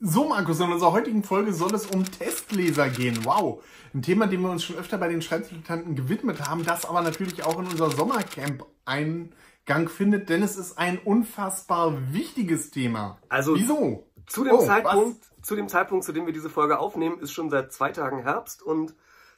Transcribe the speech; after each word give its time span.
So, 0.00 0.28
Markus, 0.28 0.60
in 0.60 0.70
unserer 0.70 0.92
heutigen 0.92 1.22
Folge 1.22 1.52
soll 1.52 1.74
es 1.74 1.86
um 1.86 2.04
Testleser 2.04 2.88
gehen. 2.88 3.24
Wow. 3.24 3.62
Ein 3.94 4.02
Thema, 4.02 4.26
dem 4.26 4.42
wir 4.42 4.50
uns 4.50 4.64
schon 4.64 4.76
öfter 4.76 4.98
bei 4.98 5.08
den 5.08 5.22
Schreibdilettanten 5.22 5.94
gewidmet 5.94 6.40
haben, 6.48 6.64
das 6.64 6.84
aber 6.84 7.00
natürlich 7.00 7.44
auch 7.44 7.58
in 7.58 7.66
unser 7.66 7.90
Sommercamp 7.90 8.66
Eingang 8.84 9.88
findet, 9.88 10.28
denn 10.28 10.42
es 10.42 10.56
ist 10.56 10.76
ein 10.78 10.98
unfassbar 10.98 12.12
wichtiges 12.12 12.70
Thema. 12.70 13.18
Also, 13.28 13.54
Wieso? 13.54 14.04
Zu 14.26 14.44
dem, 14.44 14.54
Oh, 14.54 14.64
Zeitpunkt, 14.64 15.24
zu 15.42 15.54
dem 15.54 15.68
Zeitpunkt, 15.68 16.04
zu 16.04 16.12
dem 16.12 16.26
wir 16.26 16.32
diese 16.32 16.50
Folge 16.50 16.78
aufnehmen, 16.78 17.20
ist 17.20 17.32
schon 17.32 17.50
seit 17.50 17.72
zwei 17.72 17.92
Tagen 17.92 18.22
Herbst 18.22 18.62
und 18.62 18.94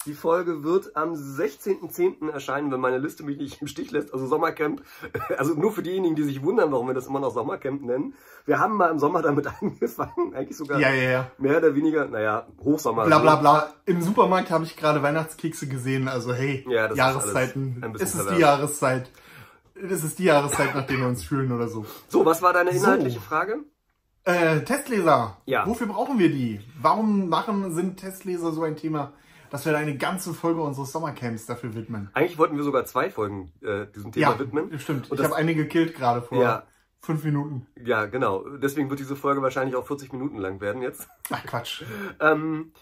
die 0.07 0.15
Folge 0.15 0.63
wird 0.65 0.97
am 0.97 1.13
16.10. 1.13 2.31
erscheinen, 2.31 2.71
wenn 2.73 2.81
meine 2.81 2.99
Liste 2.99 3.23
mich 3.25 3.37
nicht 3.39 3.61
im 3.61 3.67
Stich 3.67 3.91
lässt. 3.91 4.13
Also 4.15 4.27
Sommercamp, 4.27 4.83
also 5.39 5.55
nur 5.55 5.73
für 5.73 5.83
diejenigen, 5.83 6.15
die 6.17 6.23
sich 6.23 6.43
wundern, 6.43 6.73
warum 6.73 6.87
wir 6.87 6.95
das 6.95 7.07
immer 7.07 7.21
noch 7.21 7.33
Sommercamp 7.35 7.83
nennen. 7.83 8.15
Wir 8.47 8.59
haben 8.61 8.77
mal 8.77 8.91
im 8.91 8.99
Sommer 8.99 9.23
damit 9.23 9.47
angefangen, 9.61 10.35
eigentlich 10.35 10.57
sogar 10.57 10.79
Ja, 10.81 10.91
ja, 10.93 11.11
ja. 11.11 11.31
mehr 11.39 11.59
oder 11.59 11.75
weniger, 11.75 12.07
naja, 12.07 12.47
Hochsommer. 12.63 13.05
Bla 13.07 13.19
bla 13.19 13.37
bla. 13.37 13.75
Im 13.85 14.01
Supermarkt 14.01 14.51
habe 14.51 14.65
ich 14.65 14.77
gerade 14.77 15.03
Weihnachtskekse 15.03 15.67
gesehen. 15.69 16.09
Also 16.09 16.33
hey, 16.33 16.65
Ja, 16.69 16.85
das 16.85 16.93
ist 16.93 16.99
Jahreszeiten. 16.99 17.81
bisschen 17.81 17.95
Es 17.97 18.15
ist 18.15 18.31
die. 18.31 18.41
Jahreszeit. 18.41 19.11
Es 19.75 20.03
ist 20.05 20.19
die 20.19 20.25
Jahreszeit, 20.25 20.75
nach 20.75 20.87
der 20.87 20.97
wir 20.99 21.07
uns 21.07 21.23
fühlen 21.25 21.53
oder 21.53 21.69
so. 21.69 21.85
So, 22.09 22.25
was 22.25 22.41
war 22.41 22.53
deine 22.53 22.71
So. 22.73 22.79
inhaltliche 22.79 23.21
Frage? 23.21 23.59
Äh, 24.25 24.63
Testleser. 24.63 25.37
Ja. 25.45 25.67
Wofür 25.67 25.87
brauchen 25.87 26.19
wir 26.19 26.31
die? 26.31 26.61
Warum 26.81 27.29
machen, 27.29 27.73
sind 27.75 27.99
Testleser 27.99 28.53
so 28.53 28.63
ein 28.63 28.75
Thema, 28.77 29.13
dass 29.51 29.65
wir 29.65 29.73
da 29.73 29.79
eine 29.79 29.97
ganze 29.97 30.35
Folge 30.35 30.61
unseres 30.63 30.93
Sommercamps 30.93 31.47
dafür 31.47 31.75
widmen? 31.75 32.11
Eigentlich 32.15 32.39
wollten 32.39 32.57
wir 32.57 32.65
sogar 32.65 32.85
zwei 32.85 33.11
Folgen 33.11 33.53
äh, 33.63 33.87
diesem 33.95 34.13
Thema 34.13 34.39
widmen. 34.39 34.79
stimmt. 34.79 35.11
Und 35.11 35.19
ich 35.19 35.25
habe 35.25 35.37
eine 35.37 35.55
gekillt 35.55 35.95
gerade 35.95 36.23
vor 36.23 36.41
Ja. 36.43 36.63
fünf 37.01 37.25
Minuten. 37.25 37.67
Ja, 37.83 38.07
genau. 38.07 38.45
Deswegen 38.59 38.91
wird 38.91 39.01
diese 39.01 39.17
Folge 39.17 39.43
wahrscheinlich 39.43 39.77
auch 39.77 39.87
40 39.87 40.13
Minuten 40.13 40.39
lang 40.39 40.61
werden 40.61 40.83
jetzt. 40.83 41.09
Ach 41.31 41.45
Quatsch. 41.45 41.83
Ähm, 42.21 42.73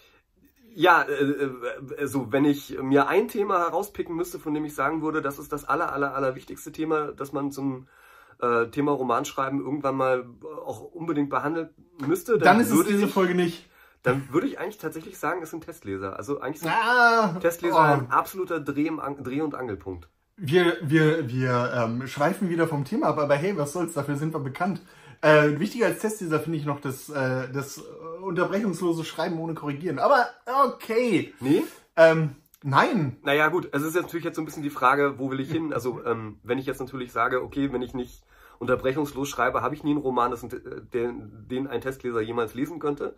ja, 0.74 1.02
äh, 1.02 1.50
also 1.98 2.32
wenn 2.32 2.44
ich 2.44 2.78
mir 2.82 3.06
ein 3.08 3.28
Thema 3.28 3.58
herauspicken 3.58 4.14
müsste, 4.16 4.38
von 4.38 4.54
dem 4.54 4.64
ich 4.64 4.74
sagen 4.74 5.02
würde, 5.02 5.22
das 5.22 5.38
ist 5.38 5.52
das 5.52 5.64
aller, 5.64 5.92
aller, 5.92 6.14
aller 6.14 6.34
wichtigste 6.34 6.72
Thema, 6.72 7.12
das 7.12 7.32
man 7.32 7.52
zum 7.52 7.86
äh, 8.40 8.66
Thema 8.68 8.92
Romanschreiben 8.92 9.60
irgendwann 9.60 9.96
mal 9.96 10.26
auch 10.66 10.80
unbedingt 10.82 11.30
behandeln 11.30 11.68
müsste, 12.04 12.38
Dann 12.38 12.58
ist 12.60 12.70
es 12.70 12.74
würde 12.76 12.90
diese 12.90 13.08
Folge 13.08 13.34
nicht. 13.34 13.68
Dann 14.04 14.28
würde 14.30 14.46
ich 14.46 14.58
eigentlich 14.60 14.78
tatsächlich 14.78 15.18
sagen, 15.18 15.42
es 15.42 15.50
sind 15.50 15.64
Testleser. 15.64 16.16
Also 16.16 16.40
eigentlich 16.40 16.60
sind 16.60 16.70
Ah, 16.70 17.36
Testleser 17.40 17.76
oh. 17.76 17.80
ein 17.80 18.10
absoluter 18.10 18.60
Dreh, 18.60 18.90
Dreh- 19.22 19.40
und 19.40 19.54
Angelpunkt. 19.54 20.08
Wir, 20.36 20.76
wir, 20.82 21.28
wir 21.28 21.72
ähm, 21.74 22.06
schweifen 22.06 22.50
wieder 22.50 22.68
vom 22.68 22.84
Thema 22.84 23.08
ab, 23.08 23.18
aber 23.18 23.34
hey, 23.34 23.56
was 23.56 23.72
soll's, 23.72 23.94
dafür 23.94 24.16
sind 24.16 24.34
wir 24.34 24.40
bekannt. 24.40 24.82
Äh, 25.22 25.58
wichtiger 25.58 25.86
als 25.86 26.00
Testleser 26.00 26.38
finde 26.38 26.58
ich 26.58 26.66
noch 26.66 26.80
das, 26.80 27.08
äh, 27.08 27.48
das 27.50 27.78
unterbrechungslose 28.20 29.04
Schreiben 29.04 29.38
ohne 29.38 29.54
Korrigieren. 29.54 29.98
Aber 29.98 30.26
okay. 30.66 31.32
Nee? 31.40 31.62
Ähm, 31.96 32.36
nein. 32.62 33.16
Naja, 33.22 33.48
gut, 33.48 33.70
es 33.72 33.82
ist 33.82 33.94
jetzt 33.94 34.04
natürlich 34.04 34.26
jetzt 34.26 34.36
so 34.36 34.42
ein 34.42 34.44
bisschen 34.44 34.62
die 34.62 34.70
Frage, 34.70 35.18
wo 35.18 35.30
will 35.30 35.40
ich 35.40 35.50
hin? 35.50 35.72
Also, 35.72 36.04
ähm, 36.04 36.40
wenn 36.42 36.58
ich 36.58 36.66
jetzt 36.66 36.80
natürlich 36.80 37.10
sage, 37.10 37.42
okay, 37.42 37.72
wenn 37.72 37.80
ich 37.80 37.94
nicht 37.94 38.22
unterbrechungslos 38.58 39.30
schreibe, 39.30 39.62
habe 39.62 39.74
ich 39.74 39.82
nie 39.82 39.92
einen 39.92 40.00
Roman, 40.00 40.30
das, 40.30 40.42
äh, 40.42 40.60
den, 40.92 41.48
den 41.48 41.68
ein 41.68 41.80
Testleser 41.80 42.20
jemals 42.20 42.52
lesen 42.52 42.78
könnte. 42.78 43.16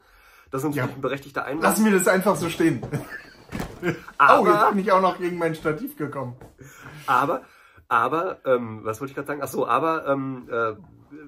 Das 0.50 0.62
ist 0.62 0.68
natürlich 0.68 0.88
Ja. 0.90 0.94
ein 0.94 1.00
berechtigter 1.00 1.44
Einwand. 1.44 1.62
Lass 1.62 1.78
mir 1.78 1.90
das 1.92 2.08
einfach 2.08 2.36
so 2.36 2.48
stehen. 2.48 2.80
oh, 2.82 3.86
jetzt 3.86 3.96
Aber, 4.18 4.70
bin 4.70 4.78
ich 4.80 4.92
auch 4.92 5.00
noch 5.00 5.18
gegen 5.18 5.38
mein 5.38 5.54
Stativ 5.54 5.96
gekommen. 5.96 6.36
aber, 7.06 7.42
aber, 7.88 8.38
ähm, 8.44 8.80
was 8.82 9.00
wollte 9.00 9.10
ich 9.10 9.14
gerade 9.16 9.28
sagen? 9.28 9.40
Ach 9.42 9.48
so, 9.48 9.66
aber, 9.66 10.06
ähm, 10.06 10.48
äh, 10.50 10.72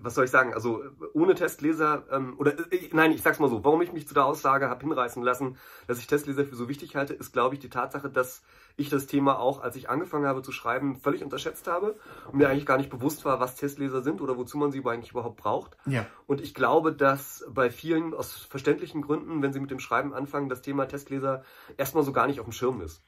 was 0.00 0.14
soll 0.14 0.24
ich 0.24 0.30
sagen? 0.30 0.54
Also 0.54 0.82
ohne 1.12 1.34
Testleser, 1.34 2.04
ähm, 2.10 2.34
oder 2.38 2.58
äh, 2.72 2.88
nein, 2.92 3.12
ich 3.12 3.22
sag's 3.22 3.38
mal 3.38 3.48
so, 3.48 3.64
warum 3.64 3.82
ich 3.82 3.92
mich 3.92 4.06
zu 4.06 4.14
der 4.14 4.24
Aussage 4.24 4.68
habe 4.68 4.80
hinreißen 4.80 5.22
lassen, 5.22 5.56
dass 5.86 5.98
ich 5.98 6.06
Testleser 6.06 6.44
für 6.44 6.56
so 6.56 6.68
wichtig 6.68 6.96
halte, 6.96 7.14
ist, 7.14 7.32
glaube 7.32 7.54
ich, 7.54 7.60
die 7.60 7.70
Tatsache, 7.70 8.08
dass 8.08 8.42
ich 8.76 8.90
das 8.90 9.06
Thema 9.06 9.38
auch, 9.38 9.60
als 9.60 9.76
ich 9.76 9.90
angefangen 9.90 10.26
habe 10.26 10.42
zu 10.42 10.52
schreiben, 10.52 10.96
völlig 10.96 11.24
unterschätzt 11.24 11.66
habe 11.66 11.96
und 12.30 12.38
mir 12.38 12.48
eigentlich 12.48 12.66
gar 12.66 12.78
nicht 12.78 12.90
bewusst 12.90 13.24
war, 13.24 13.40
was 13.40 13.56
Testleser 13.56 14.02
sind 14.02 14.20
oder 14.20 14.36
wozu 14.36 14.56
man 14.56 14.70
sie 14.70 14.84
eigentlich 14.84 15.10
überhaupt 15.10 15.36
braucht. 15.36 15.76
Ja. 15.86 16.06
Und 16.26 16.40
ich 16.40 16.54
glaube, 16.54 16.92
dass 16.92 17.44
bei 17.50 17.70
vielen 17.70 18.14
aus 18.14 18.32
verständlichen 18.32 19.02
Gründen, 19.02 19.42
wenn 19.42 19.52
sie 19.52 19.60
mit 19.60 19.70
dem 19.70 19.80
Schreiben 19.80 20.14
anfangen, 20.14 20.48
das 20.48 20.62
Thema 20.62 20.86
Testleser 20.86 21.42
erstmal 21.76 22.04
so 22.04 22.12
gar 22.12 22.26
nicht 22.28 22.38
auf 22.40 22.46
dem 22.46 22.52
Schirm 22.52 22.80
ist. 22.80 23.02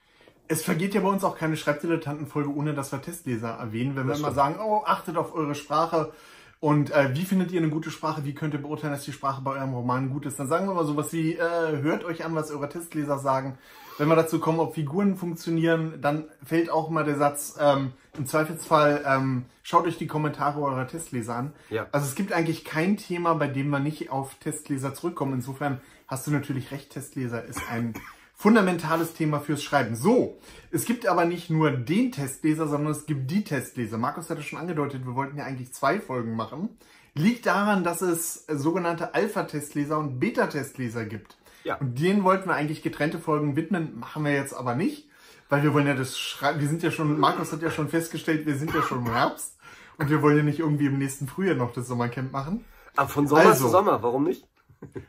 Es 0.48 0.64
vergeht 0.64 0.94
ja 0.94 1.00
bei 1.00 1.08
uns 1.08 1.22
auch 1.22 1.38
keine 1.38 1.56
Schreibdilettantenfolge, 1.56 2.52
ohne 2.52 2.74
dass 2.74 2.90
wir 2.90 3.00
Testleser 3.00 3.50
erwähnen. 3.50 3.94
Wenn 3.94 4.08
wir 4.08 4.16
immer 4.16 4.32
sagen, 4.32 4.56
oh, 4.60 4.82
achtet 4.84 5.16
auf 5.16 5.32
eure 5.32 5.54
Sprache 5.54 6.12
und 6.60 6.90
äh, 6.90 7.14
wie 7.14 7.24
findet 7.24 7.52
ihr 7.52 7.60
eine 7.60 7.70
gute 7.70 7.90
Sprache, 7.90 8.24
wie 8.26 8.34
könnt 8.34 8.52
ihr 8.52 8.60
beurteilen, 8.60 8.92
dass 8.92 9.04
die 9.04 9.12
Sprache 9.12 9.40
bei 9.40 9.52
eurem 9.52 9.72
Roman 9.72 10.10
gut 10.10 10.26
ist, 10.26 10.38
dann 10.38 10.46
sagen 10.46 10.66
wir 10.66 10.74
mal 10.74 10.84
sowas 10.84 11.10
wie, 11.12 11.34
äh, 11.34 11.80
hört 11.80 12.04
euch 12.04 12.22
an, 12.22 12.34
was 12.34 12.50
eure 12.50 12.68
Testleser 12.68 13.18
sagen. 13.18 13.56
Wenn 13.96 14.08
wir 14.08 14.16
dazu 14.16 14.40
kommen, 14.40 14.60
ob 14.60 14.74
Figuren 14.74 15.16
funktionieren, 15.16 15.98
dann 16.02 16.24
fällt 16.44 16.70
auch 16.70 16.90
mal 16.90 17.04
der 17.04 17.16
Satz, 17.16 17.56
ähm, 17.58 17.92
im 18.16 18.26
Zweifelsfall 18.26 19.02
ähm, 19.06 19.46
schaut 19.62 19.86
euch 19.86 19.96
die 19.96 20.06
Kommentare 20.06 20.60
eurer 20.60 20.86
Testleser 20.86 21.34
an. 21.34 21.52
Ja. 21.70 21.86
Also 21.92 22.06
es 22.06 22.14
gibt 22.14 22.32
eigentlich 22.32 22.64
kein 22.66 22.98
Thema, 22.98 23.34
bei 23.34 23.46
dem 23.46 23.70
wir 23.70 23.80
nicht 23.80 24.10
auf 24.10 24.34
Testleser 24.34 24.92
zurückkommen. 24.92 25.32
Insofern 25.32 25.80
hast 26.06 26.26
du 26.26 26.30
natürlich 26.30 26.72
recht, 26.72 26.90
Testleser 26.90 27.42
ist 27.42 27.60
ein 27.70 27.94
fundamentales 28.40 29.12
Thema 29.12 29.38
fürs 29.40 29.62
Schreiben. 29.62 29.94
So, 29.94 30.38
es 30.70 30.86
gibt 30.86 31.06
aber 31.06 31.26
nicht 31.26 31.50
nur 31.50 31.72
den 31.72 32.10
Testleser, 32.10 32.68
sondern 32.68 32.92
es 32.92 33.04
gibt 33.04 33.30
die 33.30 33.44
Testleser. 33.44 33.98
Markus 33.98 34.30
hatte 34.30 34.42
schon 34.42 34.58
angedeutet, 34.58 35.04
wir 35.04 35.14
wollten 35.14 35.36
ja 35.36 35.44
eigentlich 35.44 35.74
zwei 35.74 36.00
Folgen 36.00 36.36
machen. 36.36 36.70
Liegt 37.14 37.44
daran, 37.44 37.84
dass 37.84 38.00
es 38.00 38.46
sogenannte 38.46 39.12
Alpha-Testleser 39.14 39.98
und 39.98 40.20
Beta-Testleser 40.20 41.04
gibt. 41.04 41.36
Ja. 41.64 41.76
Und 41.76 42.00
denen 42.00 42.24
wollten 42.24 42.48
wir 42.48 42.54
eigentlich 42.54 42.82
getrennte 42.82 43.18
Folgen 43.18 43.56
widmen, 43.56 43.98
machen 43.98 44.24
wir 44.24 44.32
jetzt 44.32 44.54
aber 44.54 44.74
nicht, 44.74 45.10
weil 45.50 45.62
wir 45.62 45.74
wollen 45.74 45.86
ja 45.86 45.94
das 45.94 46.18
Schreiben, 46.18 46.60
wir 46.60 46.68
sind 46.68 46.82
ja 46.82 46.90
schon, 46.90 47.20
Markus 47.20 47.52
hat 47.52 47.60
ja 47.60 47.70
schon 47.70 47.90
festgestellt, 47.90 48.46
wir 48.46 48.56
sind 48.56 48.72
ja 48.74 48.80
schon 48.80 49.04
im 49.04 49.12
Herbst 49.12 49.58
und 49.98 50.08
wir 50.08 50.22
wollen 50.22 50.38
ja 50.38 50.42
nicht 50.44 50.60
irgendwie 50.60 50.86
im 50.86 50.96
nächsten 50.96 51.28
Frühjahr 51.28 51.56
noch 51.56 51.74
das 51.74 51.88
Sommercamp 51.88 52.32
machen. 52.32 52.64
Aber 52.96 53.10
von 53.10 53.26
Sommer 53.26 53.42
Also. 53.42 53.66
zu 53.66 53.70
Sommer, 53.70 54.02
warum 54.02 54.24
nicht? 54.24 54.48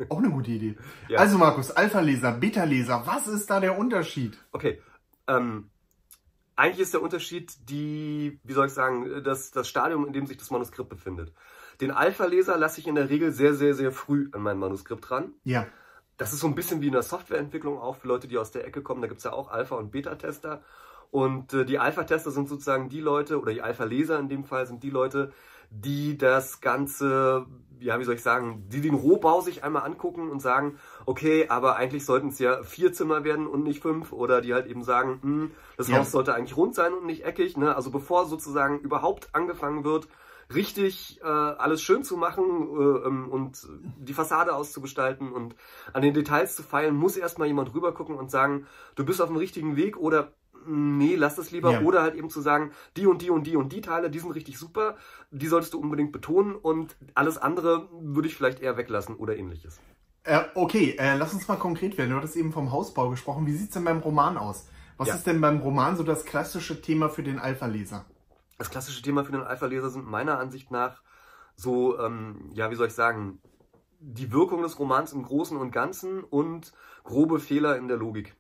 Auch 0.10 0.18
eine 0.18 0.30
gute 0.30 0.52
Idee. 0.52 0.78
Ja. 1.08 1.20
Also 1.20 1.38
Markus, 1.38 1.72
Alpha-Leser, 1.72 2.34
Beta-Leser, 2.34 3.04
was 3.06 3.28
ist 3.28 3.50
da 3.50 3.60
der 3.60 3.78
Unterschied? 3.78 4.38
Okay. 4.52 4.82
Ähm, 5.28 5.70
eigentlich 6.56 6.82
ist 6.82 6.94
der 6.94 7.02
Unterschied 7.02 7.70
die, 7.70 8.40
wie 8.44 8.54
soll 8.54 8.68
ich 8.68 8.74
sagen, 8.74 9.24
das, 9.24 9.52
das 9.52 9.68
Stadium, 9.68 10.06
in 10.06 10.14
dem 10.14 10.26
sich 10.28 10.38
das 10.38 10.52
Manuskript 10.52 10.90
befindet. 10.90 11.34
Den 11.80 11.92
Alpha-Leser 11.92 12.58
lasse 12.58 12.80
ich 12.80 12.88
in 12.88 12.96
der 12.96 13.10
Regel 13.10 13.32
sehr, 13.32 13.54
sehr, 13.54 13.74
sehr 13.74 13.92
früh 13.92 14.30
an 14.34 14.42
mein 14.42 14.60
Manuskript 14.60 15.10
ran. 15.10 15.34
Ja, 15.44 15.66
Das 16.18 16.34
ist 16.34 16.40
so 16.42 16.48
ein 16.48 16.54
bisschen 16.54 16.82
wie 16.82 16.88
in 16.88 16.94
der 16.94 17.02
Softwareentwicklung 17.02 17.80
auch 17.80 17.96
für 17.96 18.08
Leute, 18.08 18.28
die 18.28 18.38
aus 18.38 18.52
der 18.52 18.68
Ecke 18.68 18.84
kommen. 18.84 19.02
Da 19.02 19.08
gibt 19.08 19.20
es 19.20 19.24
ja 19.24 19.34
auch 19.34 19.50
Alpha- 19.50 19.78
und 19.78 19.90
Beta-Tester. 19.90 20.62
Und 21.10 21.54
äh, 21.54 21.66
die 21.66 21.80
Alpha-Tester 21.80 22.30
sind 22.30 22.48
sozusagen 22.48 22.90
die 22.90 23.00
Leute, 23.02 23.42
oder 23.42 23.54
die 23.54 23.64
Alpha-Leser 23.64 24.20
in 24.20 24.30
dem 24.30 24.44
Fall 24.44 24.68
sind 24.68 24.84
die 24.84 24.92
Leute, 24.92 25.34
die 25.72 26.18
das 26.18 26.62
Ganze, 26.62 27.46
ja, 27.80 28.00
wie 28.00 28.04
soll 28.04 28.16
ich 28.16 28.22
sagen, 28.22 28.66
die 28.70 28.82
den 28.82 28.94
Rohbau 28.94 29.42
sich 29.42 29.64
einmal 29.64 29.84
angucken 29.84 30.30
und 30.30 30.40
sagen, 30.42 30.78
okay, 31.06 31.48
aber 31.50 31.78
eigentlich 31.78 32.06
sollten 32.06 32.28
es 32.28 32.38
ja 32.40 32.62
vier 32.64 32.94
Zimmer 32.94 33.24
werden 33.24 33.48
und 33.48 33.64
nicht 33.64 33.82
fünf. 33.82 34.12
Oder 34.14 34.42
die 34.42 34.54
halt 34.54 34.68
eben 34.68 34.84
sagen, 34.84 35.20
hm, 35.24 35.52
das 35.78 35.88
Ja. 35.88 35.98
Haus 35.98 36.12
sollte 36.12 36.36
eigentlich 36.36 36.58
rund 36.58 36.76
sein 36.76 36.94
und 36.94 37.06
nicht 37.06 37.26
eckig. 37.26 37.58
Ne? 37.58 37.76
Also 37.76 37.90
bevor 37.90 38.26
sozusagen 38.26 38.80
überhaupt 38.82 39.30
angefangen 39.34 39.84
wird, 39.84 40.08
richtig 40.54 41.22
äh, 41.24 41.26
alles 41.28 41.82
schön 41.82 42.04
zu 42.04 42.18
machen 42.18 42.44
äh, 42.44 43.08
ähm, 43.08 43.30
und 43.30 43.66
die 43.98 44.14
Fassade 44.14 44.54
auszugestalten 44.54 45.32
und 45.32 45.56
an 45.94 46.02
den 46.02 46.14
Details 46.14 46.56
zu 46.58 46.64
feilen, 46.64 46.96
muss 46.96 47.16
erstmal 47.16 47.48
jemand 47.48 47.74
rüber 47.74 47.94
gucken 47.94 48.16
und 48.18 48.30
sagen, 48.30 48.68
du 48.96 49.06
bist 49.06 49.22
auf 49.22 49.30
dem 49.30 49.38
richtigen 49.38 49.78
Weg 49.78 49.96
oder 49.98 50.24
"Mm, 50.24 50.41
nee, 50.68 51.16
lass 51.16 51.36
das 51.36 51.52
lieber. 51.52 51.72
Ja. 51.72 51.82
Oder 51.82 52.02
halt 52.02 52.16
eben 52.16 52.30
zu 52.30 52.42
sagen, 52.42 52.72
die 52.98 53.06
und 53.08 53.22
die 53.22 53.30
und 53.30 53.46
die 53.48 53.56
und 53.56 53.72
die 53.72 53.82
Teile, 53.82 54.10
die 54.10 54.20
sind 54.20 54.32
richtig 54.32 54.58
super, 54.58 54.98
die 55.32 55.48
solltest 55.48 55.74
du 55.74 55.80
unbedingt 55.80 56.12
betonen 56.12 56.56
und 56.56 56.96
alles 57.14 57.38
andere 57.38 57.90
würde 57.92 58.28
ich 58.28 58.36
vielleicht 58.36 58.60
eher 58.62 58.78
weglassen 58.78 59.16
oder 59.16 59.36
ähnliches. 59.38 59.80
äh, 60.24 60.42
okay, 60.54 60.96
äh, 61.00 61.18
lass 61.18 61.34
uns 61.34 61.48
mal 61.48 61.56
konkret 61.58 61.98
werden. 61.98 62.12
Du 62.12 62.16
hattest 62.18 62.36
eben 62.36 62.52
vom 62.52 62.72
Hausbau 62.72 63.10
gesprochen. 63.10 63.48
Wie 63.48 63.54
sieht's 63.54 63.74
denn 63.74 63.84
beim 63.86 64.00
Roman 64.00 64.38
aus? 64.38 64.68
Was 64.98 65.08
Ja. 65.08 65.16
ist 65.16 65.26
denn 65.26 65.42
beim 65.42 65.58
Roman 65.62 65.98
so 65.98 66.04
das 66.04 66.26
klassische 66.26 66.80
Thema 66.80 67.10
für 67.10 67.24
den 67.24 67.40
Alpha-Leser? 67.40 68.06
Das 68.60 68.70
klassische 68.70 69.02
Thema 69.02 69.24
für 69.26 69.32
den 69.32 69.42
Alpha-Leser 69.42 69.90
sind 69.90 70.06
meiner 70.06 70.38
Ansicht 70.38 70.70
nach 70.70 71.02
so, 71.56 71.98
ähm, 72.00 72.52
ja, 72.54 72.70
wie 72.70 72.76
soll 72.76 72.86
ich 72.88 72.94
sagen, 72.94 73.40
die 74.00 74.32
Wirkung 74.32 74.62
des 74.62 74.78
Romans 74.78 75.12
im 75.14 75.24
Großen 75.24 75.58
und 75.58 75.72
Ganzen 75.72 76.24
und 76.24 76.72
grobe 77.04 77.40
Fehler 77.40 77.78
in 77.78 77.88
der 77.88 77.98
Logik. 77.98 78.36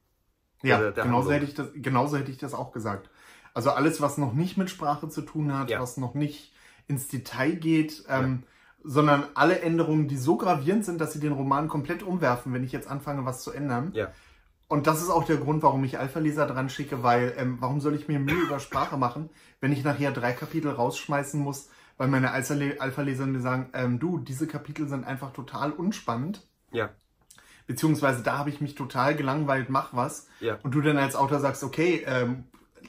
Ja, 0.64 0.78
Der- 0.80 0.92
der 0.92 1.04
genauso, 1.04 1.32
Handlung. 1.32 1.34
hätte 1.34 1.46
ich 1.46 1.54
das, 1.56 1.68
genauso 1.76 2.18
hätte 2.18 2.32
ich 2.32 2.38
das 2.38 2.54
auch 2.54 2.72
gesagt. 2.72 3.10
Also 3.54 3.72
alles, 3.72 4.00
was 4.02 4.18
noch 4.18 4.34
nicht 4.34 4.58
mit 4.58 4.70
Sprache 4.70 5.10
zu 5.10 5.22
tun 5.22 5.54
hat, 5.54 5.70
Ja. 5.70 5.80
was 5.82 5.98
noch 5.98 6.14
nicht 6.14 6.54
ins 6.88 7.08
Detail 7.08 7.52
geht, 7.56 8.04
ähm, 8.10 8.44
sondern 8.84 9.26
alle 9.36 9.60
Änderungen, 9.62 10.08
die 10.08 10.18
so 10.18 10.38
gravierend 10.38 10.86
sind, 10.86 11.00
dass 11.02 11.14
sie 11.14 11.20
den 11.20 11.34
Roman 11.34 11.68
komplett 11.68 12.02
umwerfen, 12.04 12.54
wenn 12.54 12.64
ich 12.64 12.72
jetzt 12.72 12.90
anfange, 12.90 13.26
was 13.26 13.44
zu 13.44 13.52
ändern. 13.52 13.92
Ja. 13.94 14.08
Und 14.68 14.88
das 14.88 15.02
ist 15.02 15.10
auch 15.10 15.26
der 15.26 15.36
Grund, 15.38 15.64
warum 15.64 15.84
ich 15.84 16.00
Alpha-Leser 16.00 16.48
dran 16.48 16.70
schicke, 16.70 17.04
weil 17.04 17.34
ähm, 17.38 17.58
warum 17.60 17.82
soll 17.82 17.94
ich 17.94 18.08
mir 18.08 18.20
Mühe 18.20 18.42
über 18.44 18.60
Sprache 18.60 18.98
machen, 18.98 19.30
wenn 19.60 19.74
ich 19.74 19.84
nachher 19.84 20.12
drei 20.12 20.32
Kapitel 20.32 20.72
rausschmeißen 20.72 21.40
muss, 21.40 21.70
weil 21.98 22.08
meine 22.08 22.32
Alpha- 22.32 22.56
Alpha-Leser 22.80 23.26
mir 23.28 23.42
sagen, 23.42 23.70
ähm, 23.74 24.00
du, 24.00 24.18
diese 24.18 24.48
Kapitel 24.48 24.88
sind 24.88 25.04
einfach 25.06 25.34
total 25.34 25.72
unspannend. 25.74 26.48
Ja. 26.72 26.90
Beziehungsweise 27.68 28.24
da 28.24 28.38
habe 28.38 28.50
ich 28.50 28.62
mich 28.62 28.76
total 28.76 29.16
gelangweilt, 29.16 29.70
mach 29.70 29.94
was. 29.94 30.28
Ja. 30.40 30.58
Und 30.64 30.76
du 30.76 30.82
dann 30.82 30.98
als 30.98 31.16
Autor 31.16 31.40
sagst, 31.40 31.64
okay, 31.64 32.04
ähm, 32.06 32.44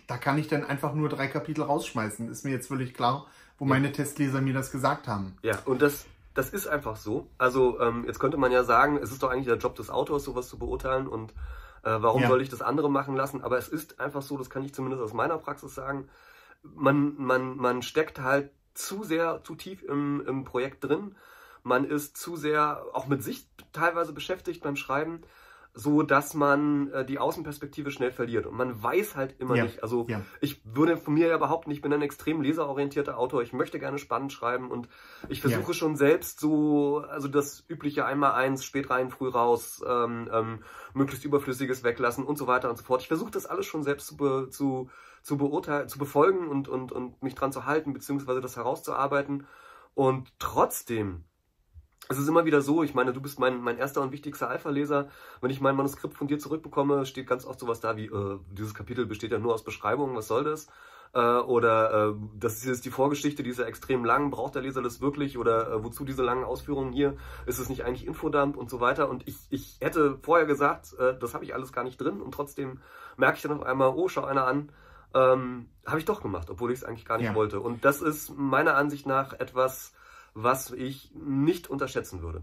da 0.07 0.17
kann 0.17 0.39
ich 0.39 0.49
dann 0.49 0.65
einfach 0.65 0.95
nur 0.95 1.09
drei 1.09 1.29
Kapitel 1.29 1.63
rausschmeißen. 1.63 2.29
Ist 2.31 2.45
mir 2.45 2.51
jetzt 2.51 2.69
völlig 2.69 2.95
klar, 2.95 3.27
wo 3.59 3.65
meine 3.65 3.93
Testleser 3.93 4.41
mir 4.41 4.55
das 4.55 4.73
gesagt 4.73 5.07
haben. 5.07 5.37
Ja, 5.43 5.59
und 5.67 5.83
das, 5.83 6.07
das 6.35 6.51
ist 6.51 6.67
einfach 6.67 6.97
so. 6.97 7.29
Also 7.39 7.79
ähm, 7.81 8.05
jetzt 8.07 8.19
könnte 8.19 8.37
man 8.37 8.51
ja 8.51 8.65
sagen, 8.65 8.97
es 8.97 9.13
ist 9.13 9.23
doch 9.23 9.31
eigentlich 9.31 9.47
der 9.47 9.59
Job 9.59 9.77
des 9.77 9.91
Autors, 9.91 10.25
sowas 10.25 10.49
zu 10.49 10.59
beurteilen 10.59 11.07
und 11.07 11.33
äh, 11.85 11.91
warum 11.99 12.23
Ja. 12.23 12.29
soll 12.29 12.43
ich 12.43 12.49
das 12.49 12.63
andere 12.63 12.91
machen 12.91 13.15
lassen? 13.15 13.43
Aber 13.43 13.59
es 13.59 13.69
ist 13.69 14.01
einfach 14.01 14.23
so, 14.23 14.37
das 14.39 14.51
kann 14.51 14.65
ich 14.65 14.75
zumindest 14.75 15.03
aus 15.03 15.13
meiner 15.13 15.39
Praxis 15.39 15.75
sagen, 15.75 16.09
man, 16.63 17.15
man, 17.19 17.57
man 17.57 17.83
steckt 17.83 18.21
halt 18.21 18.51
zu 18.75 19.05
sehr, 19.05 19.43
zu 19.45 19.55
tief 19.55 19.83
im, 19.83 20.23
im 20.27 20.45
Projekt 20.45 20.85
drin. 20.85 21.17
Man 21.63 21.85
ist 21.85 22.17
zu 22.17 22.37
sehr 22.37 22.85
auch 22.93 23.07
mit 23.07 23.23
sich 23.23 23.49
teilweise 23.73 24.13
beschäftigt 24.13 24.63
beim 24.63 24.77
Schreiben, 24.77 25.23
so 25.75 26.03
dass 26.03 26.35
man 26.35 26.91
äh, 26.91 27.05
die 27.07 27.19
Außenperspektive 27.19 27.91
schnell 27.91 28.13
verliert. 28.13 28.45
Und 28.45 28.57
man 28.57 28.83
weiß 28.83 29.17
halt 29.17 29.41
immer 29.41 29.57
Ja, 29.57 29.65
nicht. 29.65 29.83
Also 29.83 30.07
ja. 30.07 30.21
ich 30.43 30.61
würde 30.65 30.99
von 30.99 31.15
mir 31.15 31.29
ja 31.29 31.39
behaupten, 31.39 31.71
ich 31.71 31.81
bin 31.81 31.93
ein 31.95 32.03
extrem 32.03 32.43
leserorientierter 32.43 33.17
Autor. 33.17 33.41
Ich 33.43 33.55
möchte 33.55 33.79
gerne 33.79 33.97
spannend 33.99 34.35
schreiben 34.35 34.71
und 34.71 34.89
ich 35.31 35.41
versuche 35.41 35.69
Ja. 35.69 35.75
schon 35.75 35.97
selbst 35.97 36.41
so, 36.41 36.99
also 37.09 37.27
das 37.27 37.65
übliche 37.69 38.05
einmal 38.05 38.33
eins, 38.33 38.65
spät 38.67 38.91
rein, 38.91 39.09
früh 39.11 39.29
raus, 39.31 39.83
ähm, 39.87 40.29
ähm, 40.31 40.63
möglichst 40.93 41.25
überflüssiges 41.25 41.85
weglassen 41.85 42.25
und 42.25 42.37
so 42.37 42.47
weiter 42.47 42.69
und 42.69 42.77
so 42.77 42.85
fort. 42.85 43.01
Ich 43.01 43.09
versuche 43.09 43.31
das 43.31 43.47
alles 43.47 43.65
schon 43.65 43.83
selbst 43.83 44.09
zu, 44.09 44.17
be, 44.19 44.49
zu, 44.51 44.91
zu 45.23 45.39
beurteilen, 45.39 45.89
zu 45.89 45.99
befolgen 45.99 46.49
und, 46.49 46.69
und, 46.69 46.93
und 46.93 47.23
mich 47.23 47.35
dran 47.35 47.51
zu 47.53 47.65
halten, 47.65 47.95
beziehungsweise 47.95 48.43
das 48.43 48.57
herauszuarbeiten. 48.57 49.47
Und 49.95 50.39
trotzdem, 50.39 51.25
es 52.13 52.19
ist 52.19 52.29
immer 52.29 52.45
wieder 52.45 52.61
so, 52.61 52.83
ich 52.83 52.95
meine, 52.95 53.13
du 53.13 53.21
bist 53.21 53.39
mein, 53.39 53.61
mein 53.61 53.79
erster 53.79 54.01
und 54.01 54.13
wichtigster 54.13 54.49
Alpha-Leser. 54.49 55.09
Wenn 55.41 55.51
ich 55.51 55.61
mein 55.61 55.77
Manuskript 55.77 56.15
von 56.15 56.29
dir 56.29 56.39
zurückbekomme, 56.39 57.07
steht 57.07 57.27
ganz 57.27 57.45
oft 57.45 57.59
sowas 57.59 57.81
da 57.81 57.97
wie, 57.97 58.07
äh, 58.07 58.39
dieses 58.51 58.75
Kapitel 58.75 59.07
besteht 59.07 59.33
ja 59.33 59.39
nur 59.39 59.55
aus 59.55 59.65
Beschreibungen, 59.65 60.15
was 60.15 60.29
soll 60.29 60.45
das? 60.45 60.69
Äh, 61.15 61.19
oder 61.21 62.11
äh, 62.11 62.15
das 62.39 62.55
ist 62.55 62.67
jetzt 62.67 62.85
die 62.85 62.91
Vorgeschichte, 62.91 63.43
die 63.43 63.51
ist 63.51 63.59
ja 63.59 63.67
extrem 63.67 64.05
lang, 64.05 64.31
braucht 64.31 64.55
der 64.55 64.63
Leser 64.63 64.83
das 64.83 65.01
wirklich? 65.01 65.37
Oder 65.39 65.73
äh, 65.73 65.85
wozu 65.85 66.05
diese 66.05 66.23
langen 66.23 66.45
Ausführungen 66.45 66.93
hier? 66.93 67.17
Ist 67.47 67.59
es 67.59 67.69
nicht 67.69 67.85
eigentlich 67.85 68.07
Infodump 68.07 68.57
und 68.57 68.71
so 68.71 68.81
weiter? 68.81 69.09
Und 69.11 69.27
ich, 69.29 69.37
ich 69.51 69.77
hätte 69.81 70.19
vorher 70.23 70.47
gesagt, 70.47 70.95
äh, 70.99 71.19
das 71.19 71.35
habe 71.35 71.45
ich 71.45 71.55
alles 71.55 71.73
gar 71.73 71.85
nicht 71.85 72.01
drin 72.01 72.23
und 72.23 72.33
trotzdem 72.33 72.81
merke 73.17 73.37
ich 73.37 73.43
dann 73.43 73.53
auf 73.53 73.63
einmal, 73.63 73.93
oh, 73.95 74.09
schau 74.09 74.25
einer 74.25 74.47
an, 74.47 74.71
ähm, 75.15 75.69
habe 75.87 75.99
ich 75.99 76.05
doch 76.07 76.23
gemacht, 76.23 76.49
obwohl 76.51 76.73
ich 76.73 76.79
es 76.79 76.85
eigentlich 76.85 77.05
gar 77.05 77.19
nicht 77.19 77.29
Ja. 77.29 77.35
wollte. 77.35 77.61
Und 77.61 77.85
das 77.85 78.01
ist 78.01 78.37
meiner 78.37 78.77
Ansicht 78.77 79.07
nach 79.07 79.35
etwas, 79.35 79.93
was 80.35 80.71
ich 80.71 81.13
nicht 81.15 81.69
unterschätzen 81.69 82.23
würde. 82.23 82.43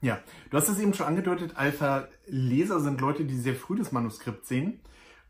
Ja, 0.00 0.20
du 0.50 0.56
hast 0.56 0.68
es 0.68 0.78
eben 0.78 0.94
schon 0.94 1.06
angedeutet, 1.06 1.56
Alpha-Leser 1.56 2.80
sind 2.80 3.00
Leute, 3.00 3.24
die 3.24 3.36
sehr 3.36 3.56
früh 3.56 3.76
das 3.76 3.90
Manuskript 3.90 4.46
sehen 4.46 4.80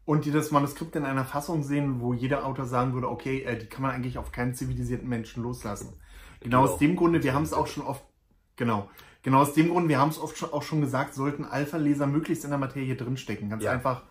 und 0.05 0.25
die 0.27 0.31
das 0.31 0.51
Manuskript 0.51 0.95
in 0.97 1.05
einer 1.05 1.25
Fassung 1.25 1.63
sehen, 1.63 2.01
wo 2.01 2.13
jeder 2.13 2.45
Autor 2.45 2.67
sagen 2.67 2.93
würde, 2.93 3.09
okay, 3.09 3.43
äh, 3.43 3.59
die 3.59 3.67
kann 3.67 3.83
man 3.83 3.93
eigentlich 3.93 4.19
auf 4.19 4.31
keinen 4.31 4.55
zivilisierten 4.55 5.09
Menschen 5.09 5.43
loslassen. 5.43 5.95
Genau, 6.41 6.61
Genau. 6.63 6.73
aus 6.73 6.79
dem 6.79 6.97
Grunde, 6.97 7.23
wir 7.23 7.33
haben 7.35 7.43
es 7.45 7.53
auch 7.55 7.67
schon 7.67 7.83
oft, 7.85 8.05
genau, 8.57 8.91
genau 9.23 9.39
aus 9.41 9.55
dem 9.55 9.71
Grund, 9.71 9.89
wir 9.89 9.99
haben 9.99 10.11
es 10.11 10.19
oft 10.19 10.37
schon, 10.37 10.53
auch 10.53 10.63
schon 10.63 10.81
gesagt, 10.83 11.15
sollten 11.15 11.45
Alpha-Leser 11.45 12.07
möglichst 12.07 12.45
in 12.45 12.51
der 12.51 12.59
Materie 12.59 12.95
drinstecken. 12.95 13.49
Ganz 13.49 13.63
Ja. 13.65 13.73
einfach, 13.73 14.03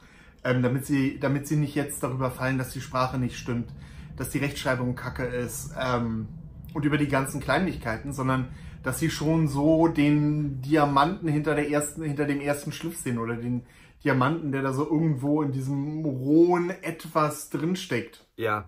ähm, 0.44 0.64
damit 0.64 0.86
sie, 0.88 1.20
damit 1.20 1.48
sie 1.48 1.56
nicht 1.56 1.76
jetzt 1.76 2.02
darüber 2.02 2.32
fallen, 2.32 2.58
dass 2.58 2.72
die 2.72 2.82
Sprache 2.82 3.18
nicht 3.20 3.38
stimmt, 3.38 3.72
dass 4.18 4.32
die 4.32 4.40
Rechtschreibung 4.40 4.96
kacke 4.96 5.24
ist 5.24 5.72
ähm, 5.80 6.28
und 6.74 6.86
über 6.86 6.98
die 6.98 7.08
ganzen 7.08 7.40
Kleinigkeiten, 7.40 8.14
sondern 8.14 8.50
dass 8.84 9.00
sie 9.00 9.10
schon 9.10 9.48
so 9.48 9.88
den 9.88 10.62
Diamanten 10.62 11.28
hinter 11.28 11.56
der 11.56 11.70
ersten, 11.70 12.04
hinter 12.04 12.26
dem 12.26 12.40
ersten 12.40 12.72
Schliff 12.72 12.98
sehen 12.98 13.18
oder 13.18 13.36
den 13.36 13.66
Diamanten, 14.04 14.52
der 14.52 14.62
da 14.62 14.74
so 14.74 14.86
irgendwo 14.86 15.42
in 15.42 15.52
diesem 15.52 16.06
rohen 16.06 16.70
etwas 16.70 17.50
drinsteckt. 17.50 18.26
Ja, 18.36 18.66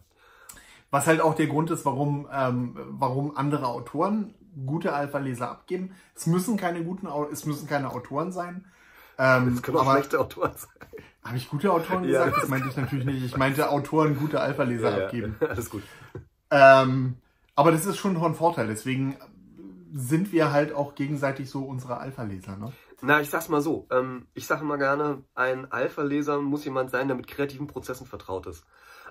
Was 0.92 1.06
halt 1.08 1.22
auch 1.22 1.36
der 1.36 1.48
Grund 1.48 1.70
ist, 1.72 1.86
warum, 1.86 2.28
ähm, 2.34 2.76
warum 2.90 3.38
andere 3.38 3.68
Autoren 3.68 4.34
gute 4.66 4.94
Alpha-Leser 4.94 5.50
abgeben. 5.50 5.92
Es 6.16 6.26
müssen 6.26 6.58
keine 6.58 6.84
guten, 6.84 7.08
es 7.32 7.46
müssen 7.46 7.68
keine 7.68 7.92
Autoren 7.92 8.32
sein. 8.32 8.66
Ähm, 9.18 9.54
das 9.54 9.62
können 9.64 9.78
auch 9.78 9.92
schlechte 9.92 10.20
Autoren 10.20 10.52
sein. 10.56 11.04
habe 11.24 11.38
ich 11.38 11.50
gute 11.50 11.72
Autoren 11.72 12.04
Ja, 12.06 12.26
gesagt? 12.26 12.44
Das 12.44 12.50
meinte 12.50 12.70
ich 12.70 12.76
natürlich 12.76 13.06
nicht. 13.06 13.24
Ich 13.24 13.38
meinte 13.38 13.70
Autoren 13.70 14.18
gute 14.18 14.42
Alpha-Leser 14.42 15.06
abgeben. 15.06 15.36
Alles 15.48 15.70
gut. 15.70 15.84
Ähm, 16.52 17.18
aber 17.60 17.74
das 17.74 17.86
ist 17.86 17.98
schon 17.98 18.18
von 18.18 18.36
Vorteil. 18.36 18.68
Deswegen 18.68 19.18
sind 19.94 20.32
wir 20.32 20.54
halt 20.54 20.72
auch 20.72 20.96
gegenseitig 20.96 21.50
so 21.50 21.66
unsere 21.66 21.98
Alpha-Leser. 21.98 22.56
Ne? 22.56 22.72
Na, 23.02 23.20
ich 23.20 23.30
sag's 23.30 23.50
mal 23.50 23.60
so. 23.60 23.86
Ähm, 23.92 24.28
ich 24.34 24.48
sage 24.48 24.62
immer 24.62 24.78
gerne, 24.78 25.24
ein 25.36 25.70
Alpha-Leser 25.70 26.40
muss 26.40 26.64
jemand 26.64 26.90
sein, 26.90 27.10
der 27.10 27.18
mit 27.18 27.28
kreativen 27.28 27.68
Prozessen 27.68 28.08
vertraut 28.08 28.48
ist. 28.48 28.64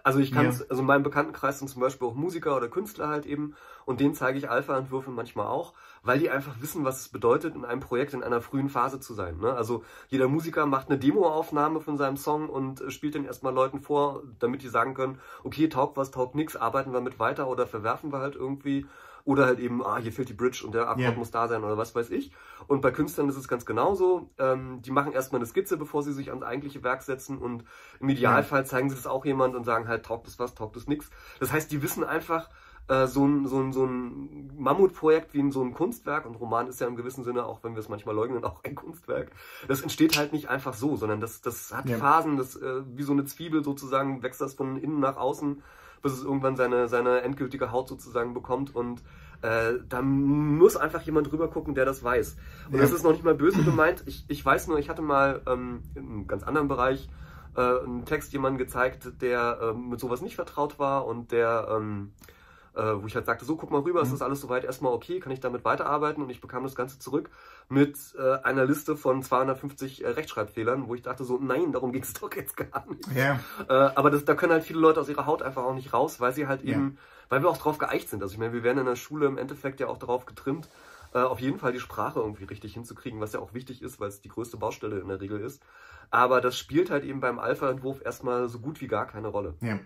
Also 0.09 0.21
ich 0.21 0.33
kann 0.33 0.47
Ja. 0.47 0.51
also 0.71 0.81
in 0.81 0.87
meinem 0.87 1.03
Bekanntenkreis 1.03 1.59
sind 1.59 1.69
zum 1.69 1.83
Beispiel 1.83 2.09
auch 2.09 2.15
Musiker 2.15 2.57
oder 2.57 2.69
Künstler 2.69 3.09
halt 3.09 3.27
eben 3.27 3.55
und 3.85 4.01
denen 4.01 4.15
zeige 4.15 4.39
ich 4.39 4.49
Alpha-Entwürfe 4.49 5.11
manchmal 5.11 5.49
auch, 5.49 5.75
weil 6.03 6.19
die 6.19 6.31
einfach 6.31 6.55
wissen, 6.63 6.83
was 6.83 7.01
es 7.03 7.11
bedeutet, 7.11 7.55
in 7.55 7.67
einem 7.67 7.81
Projekt 7.81 8.15
in 8.15 8.23
einer 8.23 8.41
frühen 8.41 8.71
Phase 8.71 9.01
zu 9.01 9.13
sein. 9.13 9.37
Ne? 9.39 9.53
Also 9.53 9.85
jeder 10.09 10.27
Musiker 10.27 10.65
macht 10.65 10.89
eine 10.89 10.99
Demoaufnahme 10.99 11.81
von 11.81 11.99
seinem 11.99 12.17
Song 12.17 12.49
und 12.49 12.81
äh, 12.81 12.91
spielt 12.91 13.17
den 13.17 13.27
erstmal 13.27 13.53
Leuten 13.53 13.81
vor, 13.81 14.23
damit 14.39 14.63
die 14.63 14.69
sagen 14.69 14.95
können, 14.95 15.21
okay, 15.45 15.69
taugt 15.69 15.99
was, 15.99 16.11
taugt 16.11 16.35
nix, 16.35 16.57
arbeiten 16.57 16.95
wir 16.95 17.03
mit 17.03 17.19
weiter 17.19 17.47
oder 17.47 17.67
verwerfen 17.67 18.11
wir 18.11 18.21
halt 18.21 18.35
irgendwie. 18.35 18.87
Oder 19.29 19.45
halt 19.45 19.59
eben, 19.59 19.85
ah, 19.85 19.99
hier 19.99 20.11
fehlt 20.11 20.31
die 20.31 20.33
Bridge 20.33 20.63
und 20.65 20.73
der 20.75 20.85
Akkord 20.89 21.01
Ja. 21.01 21.13
muss 21.13 21.31
da 21.31 21.49
sein 21.49 21.63
oder 21.63 21.77
was 21.77 21.95
weiß 21.95 22.09
ich. 22.09 22.33
Und 22.67 22.81
bei 22.81 22.91
Künstlern 22.91 23.29
ist 23.29 23.37
es 23.37 23.47
ganz 23.47 23.67
genauso. 23.67 24.31
Ähm, 24.39 24.81
die 24.81 24.91
machen 24.91 25.13
erstmal 25.13 25.39
eine 25.41 25.45
Skizze, 25.47 25.77
bevor 25.77 26.03
sie 26.03 26.15
sich 26.15 26.31
ans 26.31 26.43
eigentliche 26.43 26.83
Werk 26.83 27.03
setzen 27.03 27.37
und 27.37 27.63
im 28.01 28.09
Idealfall 28.09 28.65
zeigen 28.65 28.89
sie 28.89 28.97
das 28.97 29.07
auch 29.07 29.27
jemand 29.27 29.55
und 29.55 29.65
sagen 29.65 29.87
halt, 29.87 30.07
taugt 30.07 30.29
es 30.29 30.39
was, 30.39 30.55
taugt 30.55 30.77
es 30.79 30.87
nix. 30.87 31.11
Das 31.41 31.53
heißt, 31.53 31.71
die 31.71 31.83
wissen 31.83 32.05
einfach, 32.05 32.49
äh, 32.89 33.07
so 33.07 33.27
ein, 33.27 33.47
so, 33.47 33.61
ein, 33.61 33.75
so 33.75 33.85
ein 33.85 34.51
Mammutprojekt 34.57 35.35
wie 35.35 35.41
ein, 35.41 35.53
so 35.53 35.61
ein 35.63 35.75
Kunstwerk, 35.75 36.25
und 36.25 36.37
Roman 36.37 36.67
ist 36.67 36.81
ja 36.81 36.87
im 36.87 36.97
gewissen 36.97 37.23
Sinne, 37.23 37.45
auch 37.45 37.63
wenn 37.63 37.75
wir 37.75 37.81
es 37.81 37.91
manchmal 37.91 38.15
leugnen, 38.15 38.43
auch 38.47 38.65
ein 38.65 38.75
Kunstwerk, 38.75 39.31
das 39.69 39.83
entsteht 39.83 40.17
halt 40.17 40.33
nicht 40.33 40.49
einfach 40.49 40.73
so, 40.73 40.97
sondern 40.97 41.21
das, 41.21 41.43
das 41.43 41.71
hat 41.77 41.87
Ja. 41.87 41.99
Phasen, 41.99 42.39
das 42.39 42.57
äh, 42.57 42.83
wie 42.97 43.03
so 43.03 43.13
eine 43.13 43.27
Zwiebel 43.27 43.63
sozusagen, 43.63 44.23
wächst 44.23 44.41
das 44.41 44.55
von 44.55 44.79
innen 44.79 45.01
nach 45.01 45.19
außen, 45.19 45.63
bis 46.03 46.13
es 46.13 46.25
irgendwann 46.25 46.57
seine, 46.57 46.89
seine 46.89 47.23
endgültige 47.23 47.73
Haut 47.73 47.89
sozusagen 47.89 48.35
bekommt 48.35 48.75
und 48.75 49.03
äh, 49.43 49.75
da 49.89 50.03
muss 50.03 50.77
einfach 50.77 51.03
jemand 51.03 51.31
drüber 51.31 51.49
gucken, 51.49 51.75
der 51.75 51.85
das 51.85 52.03
weiß. 52.03 52.37
Und 52.69 52.75
Ja. 52.75 52.81
das 52.81 52.93
ist 52.93 53.05
noch 53.05 53.13
nicht 53.13 53.25
mal 53.25 53.35
böse 53.35 53.63
gemeint. 53.63 54.03
Ich, 54.07 54.25
ich 54.29 54.45
weiß 54.45 54.67
nur, 54.69 54.79
ich 54.79 54.89
hatte 54.89 55.03
mal 55.03 55.43
ähm, 55.47 55.83
in 55.95 56.07
einem 56.07 56.27
ganz 56.27 56.43
anderen 56.43 56.67
Bereich 56.69 57.09
äh, 57.57 57.61
einen 57.61 58.05
Text 58.05 58.33
jemandem 58.33 58.59
gezeigt, 58.59 59.13
der 59.21 59.59
ähm, 59.63 59.91
mit 59.91 60.01
sowas 60.01 60.23
nicht 60.23 60.35
vertraut 60.35 60.79
war 60.79 61.07
und 61.07 61.31
der, 61.31 61.69
ähm, 61.71 62.13
äh, 62.21 62.38
wo 62.83 63.07
ich 63.07 63.15
halt 63.15 63.27
sagte, 63.27 63.45
so 63.45 63.57
guck 63.57 63.71
mal 63.71 63.81
rüber, 63.81 64.01
ist 64.03 64.09
Mhm. 64.09 64.13
das 64.13 64.23
alles 64.23 64.41
soweit 64.41 64.65
erstmal 64.65 64.93
okay, 64.93 65.21
kann 65.21 65.33
ich 65.33 65.41
damit 65.41 65.65
weiterarbeiten? 65.65 66.23
Und 66.23 66.31
ich 66.31 66.41
bekam 66.41 66.63
das 66.65 66.75
Ganze 66.75 66.99
zurück 66.99 67.31
mit 67.69 67.97
äh, 68.19 68.37
einer 68.45 68.65
Liste 68.65 68.97
von 68.97 69.23
250 69.23 70.05
äh, 70.05 70.09
Rechtschreibfehlern, 70.09 70.89
wo 70.89 70.95
ich 70.95 71.03
dachte 71.03 71.25
so, 71.25 71.39
nein, 71.39 71.73
darum 71.73 71.93
ging 71.93 72.03
es 72.03 72.13
doch 72.21 72.33
jetzt 72.35 72.57
gar 72.57 72.85
nicht. 72.89 73.09
Ja, 73.15 73.41
Äh, 73.69 73.73
aber 73.73 74.11
das, 74.11 74.25
da 74.25 74.35
können 74.35 74.53
halt 74.53 74.65
viele 74.65 74.81
Leute 74.81 75.01
aus 75.01 75.09
ihrer 75.09 75.27
Haut 75.27 75.43
einfach 75.43 75.65
auch 75.65 75.75
nicht 75.75 75.93
raus, 75.93 76.21
weil 76.21 76.33
sie 76.33 76.47
halt 76.47 76.63
Ja. 76.65 76.73
eben, 76.73 76.99
weil 77.29 77.43
wir 77.43 77.49
auch 77.51 77.59
drauf 77.59 77.79
geeicht 77.79 78.09
sind. 78.09 78.23
Also 78.23 78.33
ich 78.35 78.39
meine, 78.39 78.53
wir 78.53 78.63
werden 78.63 78.79
in 78.79 78.87
der 78.87 78.97
Schule 78.97 79.27
im 79.27 79.39
Endeffekt 79.39 79.81
ja 79.81 79.89
auch 79.89 79.99
darauf 79.99 80.27
getrimmt, 80.27 80.69
äh, 81.15 81.19
auf 81.19 81.41
jeden 81.41 81.59
Fall 81.59 81.73
die 81.73 81.81
Sprache 81.81 82.21
irgendwie 82.21 82.45
richtig 82.45 82.75
hinzukriegen, 82.75 83.21
was 83.21 83.33
ja 83.33 83.41
auch 83.41 83.55
wichtig 83.55 83.83
ist, 83.83 83.99
weil 84.01 84.09
es 84.09 84.21
die 84.21 84.29
größte 84.29 84.57
Baustelle 84.57 84.99
in 85.01 85.09
der 85.09 85.21
Regel 85.21 85.41
ist. 85.41 85.63
Aber 86.11 86.41
das 86.41 86.57
spielt 86.59 86.91
halt 86.91 87.05
eben 87.05 87.21
beim 87.21 87.39
Alpha-Entwurf 87.39 88.03
erstmal 88.05 88.49
so 88.49 88.59
gut 88.61 88.81
wie 88.81 88.87
gar 88.89 89.07
keine 89.07 89.29
Rolle. 89.29 89.55
ja. 89.61 89.79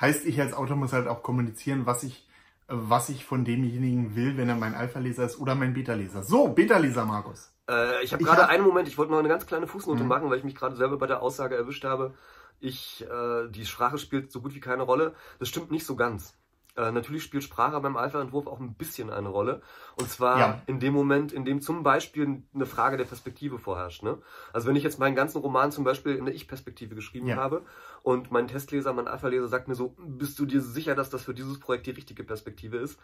Heißt, 0.00 0.26
ich 0.26 0.40
als 0.40 0.52
Autor 0.52 0.76
muss 0.76 0.92
halt 0.92 1.08
auch 1.08 1.22
kommunizieren, 1.22 1.86
was 1.86 2.02
ich, 2.02 2.26
was 2.68 3.08
ich 3.08 3.24
von 3.24 3.44
demjenigen 3.44 4.14
will, 4.16 4.36
wenn 4.36 4.48
er 4.48 4.56
mein 4.56 4.74
Alpha-Leser 4.74 5.24
ist 5.24 5.38
oder 5.38 5.54
mein 5.54 5.72
Beta-Leser. 5.74 6.22
So, 6.22 6.48
Beta-Leser, 6.48 7.04
Markus. 7.04 7.52
Äh, 7.68 8.02
ich 8.04 8.12
habe 8.12 8.22
gerade 8.24 8.42
hab- 8.42 8.50
einen 8.50 8.64
Moment, 8.64 8.88
ich 8.88 8.98
wollte 8.98 9.12
noch 9.12 9.18
eine 9.18 9.28
ganz 9.28 9.46
kleine 9.46 9.66
Fußnote 9.66 10.02
Mhm. 10.02 10.08
machen, 10.08 10.30
weil 10.30 10.38
ich 10.38 10.44
mich 10.44 10.54
gerade 10.54 10.76
selber 10.76 10.98
bei 10.98 11.06
der 11.06 11.22
Aussage 11.22 11.56
erwischt 11.56 11.84
habe. 11.84 12.14
Ich, 12.60 13.04
äh, 13.04 13.48
die 13.48 13.66
Sprache 13.66 13.98
spielt 13.98 14.32
so 14.32 14.40
gut 14.40 14.54
wie 14.54 14.60
keine 14.60 14.82
Rolle. 14.82 15.14
Das 15.38 15.48
stimmt 15.48 15.70
nicht 15.70 15.84
so 15.86 15.96
ganz. 15.96 16.36
Äh, 16.76 16.92
natürlich 16.92 17.22
spielt 17.22 17.42
Sprache 17.42 17.80
beim 17.80 17.96
Alpha-Entwurf 17.96 18.46
auch 18.46 18.60
ein 18.60 18.74
bisschen 18.74 19.10
eine 19.10 19.28
Rolle. 19.28 19.62
Und 19.96 20.10
zwar 20.10 20.38
Ja. 20.38 20.62
in 20.66 20.78
dem 20.78 20.92
Moment, 20.92 21.32
in 21.32 21.44
dem 21.44 21.60
zum 21.60 21.82
Beispiel 21.82 22.42
eine 22.54 22.66
Frage 22.66 22.96
der 22.96 23.04
Perspektive 23.04 23.58
vorherrscht. 23.58 24.02
Ne? 24.02 24.18
Also 24.52 24.68
wenn 24.68 24.76
ich 24.76 24.82
jetzt 24.82 24.98
meinen 24.98 25.16
ganzen 25.16 25.38
Roman 25.40 25.72
zum 25.72 25.84
Beispiel 25.84 26.16
in 26.16 26.26
der 26.26 26.34
Ich-Perspektive 26.34 26.94
geschrieben 26.94 27.28
Ja. 27.28 27.36
habe 27.36 27.62
und 28.02 28.30
mein 28.30 28.46
Testleser, 28.46 28.92
mein 28.92 29.08
Alpha-Leser 29.08 29.48
sagt 29.48 29.68
mir 29.68 29.74
so, 29.74 29.96
bist 29.98 30.38
du 30.38 30.44
dir 30.46 30.60
sicher, 30.60 30.94
dass 30.94 31.08
das 31.10 31.24
für 31.24 31.34
dieses 31.34 31.58
Projekt 31.60 31.86
die 31.86 31.92
richtige 31.92 32.24
Perspektive 32.24 32.76
ist? 32.76 32.98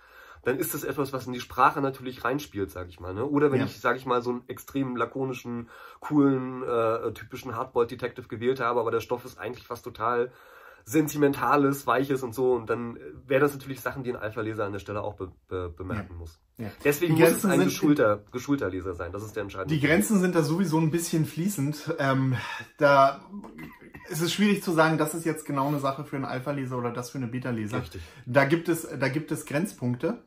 Dann 0.45 0.59
ist 0.59 0.75
das 0.75 0.83
etwas, 0.85 1.13
was 1.13 1.27
in 1.27 1.33
die 1.33 1.41
Sprache 1.41 1.81
natürlich 1.81 2.25
reinspielt, 2.25 2.71
sage 2.71 2.89
ich 2.89 3.01
mal. 3.01 3.15
Ne? 3.15 3.25
Oder 3.25 3.53
wenn 3.53 3.61
Ja. 3.61 3.67
ich, 3.67 3.81
sage 3.81 3.97
ich 3.97 4.07
mal, 4.07 4.23
so 4.23 4.31
einen 4.31 4.43
extrem 4.49 4.97
lakonischen, 4.97 5.69
coolen, 6.01 6.63
äh, 6.63 7.13
typischen 7.13 7.57
Hardboiled 7.57 7.91
Detective 7.93 8.29
gewählt 8.29 8.61
habe, 8.61 8.81
aber 8.81 8.91
der 8.91 9.01
Stoff 9.01 9.25
ist 9.25 9.39
eigentlich 9.39 9.67
fast 9.67 9.85
total 9.85 10.33
Sentimentales, 10.85 11.87
Weiches 11.87 12.23
und 12.23 12.35
so. 12.35 12.53
Und 12.53 12.71
dann 12.71 12.99
wären 13.27 13.41
das 13.41 13.53
natürlich 13.53 13.81
Sachen, 13.81 14.03
die 14.03 14.11
ein 14.11 14.17
Alpha-Leser 14.17 14.65
an 14.65 14.73
der 14.73 14.79
Stelle 14.79 15.03
auch 15.03 15.15
be 15.15 15.33
be 15.49 15.73
bemerken 15.77 16.13
ja. 16.13 16.19
muss. 16.19 16.41
Ja. 16.59 16.71
Deswegen 16.85 17.15
muss 17.15 17.31
es 17.31 17.45
ein 17.45 17.61
geschulter, 17.61 18.25
geschulter 18.33 18.69
Leser 18.69 18.95
sein. 18.95 19.13
Das 19.13 19.23
ist 19.23 19.37
der 19.37 19.43
entscheidende. 19.45 19.75
Die 19.75 19.81
Grenzen 19.81 20.21
sind 20.21 20.35
da 20.35 20.43
sowieso 20.43 20.79
ein 20.79 20.91
bisschen 20.91 21.25
fließend. 21.25 21.95
Ähm, 21.99 22.37
da 22.79 23.21
es 24.11 24.21
ist 24.21 24.33
schwierig 24.33 24.63
zu 24.63 24.73
sagen, 24.73 24.99
das 24.99 25.15
ist 25.15 25.25
jetzt 25.25 25.45
genau 25.45 25.69
eine 25.69 25.79
Sache 25.79 26.05
für 26.05 26.17
einen 26.17 26.25
Alpha-Leser 26.25 26.77
oder 26.77 26.91
das 26.91 27.11
für 27.11 27.19
eine 27.19 27.29
Beta-Leser. 27.29 27.81
Richtig. 27.81 28.03
Da 28.27 28.45
gibt 28.45 28.69
es, 28.69 28.87
da 28.99 29.09
gibt 29.09 29.33
es 29.33 29.47
Grenzpunkte. 29.47 30.23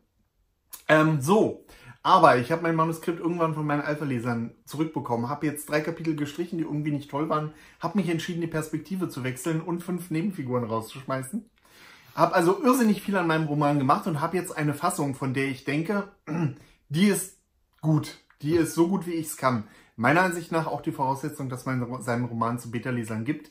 Ähm, 0.88 1.22
so, 1.22 1.66
aber 2.06 2.38
ich 2.38 2.52
habe 2.52 2.62
mein 2.62 2.76
Manuskript 2.76 3.20
irgendwann 3.20 3.56
von 3.56 3.66
meinen 3.66 3.82
Alpha-Lesern 3.82 4.52
zurückbekommen, 4.66 5.28
habe 5.28 5.48
jetzt 5.48 5.68
drei 5.68 5.82
Kapitel 5.82 6.16
gestrichen, 6.16 6.60
die 6.60 6.64
irgendwie 6.64 6.92
nicht 6.92 7.10
toll 7.10 7.30
waren, 7.30 7.52
habe 7.80 7.98
mich 7.98 8.10
entschieden, 8.10 8.42
die 8.42 8.48
Perspektive 8.48 9.10
zu 9.10 9.24
wechseln 9.24 9.60
und 9.60 9.82
fünf 9.82 10.12
Nebenfiguren 10.12 10.66
rauszuschmeißen. 10.66 11.50
Habe 12.14 12.36
also 12.36 12.64
irrsinnig 12.64 13.02
viel 13.02 13.18
an 13.18 13.26
meinem 13.26 13.48
Roman 13.48 13.80
gemacht 13.80 14.06
und 14.06 14.22
habe 14.22 14.38
jetzt 14.38 14.56
eine 14.56 14.76
Fassung, 14.76 15.16
von 15.16 15.34
der 15.34 15.48
ich 15.48 15.64
denke, 15.64 16.10
die 16.90 17.08
ist 17.08 17.40
gut. 17.82 18.20
Die 18.44 18.54
ist 18.54 18.76
so 18.76 18.88
gut, 18.88 19.08
wie 19.08 19.14
ich 19.14 19.26
es 19.26 19.38
kann. 19.38 19.64
Meiner 19.96 20.22
Ansicht 20.22 20.52
nach 20.52 20.68
auch 20.68 20.82
die 20.82 20.92
Voraussetzung, 20.92 21.50
dass 21.50 21.66
man 21.66 22.04
seinen 22.04 22.26
Roman 22.26 22.60
zu 22.60 22.70
Beta-Lesern 22.70 23.26
gibt. 23.26 23.50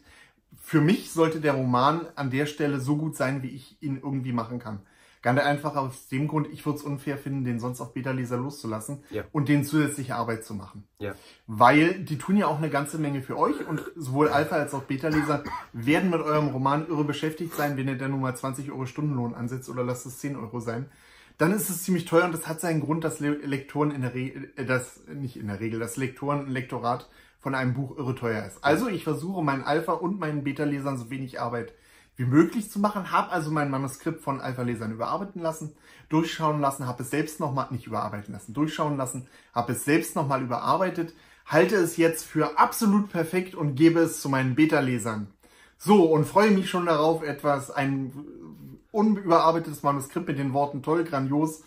Für 0.63 0.81
mich 0.81 1.11
sollte 1.11 1.41
der 1.41 1.55
Roman 1.55 2.07
an 2.15 2.31
der 2.31 2.47
Stelle 2.47 2.79
so 2.79 2.99
gut 2.99 3.17
sein, 3.17 3.43
wie 3.43 3.49
ich 3.49 3.83
ihn 3.83 3.97
irgendwie 4.01 4.33
machen 4.33 4.61
kann. 4.61 4.79
Ganz 5.25 5.40
einfach 5.40 5.75
aus 5.75 6.09
dem 6.09 6.28
Grund, 6.28 6.49
ich 6.52 6.66
würde 6.66 6.81
es 6.81 6.85
unfair 6.85 7.16
finden, 7.16 7.45
den 7.45 7.59
sonst 7.59 7.81
auf 7.81 7.95
Beta-Leser 7.95 8.37
loszulassen 8.37 9.02
ja. 9.09 9.25
und 9.33 9.49
denen 9.49 9.64
zusätzliche 9.64 10.16
Arbeit 10.16 10.45
zu 10.45 10.52
machen. 10.52 10.87
Ja. 10.99 11.14
Weil 11.47 11.95
die 12.04 12.19
tun 12.19 12.37
ja 12.37 12.47
auch 12.47 12.59
eine 12.59 12.69
ganze 12.69 12.99
Menge 12.99 13.23
für 13.23 13.38
euch 13.38 13.66
und 13.66 13.81
sowohl 13.97 14.28
Alpha 14.28 14.57
als 14.57 14.75
auch 14.75 14.83
Beta-Leser 14.83 15.43
werden 15.73 16.11
mit 16.11 16.21
eurem 16.21 16.49
Roman 16.49 16.87
irre 16.88 17.04
beschäftigt 17.04 17.54
sein, 17.54 17.78
wenn 17.78 17.88
ihr 17.88 17.97
dann 17.97 18.11
nur 18.11 18.21
mal 18.21 18.37
20 18.37 18.71
Euro 18.71 18.85
Stundenlohn 18.85 19.35
ansetzt 19.35 19.71
oder 19.71 19.83
lasst 19.83 20.04
es 20.04 20.19
10 20.19 20.37
Euro 20.37 20.61
sein. 20.61 20.90
Dann 21.38 21.52
ist 21.52 21.71
es 21.71 21.85
ziemlich 21.85 22.04
teuer 22.04 22.26
und 22.26 22.35
das 22.35 22.47
hat 22.47 22.61
seinen 22.61 22.83
Grund, 22.83 23.02
dass 23.02 23.19
Lektoren 23.19 23.93
in 23.93 24.02
der 24.02 24.12
Regel, 24.12 24.52
äh, 24.57 24.66
das, 24.66 25.04
nicht 25.07 25.38
in 25.38 25.47
der 25.47 25.59
Regel, 25.59 25.81
dass 25.81 25.97
Lektoren 25.97 26.40
ein 26.40 26.52
Lektorat 26.52 27.09
von 27.40 27.54
einem 27.54 27.73
Buch 27.73 27.97
irre 27.97 28.14
teuer 28.14 28.45
ist. 28.45 28.62
Also 28.62 28.88
ich 28.88 29.04
versuche 29.04 29.43
meinen 29.43 29.62
Alpha- 29.62 29.95
und 29.95 30.21
meinen 30.21 30.45
Beta-Lesern 30.45 30.99
so 30.99 31.09
wenig 31.09 31.40
Arbeit 31.40 31.73
wie 32.16 32.25
möglich 32.25 32.71
zu 32.71 32.78
machen. 32.78 33.11
Habe 33.11 33.30
also 33.30 33.50
mein 33.50 33.71
Manuskript 33.71 34.23
von 34.23 34.40
Alpha-Lesern 34.40 34.92
überarbeiten 34.92 35.42
lassen, 35.42 35.75
durchschauen 36.09 36.61
lassen, 36.61 36.87
habe 36.87 37.02
es 37.02 37.11
selbst 37.11 37.40
nochmal, 37.40 37.68
nicht 37.71 37.87
überarbeiten 37.87 38.33
lassen, 38.33 38.54
durchschauen 38.54 38.97
lassen, 38.97 39.26
habe 39.52 39.73
es 39.73 39.85
selbst 39.85 40.14
nochmal 40.16 40.42
überarbeitet, 40.42 41.14
halte 41.47 41.76
es 41.76 41.97
jetzt 41.97 42.25
für 42.25 42.59
absolut 42.59 43.11
perfekt 43.11 43.54
und 43.54 43.75
gebe 43.75 44.00
es 44.00 44.21
zu 44.21 44.28
meinen 44.28 44.54
Beta-Lesern. 44.54 45.28
So, 45.76 46.04
und 46.04 46.25
freue 46.25 46.50
mich 46.50 46.71
schon 46.71 46.87
darauf, 46.87 47.23
etwas, 47.23 47.71
ein 47.71 48.12
unüberarbeitetes 48.92 49.83
Manuskript 49.83 50.28
mit 50.28 50.38
den 50.38 50.52
Worten 50.52 50.83
toll, 50.83 51.04
grandios, 51.04 51.62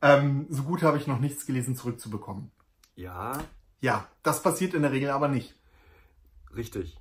ähm, 0.00 0.46
so 0.48 0.64
gut 0.64 0.82
habe 0.82 0.96
ich 0.96 1.06
noch 1.06 1.20
nichts 1.20 1.46
gelesen, 1.46 1.76
zurückzubekommen. 1.76 2.50
Ja. 2.96 3.38
Ja, 3.80 4.08
das 4.22 4.42
passiert 4.42 4.74
in 4.74 4.82
der 4.82 4.92
Regel 4.92 5.10
aber 5.10 5.28
nicht. 5.28 5.54
Richtig. 6.54 6.98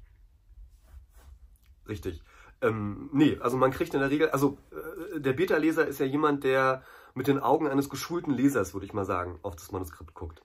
Richtig. 1.88 2.22
Ähm, 2.62 3.10
nee, 3.12 3.38
also 3.42 3.58
man 3.58 3.72
kriegt 3.72 3.94
in 3.94 4.00
der 4.00 4.10
Regel, 4.10 4.30
also 4.30 4.58
äh, 4.72 5.20
der 5.20 5.34
Beta-Leser 5.34 5.88
ist 5.88 6.00
ja 6.00 6.06
jemand, 6.06 6.44
der 6.44 6.84
mit 7.14 7.28
den 7.28 7.40
Augen 7.40 7.68
eines 7.68 7.90
geschulten 7.90 8.34
Lesers, 8.34 8.74
würde 8.74 8.86
ich 8.86 8.94
mal 8.94 9.06
sagen, 9.06 9.40
auf 9.42 9.56
das 9.56 9.72
Manuskript 9.72 10.14
guckt. 10.14 10.42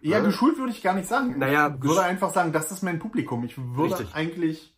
Ja, 0.00 0.18
ja? 0.18 0.24
geschult 0.24 0.58
würde 0.58 0.72
ich 0.72 0.82
gar 0.82 0.94
nicht 0.94 1.08
sagen. 1.08 1.38
Naja, 1.38 1.74
ich 1.74 1.82
würde 1.82 2.02
einfach 2.02 2.32
sagen, 2.32 2.52
das 2.52 2.70
ist 2.70 2.82
mein 2.82 2.98
Publikum. 2.98 3.44
Ich 3.44 3.56
würde 3.58 3.98
richtig. 3.98 4.14
eigentlich 4.14 4.76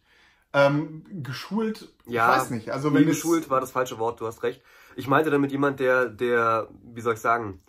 ähm, 0.53 1.05
geschult, 1.23 1.93
ja, 2.07 2.33
ich 2.33 2.41
weiß 2.41 2.51
nicht. 2.51 2.71
Also 2.71 2.95
wenn 2.95 3.03
nee, 3.03 3.09
geschult 3.09 3.51
war 3.51 3.61
das 3.61 3.71
falsche 3.71 3.99
Wort, 3.99 4.21
du 4.21 4.27
hast 4.27 4.43
recht. 4.43 4.63
Ich 4.97 5.07
meinte 5.07 5.31
damit 5.31 5.53
jemand, 5.53 5.81
der, 5.81 6.07
der, 6.07 6.69
wie 6.83 7.01
soll 7.01 7.15
ich 7.15 7.21
sagen, 7.21 7.61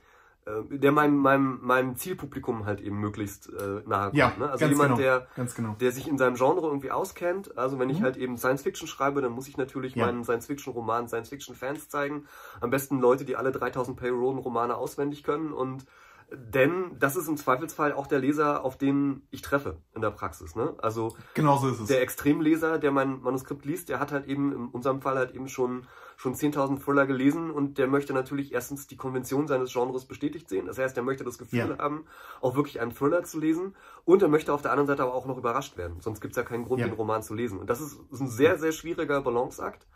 der 0.69 0.91
meinem, 0.91 1.17
meinem, 1.17 1.59
meinem 1.61 1.95
Zielpublikum 1.95 2.65
halt 2.65 2.81
eben 2.81 2.99
möglichst 2.99 3.49
äh, 3.49 3.81
nahe 3.85 4.05
kommt. 4.05 4.15
Ja, 4.15 4.33
ne? 4.37 4.49
Also 4.49 4.65
jemand, 4.65 4.97
genau, 4.97 4.97
der, 4.97 5.27
genau. 5.55 5.75
der 5.79 5.91
sich 5.91 6.07
in 6.07 6.17
seinem 6.17 6.35
Genre 6.35 6.65
irgendwie 6.65 6.91
auskennt. 6.91 7.57
Also 7.57 7.79
wenn 7.79 7.89
ich 7.89 7.99
mhm. 7.99 8.03
halt 8.03 8.17
eben 8.17 8.37
Science 8.37 8.63
Fiction 8.63 8.87
schreibe, 8.87 9.21
dann 9.21 9.31
muss 9.31 9.47
ich 9.47 9.57
natürlich 9.57 9.95
ja. 9.95 10.05
meinen 10.05 10.23
Science 10.23 10.47
Fiction 10.47 10.73
Roman 10.73 11.07
Science 11.07 11.29
Fiction 11.29 11.55
Fans 11.55 11.89
zeigen. 11.89 12.25
Am 12.61 12.69
besten 12.69 12.99
Leute, 12.99 13.25
die 13.25 13.35
alle 13.35 13.51
3000 13.51 13.97
Payroll 13.97 14.37
Romane 14.39 14.75
auswendig 14.75 15.23
können 15.23 15.51
und 15.51 15.85
denn 16.31 16.95
das 16.99 17.15
ist 17.15 17.27
im 17.27 17.37
Zweifelsfall 17.37 17.93
auch 17.93 18.07
der 18.07 18.19
Leser, 18.19 18.63
auf 18.63 18.77
den 18.77 19.23
ich 19.31 19.41
treffe 19.41 19.77
in 19.95 20.01
der 20.01 20.11
Praxis. 20.11 20.55
Ne? 20.55 20.75
Also 20.77 21.15
genau 21.33 21.57
so 21.57 21.69
ist 21.69 21.79
es. 21.79 21.87
der 21.87 22.01
Extremleser, 22.01 22.77
der 22.77 22.91
mein 22.91 23.21
Manuskript 23.21 23.65
liest, 23.65 23.89
der 23.89 23.99
hat 23.99 24.11
halt 24.11 24.27
eben 24.27 24.51
in 24.53 24.67
unserem 24.67 25.01
Fall 25.01 25.17
halt 25.17 25.33
eben 25.33 25.47
schon, 25.47 25.87
schon 26.17 26.35
10.000 26.35 26.83
Thriller 26.83 27.07
gelesen 27.07 27.49
und 27.49 27.77
der 27.77 27.87
möchte 27.87 28.13
natürlich 28.13 28.53
erstens 28.53 28.85
die 28.87 28.97
Konvention 28.97 29.47
seines 29.47 29.73
Genres 29.73 30.05
bestätigt 30.05 30.49
sehen. 30.49 30.67
Das 30.67 30.77
heißt, 30.77 30.95
er 30.97 31.03
möchte 31.03 31.23
das 31.23 31.37
Gefühl 31.37 31.75
ja. 31.77 31.77
haben, 31.79 32.05
auch 32.41 32.55
wirklich 32.55 32.79
einen 32.79 32.93
Thriller 32.93 33.23
zu 33.23 33.39
lesen 33.39 33.75
und 34.05 34.21
er 34.21 34.27
möchte 34.27 34.53
auf 34.53 34.61
der 34.61 34.71
anderen 34.71 34.87
Seite 34.87 35.03
aber 35.03 35.15
auch 35.15 35.25
noch 35.25 35.37
überrascht 35.37 35.77
werden. 35.77 35.99
Sonst 35.99 36.21
gibt 36.21 36.33
es 36.33 36.37
ja 36.37 36.43
keinen 36.43 36.65
Grund, 36.65 36.81
ja. 36.81 36.87
den 36.87 36.95
Roman 36.95 37.23
zu 37.23 37.33
lesen. 37.33 37.59
Und 37.59 37.69
das 37.69 37.81
ist, 37.81 37.99
ist 38.11 38.19
ein 38.19 38.29
sehr, 38.29 38.59
sehr 38.59 38.71
schwieriger 38.71 39.21
Balanceakt. 39.21 39.87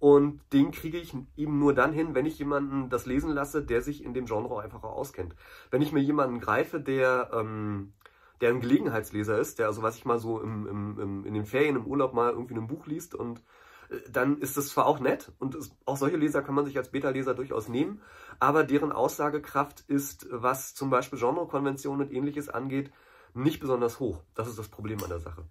Und 0.00 0.40
den 0.54 0.70
kriege 0.70 0.96
ich 0.96 1.14
eben 1.36 1.58
nur 1.58 1.74
dann 1.74 1.92
hin, 1.92 2.14
wenn 2.14 2.24
ich 2.24 2.38
jemanden 2.38 2.88
das 2.88 3.04
lesen 3.04 3.30
lasse, 3.30 3.62
der 3.62 3.82
sich 3.82 4.02
in 4.02 4.14
dem 4.14 4.24
Genre 4.24 4.50
auch 4.50 4.58
einfach 4.60 4.82
auch 4.82 4.96
auskennt. 4.96 5.36
Wenn 5.70 5.82
ich 5.82 5.92
mir 5.92 6.00
jemanden 6.00 6.40
greife, 6.40 6.80
der, 6.80 7.30
ähm, 7.34 7.92
der 8.40 8.48
ein 8.48 8.60
Gelegenheitsleser 8.60 9.38
ist, 9.38 9.58
der 9.58 9.66
also 9.66 9.82
was 9.82 9.96
ich 9.96 10.06
mal 10.06 10.18
so 10.18 10.40
im, 10.40 10.66
im, 10.66 10.98
im, 10.98 11.24
in 11.26 11.34
den 11.34 11.44
Ferien, 11.44 11.76
im 11.76 11.86
Urlaub 11.86 12.14
mal 12.14 12.32
irgendwie 12.32 12.54
ein 12.54 12.66
Buch 12.66 12.86
liest 12.86 13.14
und 13.14 13.42
äh, 13.90 13.96
dann 14.10 14.38
ist 14.38 14.56
das 14.56 14.68
zwar 14.68 14.86
auch 14.86 15.00
nett 15.00 15.32
und 15.38 15.54
es, 15.54 15.70
auch 15.84 15.98
solche 15.98 16.16
Leser 16.16 16.40
kann 16.40 16.54
man 16.54 16.64
sich 16.64 16.78
als 16.78 16.90
Beta-Leser 16.90 17.34
durchaus 17.34 17.68
nehmen, 17.68 18.00
aber 18.38 18.64
deren 18.64 18.92
Aussagekraft 18.92 19.84
ist, 19.86 20.26
was 20.30 20.74
zum 20.74 20.88
Beispiel 20.88 21.18
Genrekonventionen 21.18 22.06
und 22.06 22.14
ähnliches 22.14 22.48
angeht, 22.48 22.90
nicht 23.34 23.60
besonders 23.60 24.00
hoch. 24.00 24.22
Das 24.34 24.48
ist 24.48 24.58
das 24.58 24.68
Problem 24.68 25.02
an 25.02 25.10
der 25.10 25.20
Sache. 25.20 25.44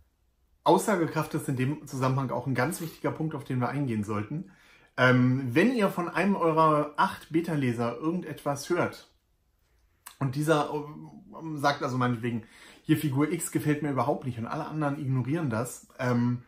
Aussagekraft 0.64 1.34
ist 1.34 1.50
in 1.50 1.56
dem 1.56 1.88
Zusammenhang 1.88 2.32
auch 2.32 2.48
ein 2.48 2.56
ganz 2.56 2.82
wichtiger 2.82 3.12
Punkt, 3.12 3.36
auf 3.36 3.44
den 3.44 3.60
wir 3.60 3.70
eingehen 3.70 4.04
sollten. 4.04 4.52
Ähm, 4.98 5.48
wenn 5.54 5.74
ihr 5.74 5.90
von 5.90 6.10
einem 6.10 6.36
eurer 6.36 6.94
acht 6.98 7.32
Beta-Leser 7.32 7.98
irgendetwas 7.98 8.70
hört 8.70 9.10
und 10.20 10.36
dieser 10.36 10.74
ähm, 10.74 11.58
sagt 11.58 11.84
also 11.84 11.98
meinetwegen, 11.98 12.44
hier 12.84 12.98
Figur 12.98 13.32
X 13.32 13.52
gefällt 13.52 13.82
mir 13.82 13.92
überhaupt 13.92 14.26
nicht 14.26 14.40
und 14.40 14.48
alle 14.48 14.66
anderen 14.66 15.00
ignorieren 15.00 15.50
das, 15.50 15.88
ähm, 16.00 16.44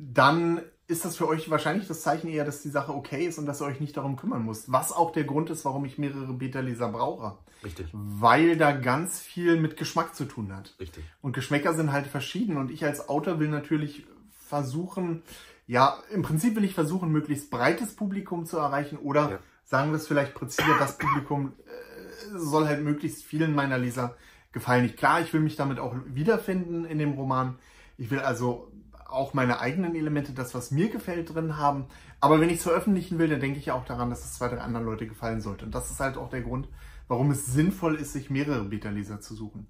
dann 0.00 0.62
ist 0.86 1.04
das 1.04 1.16
für 1.16 1.28
euch 1.28 1.50
wahrscheinlich 1.50 1.86
das 1.86 2.02
Zeichen 2.02 2.28
eher, 2.28 2.44
dass 2.44 2.62
die 2.62 2.70
Sache 2.70 2.92
okay 2.92 3.26
ist 3.26 3.38
und 3.38 3.46
dass 3.46 3.60
ihr 3.60 3.66
euch 3.66 3.80
nicht 3.80 3.96
darum 3.96 4.16
kümmern 4.16 4.44
müsst. 4.44 4.72
Was 4.72 4.92
auch 4.92 5.12
der 5.12 5.24
Grund 5.24 5.50
ist, 5.50 5.64
warum 5.64 5.84
ich 5.84 5.98
mehrere 5.98 6.32
Beta-Leser 6.32 6.88
brauche. 6.88 7.38
Richtig. 7.62 7.88
Weil 7.92 8.56
da 8.56 8.72
ganz 8.72 9.20
viel 9.20 9.60
mit 9.60 9.76
Geschmack 9.76 10.16
zu 10.16 10.24
tun 10.24 10.56
hat. 10.56 10.74
Richtig. 10.80 11.04
Und 11.20 11.32
Geschmäcker 11.32 11.74
sind 11.74 11.92
halt 11.92 12.06
verschieden 12.06 12.56
und 12.56 12.70
ich 12.70 12.84
als 12.84 13.08
Autor 13.08 13.38
will 13.38 13.48
natürlich 13.48 14.06
versuchen, 14.48 15.22
ja, 15.66 15.98
im 16.10 16.22
Prinzip 16.22 16.56
will 16.56 16.64
ich 16.64 16.74
versuchen, 16.74 17.12
möglichst 17.12 17.50
breites 17.50 17.94
Publikum 17.94 18.46
zu 18.46 18.56
erreichen 18.56 18.96
oder 18.98 19.30
ja. 19.30 19.38
sagen 19.64 19.90
wir 19.90 19.96
es 19.96 20.08
vielleicht 20.08 20.34
präziser, 20.34 20.76
das 20.78 20.98
Publikum 20.98 21.52
äh, 21.66 22.38
soll 22.38 22.66
halt 22.66 22.82
möglichst 22.82 23.22
vielen 23.22 23.54
meiner 23.54 23.78
Leser 23.78 24.16
gefallen. 24.50 24.84
Ich, 24.86 24.96
klar, 24.96 25.20
ich 25.20 25.32
will 25.32 25.40
mich 25.40 25.54
damit 25.54 25.78
auch 25.78 25.94
wiederfinden 26.06 26.84
in 26.84 26.98
dem 26.98 27.12
Roman. 27.12 27.56
Ich 27.98 28.10
will 28.10 28.20
also 28.20 28.69
auch 29.10 29.34
meine 29.34 29.60
eigenen 29.60 29.94
Elemente, 29.94 30.32
das, 30.32 30.54
was 30.54 30.70
mir 30.70 30.88
gefällt, 30.88 31.34
drin 31.34 31.56
haben. 31.56 31.86
Aber 32.20 32.40
wenn 32.40 32.50
ich 32.50 32.58
es 32.58 32.62
veröffentlichen 32.62 33.18
will, 33.18 33.28
dann 33.28 33.40
denke 33.40 33.58
ich 33.58 33.70
auch 33.70 33.84
daran, 33.84 34.10
dass 34.10 34.24
es 34.24 34.34
zwei, 34.34 34.48
drei 34.48 34.60
anderen 34.60 34.86
Leute 34.86 35.06
gefallen 35.06 35.40
sollte. 35.40 35.64
Und 35.64 35.74
das 35.74 35.90
ist 35.90 36.00
halt 36.00 36.16
auch 36.16 36.30
der 36.30 36.42
Grund, 36.42 36.68
warum 37.08 37.30
es 37.30 37.46
sinnvoll 37.46 37.96
ist, 37.96 38.12
sich 38.12 38.30
mehrere 38.30 38.64
Beta-Leser 38.64 39.20
zu 39.20 39.34
suchen. 39.34 39.66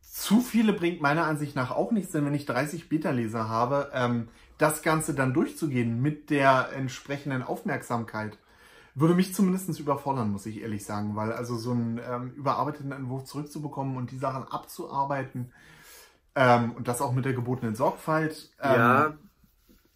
Zu 0.00 0.40
viele 0.40 0.72
bringt 0.72 1.00
meiner 1.00 1.24
Ansicht 1.24 1.54
nach 1.54 1.70
auch 1.70 1.92
nichts, 1.92 2.12
denn 2.12 2.24
wenn 2.24 2.34
ich 2.34 2.46
30 2.46 2.88
Beta-Leser 2.88 3.48
habe, 3.48 3.90
ähm, 3.94 4.28
das 4.58 4.82
Ganze 4.82 5.14
dann 5.14 5.32
durchzugehen 5.32 6.02
mit 6.02 6.30
der 6.30 6.70
entsprechenden 6.74 7.42
Aufmerksamkeit, 7.42 8.38
würde 8.96 9.14
mich 9.14 9.32
zumindest 9.32 9.78
überfordern, 9.78 10.32
muss 10.32 10.46
ich 10.46 10.60
ehrlich 10.60 10.84
sagen, 10.84 11.14
weil 11.14 11.32
also 11.32 11.56
so 11.56 11.70
einen 11.70 12.00
ähm, 12.04 12.32
überarbeiteten 12.32 12.90
Entwurf 12.90 13.24
zurückzubekommen 13.24 13.96
und 13.96 14.10
die 14.10 14.18
Sachen 14.18 14.42
abzuarbeiten, 14.42 15.52
ähm, 16.38 16.70
und 16.72 16.86
das 16.86 17.02
auch 17.02 17.12
mit 17.12 17.24
der 17.24 17.32
gebotenen 17.32 17.74
Sorgfalt. 17.74 18.52
Ähm, 18.62 18.74
ja. 18.74 19.18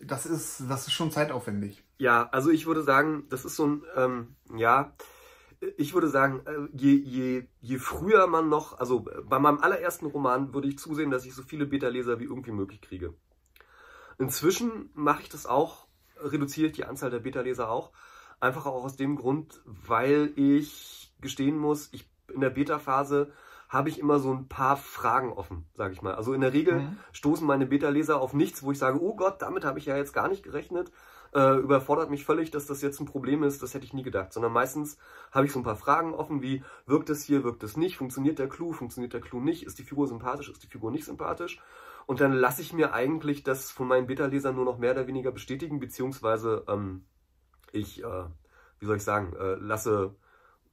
Das 0.00 0.26
ist, 0.26 0.64
das 0.68 0.88
ist 0.88 0.92
schon 0.92 1.12
zeitaufwendig. 1.12 1.84
Ja, 1.98 2.28
also 2.32 2.50
ich 2.50 2.66
würde 2.66 2.82
sagen, 2.82 3.26
das 3.30 3.44
ist 3.44 3.54
so 3.54 3.66
ein, 3.66 3.84
ähm, 3.94 4.34
ja, 4.56 4.92
ich 5.76 5.94
würde 5.94 6.08
sagen, 6.08 6.40
äh, 6.44 6.68
je, 6.72 6.94
je, 6.96 7.44
je 7.60 7.78
früher 7.78 8.26
man 8.26 8.48
noch, 8.48 8.80
also 8.80 9.06
bei 9.24 9.38
meinem 9.38 9.58
allerersten 9.58 10.06
Roman 10.06 10.52
würde 10.52 10.66
ich 10.66 10.80
zusehen, 10.80 11.12
dass 11.12 11.24
ich 11.24 11.32
so 11.32 11.44
viele 11.44 11.64
Beta-Leser 11.64 12.18
wie 12.18 12.24
irgendwie 12.24 12.50
möglich 12.50 12.80
kriege. 12.80 13.14
Inzwischen 14.18 14.90
mache 14.94 15.22
ich 15.22 15.28
das 15.28 15.46
auch, 15.46 15.86
reduziere 16.16 16.66
ich 16.66 16.72
die 16.72 16.84
Anzahl 16.84 17.10
der 17.10 17.20
Beta-Leser 17.20 17.70
auch, 17.70 17.92
einfach 18.40 18.66
auch 18.66 18.82
aus 18.82 18.96
dem 18.96 19.14
Grund, 19.14 19.62
weil 19.64 20.32
ich 20.34 21.14
gestehen 21.20 21.56
muss, 21.56 21.88
ich 21.92 22.10
in 22.34 22.40
der 22.40 22.50
Beta-Phase 22.50 23.32
habe 23.72 23.88
ich 23.88 23.98
immer 23.98 24.18
so 24.18 24.30
ein 24.30 24.48
paar 24.48 24.76
Fragen 24.76 25.32
offen, 25.32 25.64
sage 25.74 25.94
ich 25.94 26.02
mal. 26.02 26.14
Also 26.14 26.34
in 26.34 26.42
der 26.42 26.52
Regel 26.52 26.80
mhm. 26.80 26.98
stoßen 27.12 27.46
meine 27.46 27.64
Beta-Leser 27.64 28.20
auf 28.20 28.34
nichts, 28.34 28.62
wo 28.62 28.70
ich 28.70 28.78
sage, 28.78 29.02
oh 29.02 29.16
Gott, 29.16 29.40
damit 29.40 29.64
habe 29.64 29.78
ich 29.78 29.86
ja 29.86 29.96
jetzt 29.96 30.12
gar 30.12 30.28
nicht 30.28 30.42
gerechnet. 30.42 30.92
Äh, 31.34 31.56
überfordert 31.56 32.10
mich 32.10 32.26
völlig, 32.26 32.50
dass 32.50 32.66
das 32.66 32.82
jetzt 32.82 33.00
ein 33.00 33.06
Problem 33.06 33.42
ist, 33.42 33.62
das 33.62 33.72
hätte 33.72 33.86
ich 33.86 33.94
nie 33.94 34.02
gedacht. 34.02 34.34
Sondern 34.34 34.52
meistens 34.52 34.98
habe 35.30 35.46
ich 35.46 35.52
so 35.52 35.58
ein 35.58 35.62
paar 35.62 35.76
Fragen 35.76 36.12
offen, 36.12 36.42
wie 36.42 36.62
wirkt 36.84 37.08
es 37.08 37.24
hier, 37.24 37.44
wirkt 37.44 37.62
es 37.62 37.78
nicht, 37.78 37.96
funktioniert 37.96 38.38
der 38.38 38.50
Clou, 38.50 38.72
funktioniert 38.72 39.14
der 39.14 39.22
Clou 39.22 39.40
nicht, 39.40 39.62
ist 39.62 39.78
die 39.78 39.84
Figur 39.84 40.06
sympathisch, 40.06 40.50
ist 40.50 40.62
die 40.62 40.68
Figur 40.68 40.90
nicht 40.90 41.06
sympathisch. 41.06 41.58
Und 42.04 42.20
dann 42.20 42.34
lasse 42.34 42.60
ich 42.60 42.74
mir 42.74 42.92
eigentlich 42.92 43.42
das 43.42 43.70
von 43.70 43.88
meinen 43.88 44.06
Beta-Lesern 44.06 44.54
nur 44.54 44.66
noch 44.66 44.76
mehr 44.76 44.92
oder 44.92 45.06
weniger 45.06 45.32
bestätigen, 45.32 45.80
beziehungsweise 45.80 46.64
ähm, 46.68 47.06
ich, 47.72 48.04
äh, 48.04 48.24
wie 48.80 48.84
soll 48.84 48.96
ich 48.96 49.04
sagen, 49.04 49.32
äh, 49.34 49.54
lasse 49.54 50.14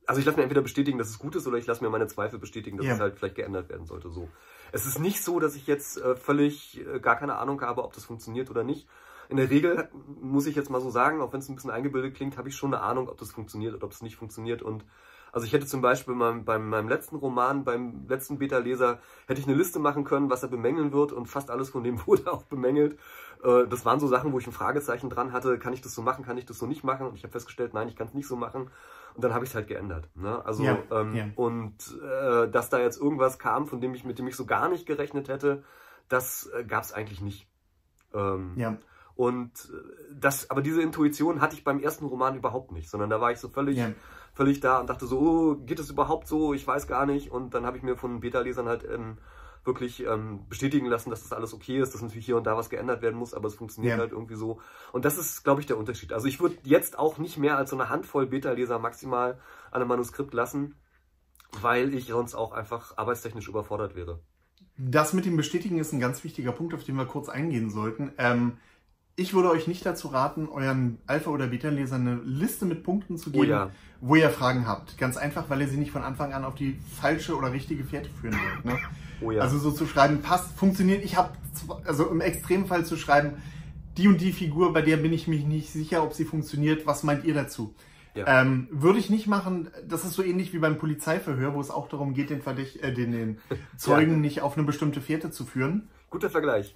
also 0.10 0.20
ich 0.20 0.26
lasse 0.26 0.38
mir 0.38 0.44
entweder 0.44 0.64
bestätigen, 0.64 0.98
dass 0.98 1.12
es 1.12 1.20
gut 1.20 1.36
ist, 1.36 1.46
oder 1.46 1.60
ich 1.60 1.68
lasse 1.68 1.84
mir 1.84 1.90
meine 1.92 2.08
Zweifel 2.08 2.40
bestätigen, 2.40 2.78
dass 2.78 2.88
ja. 2.88 2.94
es 2.94 3.00
halt 3.00 3.16
vielleicht 3.16 3.36
geändert 3.36 3.70
werden 3.70 3.86
sollte. 3.86 4.10
So. 4.10 4.28
Es 4.72 4.88
ist 4.88 4.98
nicht 4.98 5.24
so, 5.24 5.40
dass 5.40 5.56
ich 5.56 5.68
jetzt 5.68 6.02
äh, 6.02 6.16
völlig 6.16 6.84
äh, 6.84 7.00
gar 7.00 7.16
keine 7.16 7.36
Ahnung 7.36 7.62
habe, 7.62 7.84
ob 7.84 7.94
das 7.94 8.06
funktioniert 8.06 8.50
oder 8.50 8.64
nicht. 8.64 8.88
In 9.30 9.38
der 9.38 9.52
Regel 9.52 9.88
muss 10.20 10.48
ich 10.48 10.56
jetzt 10.56 10.72
mal 10.72 10.82
so 10.82 10.90
sagen, 10.90 11.22
auch 11.22 11.32
wenn 11.32 11.42
es 11.42 11.50
ein 11.50 11.54
bisschen 11.54 11.70
eingebildet 11.70 12.16
klingt, 12.16 12.40
habe 12.40 12.50
ich 12.50 12.56
schon 12.56 12.74
eine 12.74 12.82
Ahnung, 12.82 13.08
ob 13.08 13.20
das 13.20 13.32
funktioniert 13.32 13.76
oder 13.76 13.84
ob 13.84 13.92
es 13.92 14.02
nicht 14.02 14.16
funktioniert. 14.16 14.64
Und 14.64 14.84
also 15.32 15.46
ich 15.46 15.54
hätte 15.54 15.68
zum 15.68 15.82
Beispiel 15.82 16.16
beim, 16.16 16.44
beim 16.44 16.70
meinem 16.70 16.90
letzten 16.90 17.16
Roman, 17.16 17.64
beim 17.64 18.08
letzten 18.08 18.40
Beta-Leser, 18.40 18.98
hätte 19.28 19.40
ich 19.40 19.48
eine 19.48 19.56
Liste 19.56 19.78
machen 19.78 20.06
können, 20.06 20.32
was 20.32 20.42
er 20.42 20.50
bemängeln 20.50 20.92
wird 20.92 21.12
und 21.12 21.28
fast 21.28 21.52
alles 21.52 21.70
von 21.70 21.84
dem 21.84 22.04
wurde 22.08 22.34
auch 22.34 22.42
bemängelt. 22.46 22.98
Äh, 23.44 23.68
das 23.68 23.86
waren 23.86 24.00
so 24.00 24.08
Sachen, 24.08 24.34
wo 24.34 24.40
ich 24.40 24.48
ein 24.48 24.54
Fragezeichen 24.54 25.12
dran 25.12 25.34
hatte, 25.34 25.60
kann 25.60 25.74
ich 25.74 25.82
das 25.82 25.94
so 25.94 26.02
machen, 26.02 26.26
kann 26.26 26.40
ich 26.40 26.48
das 26.48 26.58
so 26.58 26.66
nicht 26.66 26.84
machen? 26.84 27.06
Und 27.06 27.14
ich 27.14 27.22
habe 27.22 27.32
festgestellt, 27.32 27.76
nein, 27.76 27.90
ich 27.90 27.96
kann 27.96 28.08
es 28.08 28.16
nicht 28.16 28.28
so 28.28 28.36
machen. 28.36 28.72
Und 29.16 29.24
dann 29.24 29.34
habe 29.34 29.44
ich 29.44 29.52
es 29.52 29.56
halt 29.56 29.68
geändert. 29.68 30.10
Ne? 30.16 30.44
Also 30.46 30.64
ja, 30.64 30.78
ähm, 30.92 31.16
ja. 31.16 31.26
und 31.36 31.76
äh, 32.02 32.50
dass 32.50 32.70
da 32.70 32.80
jetzt 32.80 33.00
irgendwas 33.00 33.40
kam, 33.40 33.68
von 33.68 33.82
dem 33.82 33.94
ich 33.94 34.06
mit 34.06 34.20
dem 34.20 34.28
ich 34.28 34.36
so 34.36 34.46
gar 34.46 34.70
nicht 34.70 34.86
gerechnet 34.86 35.28
hätte, 35.28 35.64
das 36.08 36.50
äh, 36.58 36.64
gab 36.64 36.84
es 36.84 36.94
eigentlich 36.94 37.22
nicht. 37.22 37.48
Ähm, 38.14 38.54
ja. 38.56 38.78
Und 39.16 39.52
äh, 39.74 40.14
das, 40.14 40.50
aber 40.50 40.62
diese 40.62 40.82
Intuition 40.82 41.42
hatte 41.42 41.56
ich 41.56 41.64
beim 41.64 41.80
ersten 41.80 42.06
Roman 42.06 42.38
überhaupt 42.38 42.72
nicht, 42.72 42.90
sondern 42.90 43.10
da 43.10 43.20
war 43.20 43.32
ich 43.32 43.40
so 43.40 43.50
völlig, 43.50 43.78
ja. 43.78 43.92
völlig 44.34 44.62
da 44.62 44.80
und 44.80 44.90
dachte 44.90 45.06
so, 45.06 45.20
oh, 45.20 45.56
geht 45.56 45.80
es 45.80 45.90
überhaupt 45.90 46.28
so? 46.28 46.54
Ich 46.54 46.66
weiß 46.66 46.88
gar 46.88 47.06
nicht. 47.06 47.30
Und 47.30 47.54
dann 47.54 47.66
habe 47.66 47.78
ich 47.78 47.84
mir 47.84 47.98
von 47.98 48.22
Beta-Lesern 48.22 48.68
halt 48.68 48.86
ähm, 48.90 49.18
wirklich 49.70 50.04
ähm, 50.06 50.48
bestätigen 50.50 50.88
lassen, 50.88 51.12
dass 51.12 51.22
das 51.22 51.32
alles 51.32 51.54
okay 51.54 51.80
ist, 51.80 51.94
dass 51.94 52.02
natürlich 52.02 52.26
hier 52.26 52.38
und 52.38 52.46
da 52.46 52.58
was 52.58 52.70
geändert 52.70 53.02
werden 53.04 53.18
muss, 53.18 53.36
aber 53.36 53.48
es 53.48 53.56
funktioniert 53.56 53.94
ja. 53.94 54.00
halt 54.00 54.12
irgendwie 54.12 54.36
so. 54.36 54.60
Und 54.92 55.06
das 55.06 55.18
ist, 55.18 55.44
glaube 55.44 55.62
ich, 55.62 55.68
der 55.68 55.78
Unterschied. 55.78 56.12
Also 56.12 56.28
ich 56.28 56.40
würde 56.40 56.58
jetzt 56.64 56.98
auch 56.98 57.20
nicht 57.20 57.38
mehr 57.38 57.56
als 57.58 57.70
so 57.70 57.78
eine 57.78 57.90
Handvoll 57.90 58.26
Beta-Leser 58.26 58.80
maximal 58.80 59.40
an 59.70 59.82
einem 59.82 59.88
Manuskript 59.88 60.34
lassen, 60.34 60.76
weil 61.62 61.94
ich 61.94 62.08
sonst 62.08 62.34
auch 62.34 62.52
einfach 62.52 62.98
arbeitstechnisch 62.98 63.48
überfordert 63.48 63.96
wäre. 63.96 64.20
Das 64.78 65.14
mit 65.14 65.26
dem 65.26 65.38
Bestätigen 65.38 65.78
ist 65.78 65.94
ein 65.94 66.00
ganz 66.00 66.24
wichtiger 66.24 66.52
Punkt, 66.52 66.74
auf 66.74 66.84
den 66.84 66.96
wir 66.96 67.06
kurz 67.06 67.30
eingehen 67.30 67.70
sollten. 67.70 68.14
Ähm, 68.18 68.58
ich 69.20 69.34
würde 69.34 69.50
euch 69.50 69.68
nicht 69.68 69.86
dazu 69.86 70.08
raten, 70.08 70.48
euren 70.48 70.98
Alpha- 71.06 71.30
oder 71.30 71.48
Beta-Lesern 71.48 72.08
eine 72.08 72.22
Liste 72.24 72.66
mit 72.66 72.84
Punkten 72.84 73.18
zu 73.18 73.32
geben, 73.32 73.44
oh 73.44 73.50
ja. 73.50 73.70
wo 74.00 74.16
ihr 74.16 74.30
Fragen 74.30 74.66
habt. 74.66 74.98
Ganz 74.98 75.18
einfach, 75.18 75.50
weil 75.50 75.62
ihr 75.62 75.68
sie 75.68 75.78
nicht 75.78 75.92
von 75.92 76.04
Anfang 76.04 76.34
an 76.34 76.46
auf 76.46 76.56
die 76.56 76.80
falsche 77.02 77.36
oder 77.36 77.52
richtige 77.52 77.84
Fährte 77.84 78.10
führen 78.10 78.34
wollt. 78.34 78.66
Ne? 78.66 78.80
Oh 79.22 79.32
ja. 79.32 79.42
Also 79.42 79.60
so 79.60 79.72
zu 79.72 79.86
schreiben, 79.86 80.22
passt, 80.22 80.58
funktioniert. 80.58 81.04
Ich 81.04 81.18
habe, 81.18 81.32
also 81.84 82.08
im 82.08 82.22
Extremfall 82.22 82.86
zu 82.86 82.96
schreiben, 82.96 83.34
die 83.98 84.08
und 84.08 84.22
die 84.22 84.32
Figur, 84.32 84.72
bei 84.72 84.82
der 84.82 84.96
bin 84.96 85.12
ich 85.12 85.28
mich 85.28 85.44
nicht 85.44 85.74
sicher, 85.74 86.04
ob 86.04 86.14
sie 86.14 86.24
funktioniert. 86.24 86.88
Was 86.88 87.04
meint 87.04 87.26
ihr 87.26 87.34
dazu? 87.34 87.76
Ja. 88.16 88.42
Ähm, 88.42 88.70
würde 88.72 88.98
ich 88.98 89.10
nicht 89.10 89.28
machen. 89.28 89.72
Das 89.86 90.06
ist 90.06 90.14
so 90.14 90.24
ähnlich 90.24 90.54
wie 90.54 90.60
beim 90.60 90.78
Polizeiverhör, 90.78 91.54
wo 91.54 91.60
es 91.60 91.70
auch 91.70 91.90
darum 91.90 92.14
geht, 92.14 92.30
den, 92.30 92.42
Verdächt, 92.42 92.78
äh, 92.78 92.94
den, 92.94 93.12
den 93.12 93.38
Zeugen 93.76 94.22
nicht 94.22 94.42
auf 94.42 94.56
eine 94.56 94.66
bestimmte 94.66 95.02
Fährte 95.02 95.32
zu 95.32 95.44
führen. 95.44 95.90
Guter 96.10 96.30
Vergleich. 96.30 96.74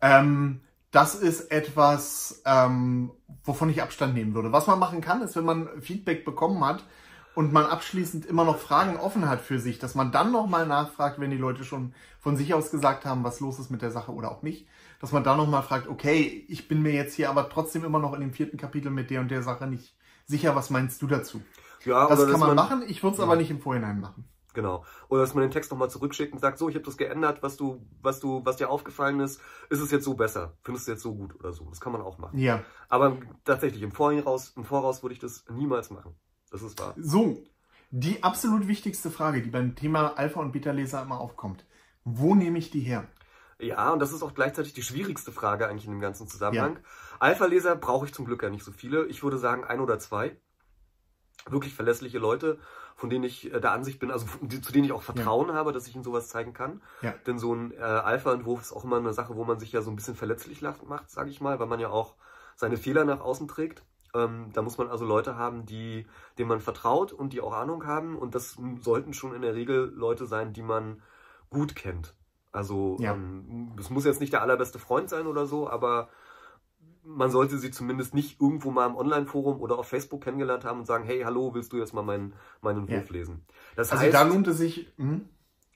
Ähm, 0.00 0.60
das 0.90 1.14
ist 1.14 1.50
etwas, 1.50 2.42
ähm, 2.44 3.12
wovon 3.44 3.70
ich 3.70 3.82
Abstand 3.82 4.14
nehmen 4.14 4.34
würde. 4.34 4.52
Was 4.52 4.66
man 4.66 4.78
machen 4.78 5.00
kann, 5.00 5.22
ist, 5.22 5.36
wenn 5.36 5.44
man 5.44 5.68
Feedback 5.80 6.24
bekommen 6.24 6.64
hat, 6.64 6.84
und 7.34 7.52
man 7.52 7.66
abschließend 7.66 8.26
immer 8.26 8.44
noch 8.44 8.58
Fragen 8.58 8.96
offen 8.96 9.28
hat 9.28 9.40
für 9.40 9.58
sich, 9.58 9.78
dass 9.78 9.94
man 9.94 10.12
dann 10.12 10.32
nochmal 10.32 10.66
nachfragt, 10.66 11.20
wenn 11.20 11.30
die 11.30 11.36
Leute 11.36 11.64
schon 11.64 11.94
von 12.18 12.36
sich 12.36 12.54
aus 12.54 12.70
gesagt 12.70 13.04
haben, 13.04 13.24
was 13.24 13.40
los 13.40 13.58
ist 13.58 13.70
mit 13.70 13.82
der 13.82 13.90
Sache 13.90 14.12
oder 14.12 14.30
auch 14.30 14.42
nicht, 14.42 14.66
dass 15.00 15.12
man 15.12 15.24
dann 15.24 15.36
nochmal 15.36 15.62
fragt, 15.62 15.88
okay, 15.88 16.44
ich 16.48 16.68
bin 16.68 16.82
mir 16.82 16.92
jetzt 16.92 17.14
hier 17.14 17.30
aber 17.30 17.48
trotzdem 17.48 17.84
immer 17.84 17.98
noch 17.98 18.14
in 18.14 18.20
dem 18.20 18.32
vierten 18.32 18.56
Kapitel 18.56 18.90
mit 18.90 19.10
der 19.10 19.20
und 19.20 19.30
der 19.30 19.42
Sache 19.42 19.66
nicht 19.66 19.94
sicher, 20.26 20.54
was 20.56 20.70
meinst 20.70 21.00
du 21.02 21.06
dazu? 21.06 21.40
Ja, 21.84 22.06
das 22.08 22.20
kann 22.30 22.40
man, 22.40 22.54
man 22.54 22.56
machen, 22.56 22.82
ich 22.86 23.02
würde 23.02 23.14
es 23.14 23.18
ja. 23.18 23.24
aber 23.24 23.36
nicht 23.36 23.50
im 23.50 23.60
Vorhinein 23.60 24.00
machen. 24.00 24.24
Genau. 24.52 24.84
Oder 25.08 25.22
dass 25.22 25.34
man 25.34 25.42
den 25.42 25.50
Text 25.50 25.70
nochmal 25.70 25.90
zurückschickt 25.90 26.32
und 26.32 26.40
sagt, 26.40 26.58
so, 26.58 26.68
ich 26.68 26.74
habe 26.74 26.84
das 26.84 26.96
geändert, 26.96 27.42
was 27.42 27.56
du, 27.56 27.86
was 28.02 28.20
du, 28.20 28.44
was 28.44 28.56
dir 28.56 28.68
aufgefallen 28.68 29.20
ist, 29.20 29.40
ist 29.68 29.80
es 29.80 29.90
jetzt 29.90 30.04
so 30.04 30.14
besser? 30.14 30.56
Findest 30.62 30.86
du 30.86 30.92
jetzt 30.92 31.02
so 31.02 31.14
gut 31.14 31.34
oder 31.38 31.52
so? 31.52 31.68
Das 31.68 31.80
kann 31.80 31.92
man 31.92 32.02
auch 32.02 32.18
machen. 32.18 32.38
Ja. 32.38 32.64
Aber 32.88 33.18
tatsächlich, 33.44 33.82
im 33.82 33.92
Voraus, 33.92 34.52
im 34.56 34.64
Voraus 34.64 35.02
würde 35.02 35.14
ich 35.14 35.20
das 35.20 35.44
niemals 35.48 35.90
machen. 35.90 36.14
Das 36.50 36.62
ist 36.62 36.78
wahr. 36.80 36.94
So, 36.96 37.38
die 37.90 38.22
absolut 38.22 38.68
wichtigste 38.68 39.10
Frage, 39.10 39.42
die 39.42 39.50
beim 39.50 39.74
Thema 39.74 40.18
Alpha- 40.18 40.40
und 40.40 40.52
Beta-Leser 40.52 41.02
immer 41.02 41.20
aufkommt. 41.20 41.64
Wo 42.04 42.34
nehme 42.34 42.58
ich 42.58 42.70
die 42.70 42.80
her? 42.80 43.08
Ja, 43.58 43.92
und 43.92 43.98
das 44.00 44.12
ist 44.12 44.22
auch 44.22 44.34
gleichzeitig 44.34 44.72
die 44.72 44.82
schwierigste 44.82 45.32
Frage 45.32 45.68
eigentlich 45.68 45.84
in 45.84 45.90
dem 45.90 46.00
ganzen 46.00 46.26
Zusammenhang. 46.26 46.76
Ja. 46.76 46.82
Alpha-Leser 47.18 47.76
brauche 47.76 48.06
ich 48.06 48.14
zum 48.14 48.24
Glück 48.24 48.42
ja 48.42 48.50
nicht 48.50 48.64
so 48.64 48.72
viele. 48.72 49.06
Ich 49.06 49.22
würde 49.22 49.38
sagen 49.38 49.64
ein 49.64 49.80
oder 49.80 49.98
zwei. 49.98 50.40
Wirklich 51.48 51.74
verlässliche 51.74 52.18
Leute, 52.18 52.58
von 53.00 53.08
denen 53.08 53.24
ich 53.24 53.52
äh, 53.52 53.60
der 53.60 53.72
Ansicht 53.72 53.98
bin, 53.98 54.10
also 54.10 54.26
zu 54.62 54.72
denen 54.72 54.84
ich 54.84 54.92
auch 54.92 55.02
Vertrauen 55.02 55.48
ja. 55.48 55.54
habe, 55.54 55.72
dass 55.72 55.86
ich 55.88 55.94
ihnen 55.94 56.04
sowas 56.04 56.28
zeigen 56.28 56.52
kann. 56.52 56.82
Ja. 57.00 57.14
Denn 57.26 57.38
so 57.38 57.54
ein 57.54 57.72
äh, 57.72 57.80
Alpha-Entwurf 57.80 58.60
ist 58.60 58.72
auch 58.72 58.84
immer 58.84 58.98
eine 58.98 59.14
Sache, 59.14 59.36
wo 59.36 59.44
man 59.44 59.58
sich 59.58 59.72
ja 59.72 59.80
so 59.80 59.90
ein 59.90 59.96
bisschen 59.96 60.14
verletzlich 60.14 60.60
macht, 60.60 61.10
sage 61.10 61.30
ich 61.30 61.40
mal, 61.40 61.58
weil 61.58 61.66
man 61.66 61.80
ja 61.80 61.88
auch 61.88 62.14
seine 62.56 62.76
Fehler 62.76 63.06
nach 63.06 63.20
außen 63.20 63.48
trägt. 63.48 63.82
Ähm, 64.12 64.50
da 64.52 64.60
muss 64.60 64.76
man 64.76 64.88
also 64.88 65.06
Leute 65.06 65.36
haben, 65.36 65.64
die, 65.64 66.06
denen 66.36 66.50
man 66.50 66.60
vertraut 66.60 67.12
und 67.12 67.32
die 67.32 67.40
auch 67.40 67.54
Ahnung 67.54 67.86
haben. 67.86 68.18
Und 68.18 68.34
das 68.34 68.58
sollten 68.82 69.14
schon 69.14 69.34
in 69.34 69.40
der 69.40 69.54
Regel 69.54 69.90
Leute 69.94 70.26
sein, 70.26 70.52
die 70.52 70.62
man 70.62 71.00
gut 71.48 71.74
kennt. 71.74 72.14
Also 72.52 72.98
ja. 73.00 73.14
ähm, 73.14 73.72
das 73.76 73.88
muss 73.88 74.04
jetzt 74.04 74.20
nicht 74.20 74.34
der 74.34 74.42
allerbeste 74.42 74.78
Freund 74.78 75.08
sein 75.08 75.26
oder 75.26 75.46
so, 75.46 75.70
aber 75.70 76.10
man 77.04 77.30
sollte 77.30 77.58
sie 77.58 77.70
zumindest 77.70 78.14
nicht 78.14 78.40
irgendwo 78.40 78.70
mal 78.70 78.86
im 78.86 78.96
Online-Forum 78.96 79.60
oder 79.60 79.78
auf 79.78 79.88
Facebook 79.88 80.22
kennengelernt 80.22 80.64
haben 80.64 80.80
und 80.80 80.86
sagen, 80.86 81.04
hey, 81.04 81.22
hallo, 81.22 81.54
willst 81.54 81.72
du 81.72 81.78
jetzt 81.78 81.94
mal 81.94 82.02
meinen, 82.02 82.34
meinen 82.60 82.80
Entwurf 82.80 83.10
ja. 83.10 83.16
lesen? 83.16 83.44
Das 83.76 83.90
also 83.90 84.04
heißt, 84.04 84.14
da 84.14 84.22
lohnt 84.22 84.46
es 84.48 84.58
sich. 84.58 84.92
Mh? 84.96 85.20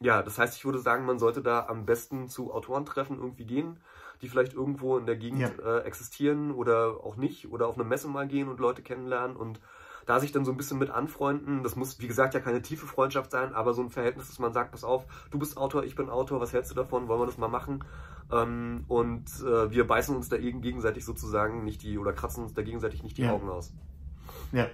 Ja, 0.01 0.23
das 0.23 0.39
heißt, 0.39 0.57
ich 0.57 0.65
würde 0.65 0.81
sagen, 0.81 1.07
man 1.07 1.19
sollte 1.19 1.41
da 1.41 1.67
am 1.67 1.87
besten 1.87 2.29
zu 2.29 2.53
Autorentreffen 2.53 3.19
irgendwie 3.19 3.47
gehen 3.47 3.79
die 4.23 4.29
vielleicht 4.29 4.55
irgendwo 4.55 4.97
in 4.97 5.07
der 5.07 5.17
Gegend 5.17 5.41
ja. 5.41 5.79
äh, 5.79 5.81
existieren 5.81 6.51
oder 6.51 7.05
auch 7.05 7.17
nicht 7.17 7.53
oder 7.53 7.69
auf 7.69 7.75
eine 7.75 7.85
Messe 7.85 8.09
mal 8.09 8.27
gehen 8.27 8.49
und 8.49 8.61
Leute 8.61 8.83
kennenlernen 8.83 9.37
und 9.37 9.61
da 10.07 10.21
sich 10.21 10.33
dann 10.33 10.45
so 10.45 10.51
ein 10.51 10.57
bisschen 10.57 10.79
mit 10.79 10.91
anfreunden. 10.91 11.63
Das 11.63 11.77
muss, 11.77 12.01
wie 12.01 12.07
gesagt, 12.07 12.35
ja 12.35 12.41
keine 12.41 12.63
tiefe 12.63 12.87
Freundschaft 12.87 13.31
sein, 13.31 13.55
aber 13.55 13.75
so 13.75 13.83
ein 13.83 13.91
Verhältnis, 13.91 14.29
dass 14.29 14.39
man 14.39 14.53
sagt, 14.53 14.73
pass 14.73 14.85
auf, 14.85 15.05
du 15.31 15.39
bist 15.39 15.57
Autor, 15.57 15.85
ich 15.85 15.95
bin 15.95 16.11
Autor, 16.11 16.41
was 16.41 16.53
hältst 16.53 16.71
du 16.71 16.75
davon, 16.75 17.09
wollen 17.09 17.21
wir 17.21 17.27
das 17.27 17.39
mal 17.39 17.49
machen? 17.49 17.85
Ähm, 18.33 18.85
und 18.89 19.29
äh, 19.41 19.71
wir 19.71 19.87
beißen 19.87 20.15
uns 20.15 20.29
da 20.29 20.37
gegenseitig 20.39 21.05
sozusagen 21.05 21.65
nicht 21.65 21.83
die, 21.83 21.99
oder 21.99 22.13
kratzen 22.13 22.43
uns 22.45 22.55
da 22.55 22.63
gegenseitig 22.63 23.03
nicht 23.03 23.19
die 23.19 23.23
ja. 23.23 23.33
Augen 23.33 23.49
aus. 23.49 23.73
Ja. 24.53 24.69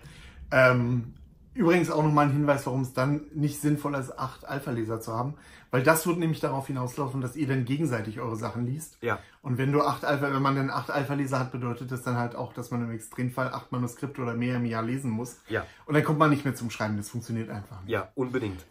Ähm, 0.51 1.15
Übrigens 1.61 1.91
auch 1.91 2.03
nochmal 2.03 2.25
ein 2.25 2.33
Hinweis, 2.33 2.65
warum 2.65 2.81
es 2.81 2.95
dann 2.95 3.27
nicht 3.35 3.61
sinnvoll 3.61 3.95
ist, 3.95 4.19
acht 4.19 4.47
Alpha-Leser 4.49 4.99
zu 5.03 5.13
haben, 5.13 5.35
weil 5.71 5.83
das 5.83 6.07
wird 6.07 6.17
nämlich 6.17 6.41
darauf 6.41 6.69
hinauslaufen, 6.69 7.21
dass 7.21 7.37
ihr 7.37 7.47
dann 7.47 7.67
gegenseitig 7.67 8.19
eure 8.19 8.37
Sachen 8.37 8.65
liest. 8.65 8.97
Ja. 9.03 9.19
Und 9.43 9.59
wenn 9.59 9.71
du 9.71 9.83
acht 9.83 10.07
Alpha, 10.07 10.33
wenn 10.33 10.41
man 10.41 10.57
dann 10.57 10.71
acht 10.71 10.91
Alpha-Leser 10.91 11.39
hat, 11.39 11.53
bedeutet 11.53 11.93
das 11.93 12.01
dann 12.01 12.17
halt 12.17 12.35
auch, 12.35 12.55
dass 12.55 12.71
man 12.71 12.81
im 12.81 12.91
Extremfall 12.91 13.53
acht 13.53 13.73
Manuskripte 13.73 14.23
oder 14.23 14.33
mehr 14.33 14.57
im 14.57 14.65
Jahr 14.65 14.83
lesen 14.83 15.11
muss. 15.11 15.37
Ja. 15.51 15.67
Und 15.85 15.93
dann 15.93 16.03
kommt 16.03 16.19
man 16.19 16.31
nicht 16.31 16.47
mehr 16.47 16.55
zum 16.55 16.71
Schreiben. 16.71 16.97
Das 16.97 17.11
funktioniert 17.11 17.51
einfach 17.51 17.83
nicht. 17.83 17.91
Ja, 17.91 18.09
unbedingt. 18.15 18.65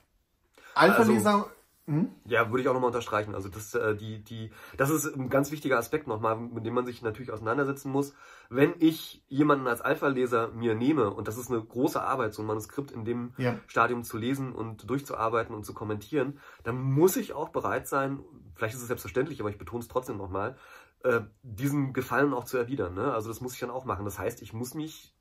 Alpha-Leser 0.74 1.34
also, 1.34 1.52
hm? 1.90 2.12
Ja, 2.26 2.52
würde 2.52 2.62
ich 2.62 2.68
auch 2.68 2.74
nochmal 2.74 2.90
unterstreichen. 2.90 3.34
Also 3.34 3.50
das, 3.50 3.74
äh, 3.74 3.96
die, 3.96 4.24
die, 4.24 4.52
das 4.78 4.92
ist 4.92 5.08
ein 5.16 5.28
ganz 5.28 5.52
wichtiger 5.52 5.80
Aspekt 5.80 6.06
nochmal, 6.06 6.38
mit 6.38 6.64
dem 6.64 6.76
man 6.76 6.86
sich 6.86 7.02
natürlich 7.02 7.32
auseinandersetzen 7.32 7.92
muss. 7.92 8.14
Wenn 8.48 8.76
ich 8.78 9.24
jemanden 9.28 9.66
als 9.66 9.82
Alpha-Leser 9.82 10.50
mir 10.50 10.76
nehme, 10.76 11.10
und 11.10 11.28
das 11.28 11.40
ist 11.40 11.50
eine 11.50 11.60
große 11.60 12.00
Arbeit, 12.00 12.36
so 12.36 12.44
ein 12.44 12.46
Manuskript 12.46 12.92
in 12.92 13.06
dem 13.06 13.34
ja. 13.38 13.58
Stadium 13.66 14.04
zu 14.04 14.20
lesen 14.20 14.54
und 14.54 14.88
durchzuarbeiten 14.88 15.56
und 15.56 15.66
zu 15.66 15.74
kommentieren, 15.74 16.38
dann 16.64 16.80
muss 16.80 17.18
ich 17.18 17.34
auch 17.34 17.50
bereit 17.50 17.88
sein, 17.88 18.20
vielleicht 18.54 18.76
ist 18.76 18.82
es 18.82 18.88
selbstverständlich, 18.88 19.40
aber 19.40 19.50
ich 19.50 19.58
betone 19.58 19.82
es 19.82 19.88
trotzdem 19.88 20.18
nochmal, 20.18 20.58
äh, 21.04 21.22
diesen 21.42 21.94
Gefallen 21.94 22.36
auch 22.36 22.44
zu 22.44 22.58
erwidern. 22.58 22.94
Ne? 22.94 23.12
Also 23.12 23.30
das 23.30 23.42
muss 23.42 23.56
ich 23.56 23.60
dann 23.60 23.72
auch 23.72 23.86
machen. 23.86 24.06
Das 24.06 24.20
heißt, 24.20 24.44
ich 24.44 24.54
muss 24.54 24.76
mich 24.76 25.16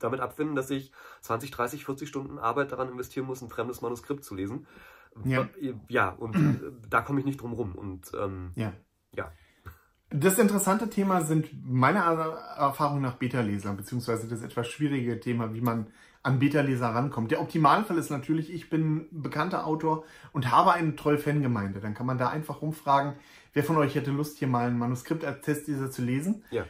damit 0.00 0.18
abfinden, 0.18 0.56
dass 0.56 0.68
ich 0.70 0.90
20, 1.20 1.52
30, 1.52 1.84
40 1.84 2.08
Stunden 2.08 2.40
Arbeit 2.40 2.72
daran 2.72 2.88
investieren 2.88 3.26
muss, 3.26 3.40
ein 3.40 3.50
fremdes 3.50 3.82
Manuskript 3.82 4.24
zu 4.24 4.34
lesen. 4.34 4.66
Ja, 5.24 5.48
ja 5.88 6.08
und 6.10 6.36
äh, 6.36 6.72
da 6.88 7.00
komme 7.00 7.20
ich 7.20 7.26
nicht 7.26 7.40
drum 7.40 7.52
rum. 7.52 7.74
Und 7.74 8.12
ähm, 8.20 8.52
ja. 8.54 8.72
ja. 9.14 9.30
Das 10.10 10.38
interessante 10.38 10.90
Thema 10.90 11.22
sind 11.22 11.50
meiner 11.64 12.00
Erfahrung 12.58 13.00
nach 13.00 13.14
Beta-Leser, 13.14 13.72
beziehungsweise 13.72 14.28
das 14.28 14.42
etwas 14.42 14.68
schwierige 14.68 15.20
Thema, 15.20 15.54
wie 15.54 15.62
man 15.62 15.86
an 16.22 16.38
Beta-Leser 16.38 16.88
rankommt. 16.88 17.30
Der 17.30 17.40
Optimalfall 17.40 17.98
ist 17.98 18.10
natürlich, 18.10 18.52
ich 18.52 18.70
bin 18.70 19.08
bekannter 19.10 19.66
Autor 19.66 20.04
und 20.32 20.50
habe 20.50 20.72
eine 20.72 20.94
treue 20.96 21.18
Fangemeinde. 21.18 21.80
Dann 21.80 21.94
kann 21.94 22.06
man 22.06 22.18
da 22.18 22.28
einfach 22.28 22.62
rumfragen, 22.62 23.14
wer 23.54 23.64
von 23.64 23.76
euch 23.76 23.94
hätte 23.94 24.10
Lust, 24.10 24.38
hier 24.38 24.48
mal 24.48 24.68
ein 24.68 24.78
Manuskript 24.78 25.24
als 25.24 25.40
Testleser 25.40 25.90
zu 25.90 26.02
lesen. 26.02 26.44
Ja. 26.50 26.64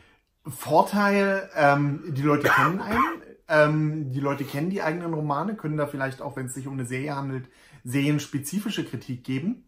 Vorteil, 0.46 1.50
ähm, 1.54 2.14
die 2.14 2.22
Leute 2.22 2.48
kennen 2.48 2.80
einen, 2.80 3.22
ähm, 3.48 4.10
die 4.12 4.20
Leute 4.20 4.44
kennen 4.44 4.70
die 4.70 4.82
eigenen 4.82 5.12
Romane, 5.12 5.54
können 5.54 5.76
da 5.76 5.86
vielleicht 5.86 6.22
auch, 6.22 6.36
wenn 6.36 6.46
es 6.46 6.54
sich 6.54 6.66
um 6.66 6.72
eine 6.74 6.86
Serie 6.86 7.14
handelt, 7.14 7.48
serienspezifische 7.84 8.84
Kritik 8.84 9.24
geben. 9.24 9.64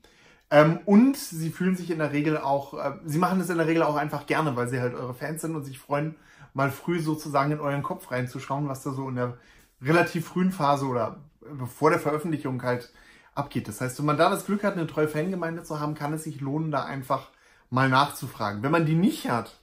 Ähm, 0.51 0.81
und 0.85 1.17
sie 1.17 1.51
fühlen 1.51 1.77
sich 1.77 1.91
in 1.91 1.99
der 1.99 2.13
Regel 2.13 2.39
auch, 2.39 2.75
äh, 2.75 2.99
sie 3.05 3.19
machen 3.19 3.41
es 3.41 3.51
in 3.51 3.59
der 3.59 3.67
Regel 3.67 3.83
auch 3.83 3.97
einfach 3.97 4.27
gerne, 4.27 4.57
weil 4.57 4.69
sie 4.69 4.81
halt 4.81 4.95
eure 4.95 5.15
Fans 5.15 5.43
sind 5.43 5.57
und 5.57 5.65
sich 5.65 5.79
freuen, 5.79 6.17
mal 6.53 6.71
früh 6.71 7.01
sozusagen 7.01 7.51
in 7.51 7.61
euren 7.61 7.83
Kopf 7.83 8.11
reinzuschauen, 8.11 8.69
was 8.69 8.83
da 8.83 8.93
so 8.93 9.09
in 9.09 9.17
der 9.17 9.39
relativ 9.83 10.27
frühen 10.27 10.53
Phase 10.53 10.87
oder 10.87 11.19
vor 11.67 11.91
der 11.91 11.99
Veröffentlichung 11.99 12.63
halt 12.63 12.93
abgeht. 13.35 13.69
Das 13.69 13.81
heißt, 13.81 13.99
wenn 13.99 14.07
man 14.07 14.17
da 14.17 14.31
das 14.31 14.47
Glück 14.47 14.65
hat, 14.65 14.75
eine 14.75 14.87
treue 14.87 15.09
Fangemeinde 15.09 15.65
zu 15.65 15.81
haben, 15.81 15.95
kann 15.95 16.13
es 16.13 16.25
sich 16.25 16.41
lohnen, 16.41 16.71
da 16.71 16.85
einfach 16.85 17.31
mal 17.71 17.89
nachzufragen. 17.89 18.63
Wenn 18.63 18.71
man 18.71 18.87
die 18.87 18.95
nicht 18.95 19.29
hat, 19.29 19.59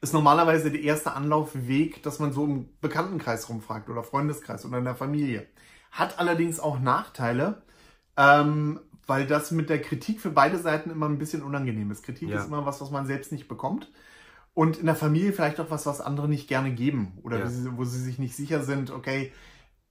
ist 0.00 0.14
normalerweise 0.14 0.70
der 0.70 0.80
erste 0.80 1.12
Anlaufweg, 1.12 2.02
dass 2.02 2.18
man 2.18 2.32
so 2.32 2.44
im 2.44 2.68
Bekanntenkreis 2.80 3.48
rumfragt 3.48 3.90
oder 3.90 4.02
Freundeskreis 4.02 4.64
oder 4.64 4.78
in 4.78 4.84
der 4.84 4.94
Familie. 4.94 5.46
Hat 5.90 6.18
allerdings 6.18 6.60
auch 6.60 6.78
Nachteile, 6.78 7.62
ähm, 8.16 8.80
weil 9.06 9.26
das 9.26 9.50
mit 9.50 9.68
der 9.70 9.80
Kritik 9.80 10.20
für 10.20 10.30
beide 10.30 10.58
Seiten 10.58 10.90
immer 10.90 11.08
ein 11.08 11.18
bisschen 11.18 11.42
unangenehm 11.42 11.90
ist. 11.90 12.02
Kritik 12.02 12.28
ja. 12.28 12.38
ist 12.38 12.46
immer 12.46 12.66
was, 12.66 12.80
was 12.80 12.90
man 12.90 13.06
selbst 13.06 13.32
nicht 13.32 13.48
bekommt. 13.48 13.90
Und 14.54 14.78
in 14.78 14.86
der 14.86 14.96
Familie 14.96 15.32
vielleicht 15.32 15.60
auch 15.60 15.70
was, 15.70 15.86
was 15.86 16.00
andere 16.00 16.28
nicht 16.28 16.48
gerne 16.48 16.72
geben. 16.72 17.18
Oder 17.22 17.38
ja. 17.38 17.46
sie, 17.48 17.76
wo 17.76 17.84
sie 17.84 18.02
sich 18.02 18.18
nicht 18.18 18.36
sicher 18.36 18.62
sind, 18.62 18.90
okay, 18.90 19.32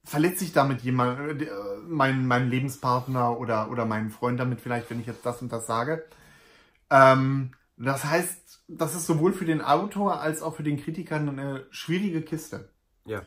verletzt 0.04 0.40
sich 0.40 0.54
damit 0.54 0.82
jemand, 0.82 1.42
äh, 1.42 1.48
mein, 1.88 2.26
mein 2.28 2.50
Lebenspartner 2.50 3.38
oder, 3.40 3.72
oder 3.72 3.86
mein 3.86 4.10
Freund 4.10 4.40
damit 4.40 4.62
vielleicht, 4.62 4.90
wenn 4.90 5.00
ich 5.00 5.08
jetzt 5.08 5.26
das 5.26 5.42
und 5.42 5.52
das 5.52 5.68
sage. 5.68 6.06
Ähm, 6.90 7.52
das 7.78 8.04
heißt, 8.04 8.64
das 8.68 8.96
ist 8.96 9.06
sowohl 9.06 9.34
für 9.34 9.46
den 9.46 9.62
Autor 9.62 10.22
als 10.22 10.42
auch 10.42 10.56
für 10.56 10.64
den 10.64 10.78
Kritiker 10.78 11.16
eine 11.16 11.66
schwierige 11.72 12.22
Kiste. 12.22 12.70
Ja. 13.06 13.24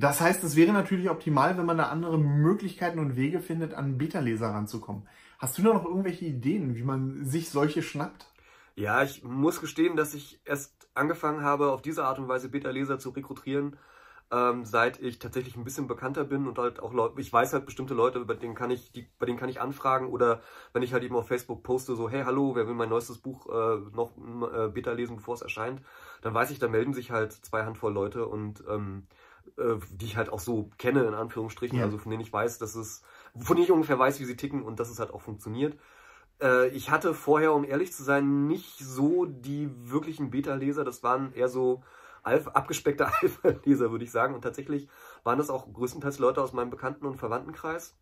Das 0.00 0.22
heißt, 0.22 0.42
es 0.44 0.56
wäre 0.56 0.72
natürlich 0.72 1.10
optimal, 1.10 1.58
wenn 1.58 1.66
man 1.66 1.76
da 1.76 1.90
andere 1.90 2.16
Möglichkeiten 2.16 2.98
und 2.98 3.16
Wege 3.16 3.38
findet, 3.38 3.74
an 3.74 3.98
Beta-Leser 3.98 4.48
ranzukommen. 4.48 5.06
Hast 5.38 5.58
du 5.58 5.62
da 5.62 5.74
noch 5.74 5.84
irgendwelche 5.84 6.24
Ideen, 6.24 6.74
wie 6.74 6.82
man 6.82 7.26
sich 7.26 7.50
solche 7.50 7.82
schnappt? 7.82 8.32
Ja, 8.76 9.02
ich 9.02 9.22
muss 9.24 9.60
gestehen, 9.60 9.96
dass 9.96 10.14
ich 10.14 10.40
erst 10.46 10.88
angefangen 10.94 11.42
habe, 11.42 11.70
auf 11.70 11.82
diese 11.82 12.04
Art 12.04 12.18
und 12.18 12.28
Weise 12.28 12.48
Beta-Leser 12.48 12.98
zu 12.98 13.10
rekrutieren, 13.10 13.76
ähm, 14.32 14.64
seit 14.64 15.02
ich 15.02 15.18
tatsächlich 15.18 15.56
ein 15.56 15.64
bisschen 15.64 15.86
bekannter 15.86 16.24
bin 16.24 16.46
und 16.46 16.56
halt 16.56 16.80
auch 16.80 16.94
Leute, 16.94 17.20
ich 17.20 17.30
weiß 17.30 17.52
halt 17.52 17.66
bestimmte 17.66 17.92
Leute, 17.92 18.20
bei 18.20 18.32
denen 18.32 18.54
kann 18.54 18.70
ich, 18.70 18.92
die, 18.92 19.06
bei 19.18 19.26
denen 19.26 19.38
kann 19.38 19.50
ich 19.50 19.60
anfragen 19.60 20.06
oder 20.08 20.40
wenn 20.72 20.82
ich 20.82 20.94
halt 20.94 21.02
eben 21.02 21.16
auf 21.16 21.28
Facebook 21.28 21.62
poste, 21.62 21.94
so, 21.94 22.08
hey, 22.08 22.22
hallo, 22.24 22.54
wer 22.54 22.66
will 22.66 22.74
mein 22.74 22.88
neuestes 22.88 23.18
Buch 23.18 23.46
äh, 23.48 23.80
noch 23.94 24.12
äh, 24.50 24.68
Beta 24.68 24.92
lesen, 24.92 25.16
bevor 25.16 25.34
es 25.34 25.42
erscheint, 25.42 25.82
dann 26.22 26.32
weiß 26.32 26.52
ich, 26.52 26.58
da 26.58 26.68
melden 26.68 26.94
sich 26.94 27.10
halt 27.10 27.32
zwei 27.32 27.66
Handvoll 27.66 27.92
Leute 27.92 28.24
und 28.24 28.64
ähm, 28.66 29.06
äh, 29.58 29.76
die 29.92 30.06
ich 30.06 30.16
halt 30.16 30.30
auch 30.32 30.40
so 30.40 30.70
kenne, 30.78 31.04
in 31.04 31.14
Anführungsstrichen, 31.14 31.78
ja. 31.78 31.84
also 31.84 31.98
von 31.98 32.10
denen 32.10 32.22
ich 32.22 32.32
weiß, 32.32 32.58
dass 32.58 32.74
es, 32.74 33.02
von 33.38 33.56
denen 33.56 33.64
ich 33.64 33.72
ungefähr 33.72 33.98
weiß, 33.98 34.20
wie 34.20 34.24
sie 34.24 34.36
ticken 34.36 34.62
und 34.62 34.80
dass 34.80 34.90
es 34.90 34.98
halt 34.98 35.12
auch 35.12 35.22
funktioniert. 35.22 35.78
Äh, 36.40 36.68
ich 36.68 36.90
hatte 36.90 37.14
vorher, 37.14 37.52
um 37.52 37.64
ehrlich 37.64 37.92
zu 37.92 38.02
sein, 38.02 38.46
nicht 38.46 38.78
so 38.78 39.26
die 39.26 39.70
wirklichen 39.90 40.30
Beta-Leser, 40.30 40.84
das 40.84 41.02
waren 41.02 41.32
eher 41.32 41.48
so 41.48 41.82
Alpha, 42.22 42.50
abgespeckte 42.50 43.06
Alpha-Leser, 43.22 43.90
würde 43.90 44.04
ich 44.04 44.10
sagen. 44.10 44.34
Und 44.34 44.42
tatsächlich 44.42 44.88
waren 45.24 45.38
das 45.38 45.50
auch 45.50 45.72
größtenteils 45.72 46.18
Leute 46.18 46.42
aus 46.42 46.52
meinem 46.52 46.70
Bekannten- 46.70 47.06
und 47.06 47.16
Verwandtenkreis. 47.16 47.96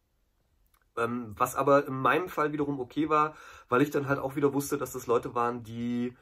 Ähm, 0.97 1.35
was 1.37 1.55
aber 1.55 1.87
in 1.87 1.95
meinem 1.95 2.29
Fall 2.29 2.53
wiederum 2.53 2.81
okay 2.81 3.09
war, 3.09 3.35
weil 3.69 3.83
ich 3.83 3.91
dann 3.91 4.09
halt 4.09 4.19
auch 4.19 4.37
wieder 4.37 4.53
wusste, 4.53 4.79
dass 4.79 4.93
das 4.93 5.07
Leute 5.07 5.35
waren, 5.35 5.63
die 5.63 6.17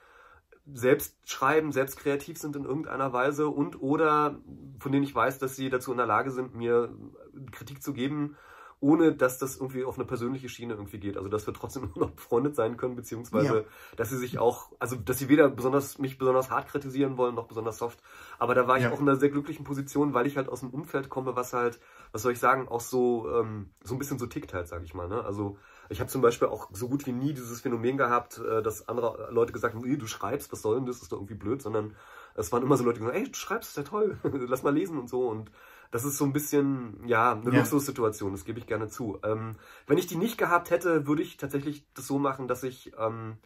selbst 0.72 1.16
schreiben, 1.24 1.72
selbst 1.72 1.96
kreativ 1.96 2.38
sind 2.38 2.56
in 2.56 2.64
irgendeiner 2.64 3.12
Weise 3.12 3.48
und 3.48 3.80
oder 3.80 4.40
von 4.78 4.92
denen 4.92 5.04
ich 5.04 5.14
weiß, 5.14 5.38
dass 5.38 5.56
sie 5.56 5.70
dazu 5.70 5.92
in 5.92 5.98
der 5.98 6.06
Lage 6.06 6.30
sind, 6.30 6.54
mir 6.54 6.92
Kritik 7.52 7.82
zu 7.82 7.92
geben, 7.92 8.36
ohne 8.80 9.14
dass 9.14 9.38
das 9.38 9.56
irgendwie 9.56 9.84
auf 9.84 9.96
eine 9.96 10.04
persönliche 10.04 10.48
Schiene 10.48 10.74
irgendwie 10.74 10.98
geht. 10.98 11.16
Also 11.16 11.28
dass 11.28 11.46
wir 11.46 11.54
trotzdem 11.54 11.84
immer 11.94 12.06
noch 12.06 12.10
befreundet 12.10 12.56
sein 12.56 12.76
können, 12.76 12.96
beziehungsweise 12.96 13.58
ja. 13.58 13.64
dass 13.96 14.10
sie 14.10 14.18
sich 14.18 14.38
auch, 14.38 14.72
also 14.78 14.96
dass 14.96 15.18
sie 15.18 15.28
weder 15.28 15.48
besonders 15.48 15.98
mich 15.98 16.18
besonders 16.18 16.50
hart 16.50 16.68
kritisieren 16.68 17.16
wollen, 17.16 17.34
noch 17.34 17.46
besonders 17.46 17.78
soft. 17.78 18.02
Aber 18.38 18.54
da 18.54 18.66
war 18.66 18.76
ich 18.76 18.84
ja. 18.84 18.90
auch 18.90 19.00
in 19.00 19.08
einer 19.08 19.18
sehr 19.18 19.30
glücklichen 19.30 19.64
Position, 19.64 20.14
weil 20.14 20.26
ich 20.26 20.36
halt 20.36 20.48
aus 20.48 20.60
dem 20.60 20.70
Umfeld 20.70 21.08
komme, 21.08 21.36
was 21.36 21.52
halt, 21.52 21.80
was 22.12 22.22
soll 22.22 22.32
ich 22.32 22.40
sagen, 22.40 22.68
auch 22.68 22.80
so, 22.80 23.30
ähm, 23.32 23.70
so 23.84 23.94
ein 23.94 23.98
bisschen 23.98 24.18
so 24.18 24.26
tickt 24.26 24.52
halt, 24.52 24.68
sag 24.68 24.82
ich 24.82 24.94
mal. 24.94 25.08
Ne? 25.08 25.24
Also 25.24 25.58
ich 25.88 26.00
habe 26.00 26.10
zum 26.10 26.22
Beispiel 26.22 26.48
auch 26.48 26.68
so 26.72 26.88
gut 26.88 27.06
wie 27.06 27.12
nie 27.12 27.32
dieses 27.32 27.60
Phänomen 27.60 27.96
gehabt, 27.96 28.38
äh, 28.38 28.62
dass 28.62 28.88
andere 28.88 29.28
Leute 29.30 29.52
gesagt 29.52 29.74
haben, 29.74 29.98
du 29.98 30.06
schreibst, 30.06 30.52
was 30.52 30.62
soll 30.62 30.76
denn 30.76 30.86
das, 30.86 31.02
ist 31.02 31.12
doch 31.12 31.18
irgendwie 31.18 31.34
blöd, 31.34 31.62
sondern 31.62 31.94
es 32.34 32.52
waren 32.52 32.62
immer 32.62 32.76
so 32.76 32.84
Leute, 32.84 32.98
die 32.98 33.04
gesagt 33.04 33.18
ey, 33.18 33.30
du 33.30 33.34
schreibst, 33.34 33.70
ist 33.70 33.76
ja 33.76 33.82
toll, 33.82 34.18
lass 34.22 34.62
mal 34.62 34.74
lesen 34.74 34.98
und 34.98 35.08
so. 35.08 35.28
Und 35.28 35.50
das 35.90 36.04
ist 36.04 36.18
so 36.18 36.24
ein 36.24 36.32
bisschen, 36.32 37.06
ja, 37.06 37.32
eine 37.32 37.50
ja. 37.50 37.58
Luxussituation, 37.58 38.32
das 38.32 38.44
gebe 38.44 38.58
ich 38.58 38.66
gerne 38.66 38.88
zu. 38.88 39.18
Ähm, 39.22 39.56
wenn 39.86 39.98
ich 39.98 40.06
die 40.06 40.16
nicht 40.16 40.36
gehabt 40.38 40.70
hätte, 40.70 41.06
würde 41.06 41.22
ich 41.22 41.36
tatsächlich 41.36 41.84
das 41.94 42.06
so 42.06 42.18
machen, 42.18 42.48
dass 42.48 42.62
ich 42.62 42.92
ähm, 42.98 43.36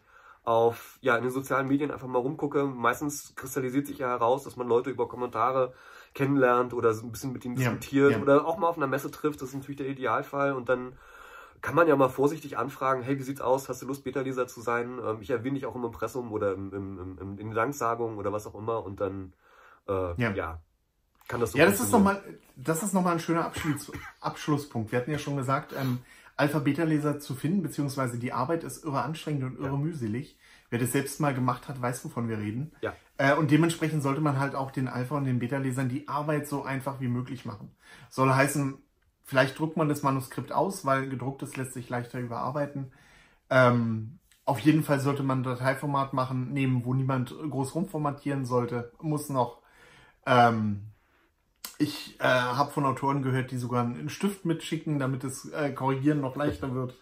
auf, 0.43 0.97
ja, 1.01 1.15
in 1.15 1.23
den 1.23 1.31
sozialen 1.31 1.67
Medien 1.67 1.91
einfach 1.91 2.07
mal 2.07 2.19
rumgucke. 2.19 2.65
Meistens 2.65 3.35
kristallisiert 3.35 3.87
sich 3.87 3.99
ja 3.99 4.07
heraus, 4.07 4.43
dass 4.43 4.55
man 4.55 4.67
Leute 4.67 4.89
über 4.89 5.07
Kommentare 5.07 5.73
kennenlernt 6.13 6.73
oder 6.73 6.93
so 6.93 7.05
ein 7.05 7.11
bisschen 7.11 7.31
mit 7.31 7.45
ihnen 7.45 7.55
diskutiert 7.55 8.11
ja, 8.11 8.17
ja. 8.17 8.23
oder 8.23 8.45
auch 8.45 8.57
mal 8.57 8.67
auf 8.67 8.77
einer 8.77 8.87
Messe 8.87 9.11
trifft. 9.11 9.41
Das 9.41 9.49
ist 9.49 9.55
natürlich 9.55 9.77
der 9.77 9.87
Idealfall 9.87 10.53
und 10.53 10.67
dann 10.67 10.93
kann 11.61 11.75
man 11.75 11.87
ja 11.87 11.95
mal 11.95 12.09
vorsichtig 12.09 12.57
anfragen, 12.57 13.03
hey, 13.03 13.17
wie 13.19 13.23
sieht's 13.23 13.41
aus? 13.41 13.69
Hast 13.69 13.81
du 13.81 13.85
Lust, 13.85 14.03
Beta-Leser 14.03 14.47
zu 14.47 14.61
sein? 14.61 14.99
Ähm, 15.05 15.17
ich 15.21 15.29
erwähne 15.29 15.55
dich 15.55 15.65
auch 15.65 15.75
im 15.75 15.83
Impressum 15.83 16.31
oder 16.31 16.53
im, 16.53 16.73
im, 16.73 16.99
im, 16.99 17.17
in 17.19 17.37
den 17.37 17.53
Danksagungen 17.53 18.17
oder 18.17 18.33
was 18.33 18.47
auch 18.47 18.55
immer 18.55 18.83
und 18.83 18.99
dann, 18.99 19.33
äh, 19.87 20.21
ja. 20.21 20.31
ja. 20.31 20.61
kann 21.27 21.39
das 21.39 21.51
so 21.51 21.57
Ja, 21.57 21.65
das 21.65 21.79
ist 21.79 21.91
nochmal, 21.91 22.23
das 22.55 22.83
ist 22.83 22.93
nochmal 22.93 23.13
ein 23.13 23.19
schöner 23.19 23.45
Abschluss, 23.45 23.91
Abschlusspunkt. 24.19 24.91
Wir 24.91 24.99
hatten 24.99 25.11
ja 25.11 25.19
schon 25.19 25.37
gesagt, 25.37 25.73
ähm, 25.79 25.99
Alpha-Beta-Leser 26.35 27.19
zu 27.19 27.35
finden, 27.35 27.61
beziehungsweise 27.61 28.17
die 28.17 28.33
Arbeit 28.33 28.63
ist 28.63 28.83
irre 28.83 29.03
anstrengend 29.03 29.43
und 29.43 29.59
irre 29.59 29.73
ja. 29.73 29.77
mühselig. 29.77 30.37
Wer 30.71 30.79
das 30.79 30.93
selbst 30.93 31.19
mal 31.19 31.33
gemacht 31.33 31.67
hat, 31.67 31.81
weiß, 31.81 32.03
wovon 32.05 32.29
wir 32.29 32.39
reden. 32.39 32.71
Ja. 32.81 32.95
Äh, 33.17 33.35
und 33.35 33.51
dementsprechend 33.51 34.01
sollte 34.01 34.21
man 34.21 34.39
halt 34.39 34.55
auch 34.55 34.71
den 34.71 34.87
Alpha- 34.87 35.17
und 35.17 35.25
den 35.25 35.37
Beta-Lesern 35.37 35.89
die 35.89 36.07
Arbeit 36.07 36.47
so 36.47 36.63
einfach 36.63 36.99
wie 37.01 37.09
möglich 37.09 37.45
machen. 37.45 37.75
Soll 38.09 38.33
heißen, 38.33 38.79
Vielleicht 39.23 39.57
druckt 39.57 39.77
man 39.77 39.89
das 39.89 40.03
Manuskript 40.03 40.51
aus, 40.51 40.85
weil 40.85 41.09
gedrucktes 41.09 41.55
lässt 41.55 41.73
sich 41.73 41.89
leichter 41.89 42.19
überarbeiten. 42.19 42.91
Ähm, 43.49 44.19
auf 44.45 44.59
jeden 44.59 44.83
Fall 44.83 44.99
sollte 44.99 45.23
man 45.23 45.39
ein 45.39 45.43
Dateiformat 45.43 46.13
machen, 46.13 46.51
nehmen, 46.51 46.83
wo 46.83 46.93
niemand 46.93 47.29
groß 47.29 47.75
rumformatieren 47.75 48.45
sollte. 48.45 48.91
Muss 48.99 49.29
noch. 49.29 49.59
Ähm, 50.25 50.87
ich 51.77 52.19
äh, 52.19 52.23
habe 52.23 52.71
von 52.71 52.85
Autoren 52.85 53.21
gehört, 53.21 53.51
die 53.51 53.57
sogar 53.57 53.83
einen 53.83 54.09
Stift 54.09 54.45
mitschicken, 54.45 54.99
damit 54.99 55.23
das 55.23 55.45
äh, 55.45 55.71
Korrigieren 55.71 56.21
noch 56.21 56.35
leichter 56.35 56.73
wird. 56.75 56.95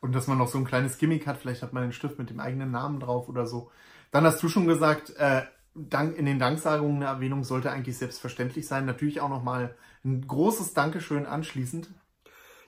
Und 0.00 0.14
dass 0.14 0.26
man 0.26 0.38
noch 0.38 0.48
so 0.48 0.58
ein 0.58 0.64
kleines 0.64 0.98
Gimmick 0.98 1.26
hat. 1.26 1.38
Vielleicht 1.38 1.62
hat 1.62 1.72
man 1.72 1.82
einen 1.82 1.92
Stift 1.92 2.18
mit 2.18 2.30
dem 2.30 2.40
eigenen 2.40 2.70
Namen 2.70 3.00
drauf 3.00 3.28
oder 3.28 3.46
so. 3.46 3.70
Dann 4.10 4.24
hast 4.24 4.42
du 4.42 4.48
schon 4.48 4.66
gesagt, 4.66 5.10
äh, 5.16 5.42
in 5.74 6.26
den 6.26 6.38
Danksagungen 6.38 6.96
eine 6.96 7.06
Erwähnung 7.06 7.42
sollte 7.42 7.70
eigentlich 7.70 7.98
selbstverständlich 7.98 8.66
sein. 8.66 8.86
Natürlich 8.86 9.20
auch 9.20 9.28
nochmal 9.28 9.74
ein 10.04 10.26
großes 10.26 10.74
Dankeschön 10.74 11.26
anschließend. 11.26 11.88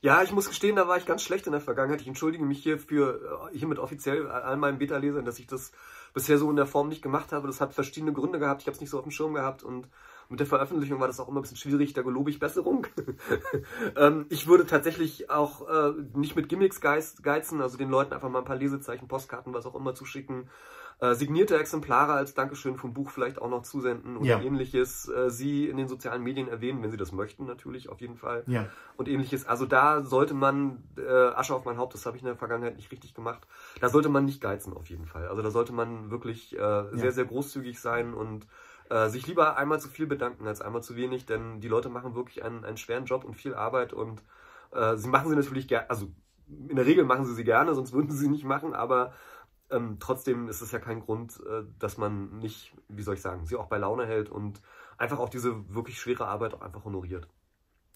Ja, 0.03 0.22
ich 0.22 0.33
muss 0.33 0.49
gestehen, 0.49 0.77
da 0.77 0.88
war 0.88 0.99
ich 0.99 1.07
ganz 1.07 1.22
schlecht 1.22 1.46
in 1.46 1.53
der 1.53 1.61
Vergangenheit. 1.61 2.01
Ich 2.01 2.09
entschuldige 2.09 2.44
mich 2.44 2.62
hier 2.62 2.79
für 2.79 3.51
äh, 3.53 3.59
hiermit 3.59 3.79
offiziell 3.79 4.29
all 4.29 4.57
meinen 4.57 4.79
Beta-Lesern, 4.79 5.25
dass 5.25 5.38
ich 5.38 5.46
das 5.46 5.72
bisher 6.14 6.38
so 6.38 6.49
in 6.51 6.57
der 6.57 6.66
Form 6.66 6.88
nicht 6.88 7.03
gemacht 7.03 7.33
habe. 7.33 7.46
Das 7.46 7.61
hat 7.61 7.75
verschiedene 7.75 8.12
Gründe 8.12 8.38
gehabt. 8.38 8.62
Ich 8.62 8.66
habe 8.66 8.75
es 8.75 8.81
nicht 8.81 8.90
so 8.90 8.99
auf 8.99 9.05
dem 9.05 9.11
Schirm 9.11 9.35
gehabt 9.35 9.62
und 9.62 9.88
mit 10.29 10.40
der 10.40 10.46
Veröffentlichung 10.46 11.01
war 11.01 11.07
das 11.07 11.20
auch 11.20 11.29
immer 11.29 11.40
ein 11.40 11.42
bisschen 11.42 11.57
schwierig. 11.57 11.92
Da 11.92 12.03
gelobe 12.03 12.31
ich 12.31 12.38
Besserung. 12.38 12.87
ähm, 13.96 14.27
ich 14.29 14.46
würde 14.46 14.66
tatsächlich 14.66 15.31
auch 15.31 15.68
äh, 15.68 15.92
nicht 16.14 16.37
mit 16.37 16.49
Gimmicks 16.49 16.81
geizen, 16.81 17.61
also 17.61 17.77
den 17.77 17.90
Leuten 17.90 18.12
einfach 18.12 18.29
mal 18.29 18.40
ein 18.40 18.44
paar 18.44 18.57
Lesezeichen, 18.57 19.09
Postkarten, 19.09 19.55
was 19.55 19.66
auch 19.66 19.75
immer 19.75 19.94
zuschicken 19.94 20.49
äh, 20.98 21.14
signierte 21.14 21.59
Exemplare 21.59 22.14
als 22.14 22.32
Dankeschön 22.32 22.76
vom 22.76 22.94
Buch 22.94 23.11
vielleicht 23.11 23.40
auch 23.40 23.50
noch 23.50 23.62
zusenden 23.62 24.16
oder 24.16 24.26
ja. 24.26 24.40
ähnliches. 24.40 25.09
Äh, 25.09 25.30
sie 25.30 25.68
in 25.68 25.76
den 25.76 25.88
sozialen 25.88 26.22
Medien 26.22 26.48
erwähnen, 26.48 26.82
wenn 26.82 26.90
sie 26.90 26.96
das 26.96 27.12
möchten, 27.12 27.44
natürlich, 27.44 27.90
auf 27.90 28.00
jeden 28.00 28.16
Fall. 28.16 28.44
Ja. 28.46 28.66
Und 28.96 29.09
ähnliches. 29.09 29.46
Also 29.46 29.66
da 29.66 30.02
sollte 30.02 30.32
man, 30.32 30.85
äh, 30.96 31.11
Asche 31.11 31.54
auf 31.54 31.66
mein 31.66 31.76
Haupt, 31.76 31.92
das 31.92 32.06
habe 32.06 32.16
ich 32.16 32.22
in 32.22 32.26
der 32.26 32.37
Vergangenheit 32.37 32.76
nicht 32.76 32.90
richtig 32.90 33.14
gemacht, 33.14 33.46
da 33.80 33.90
sollte 33.90 34.09
man 34.09 34.24
nicht 34.24 34.40
geizen, 34.40 34.72
auf 34.72 34.88
jeden 34.88 35.06
Fall. 35.06 35.28
Also 35.28 35.42
da 35.42 35.50
sollte 35.50 35.72
man 35.72 36.11
wirklich 36.11 36.54
äh, 36.54 36.59
ja. 36.59 36.88
sehr, 36.92 37.12
sehr 37.12 37.26
großzügig 37.26 37.78
sein 37.78 38.14
und 38.14 38.46
äh, 38.88 39.09
sich 39.09 39.26
lieber 39.26 39.59
einmal 39.59 39.80
zu 39.80 39.88
viel 39.88 40.06
bedanken 40.06 40.46
als 40.46 40.62
einmal 40.62 40.82
zu 40.82 40.96
wenig, 40.96 41.26
denn 41.26 41.61
die 41.61 41.68
Leute 41.68 41.90
machen 41.90 42.14
wirklich 42.14 42.42
einen, 42.42 42.64
einen 42.64 42.76
schweren 42.78 43.04
Job 43.04 43.24
und 43.24 43.35
viel 43.35 43.54
Arbeit 43.54 43.92
und 43.92 44.22
äh, 44.72 44.96
sie 44.96 45.09
machen 45.09 45.28
sie 45.28 45.37
natürlich 45.37 45.68
gerne, 45.68 45.90
also 45.90 46.09
in 46.46 46.76
der 46.76 46.87
Regel 46.87 47.04
machen 47.04 47.26
sie 47.26 47.35
sie 47.35 47.44
gerne, 47.44 47.74
sonst 47.74 47.92
würden 47.92 48.11
sie 48.11 48.16
sie 48.16 48.28
nicht 48.28 48.44
machen, 48.44 48.72
aber 48.72 49.12
ähm, 49.70 49.96
trotzdem 50.00 50.48
ist 50.48 50.61
es 50.61 50.72
ja 50.72 50.79
kein 50.79 51.00
Grund, 51.00 51.40
äh, 51.40 51.64
dass 51.79 51.98
man 51.98 52.38
nicht, 52.38 52.74
wie 52.88 53.02
soll 53.02 53.14
ich 53.14 53.22
sagen, 53.22 53.46
sie 53.46 53.57
auch 53.57 53.66
bei 53.66 53.79
Laune 53.79 54.07
hält 54.07 54.29
und 54.29 54.61
einfach 54.98 55.18
auch 55.18 55.29
diese 55.29 55.74
wirklich 55.74 55.98
schwere 55.98 56.26
Arbeit 56.26 56.55
auch 56.55 56.62
einfach 56.62 56.85
honoriert. 56.85 57.29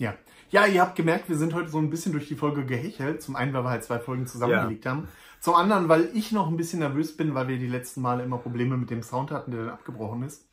Ja. 0.01 0.15
Ja, 0.49 0.67
ihr 0.67 0.81
habt 0.81 0.97
gemerkt, 0.97 1.29
wir 1.29 1.37
sind 1.37 1.55
heute 1.55 1.69
so 1.69 1.79
ein 1.79 1.91
bisschen 1.91 2.13
durch 2.13 2.27
die 2.27 2.35
Folge 2.35 2.65
gehechelt. 2.65 3.23
Zum 3.23 3.37
einen, 3.37 3.53
weil 3.53 3.65
wir 3.65 3.71
halt 3.71 3.85
zwei 3.85 3.99
Folgen 3.99 4.27
zusammengelegt 4.27 4.87
ja. 4.87 4.93
haben. 4.93 5.09
Zum 5.41 5.55
anderen, 5.55 5.89
weil 5.89 6.11
ich 6.15 6.33
noch 6.33 6.49
ein 6.49 6.57
bisschen 6.57 6.79
nervös 6.79 7.17
bin, 7.17 7.35
weil 7.35 7.49
wir 7.49 7.59
die 7.59 7.67
letzten 7.67 8.01
Male 8.01 8.23
immer 8.25 8.39
Probleme 8.39 8.79
mit 8.79 8.89
dem 8.89 9.03
Sound 9.03 9.31
hatten, 9.31 9.51
der 9.51 9.61
dann 9.61 9.75
abgebrochen 9.75 10.23
ist. 10.23 10.50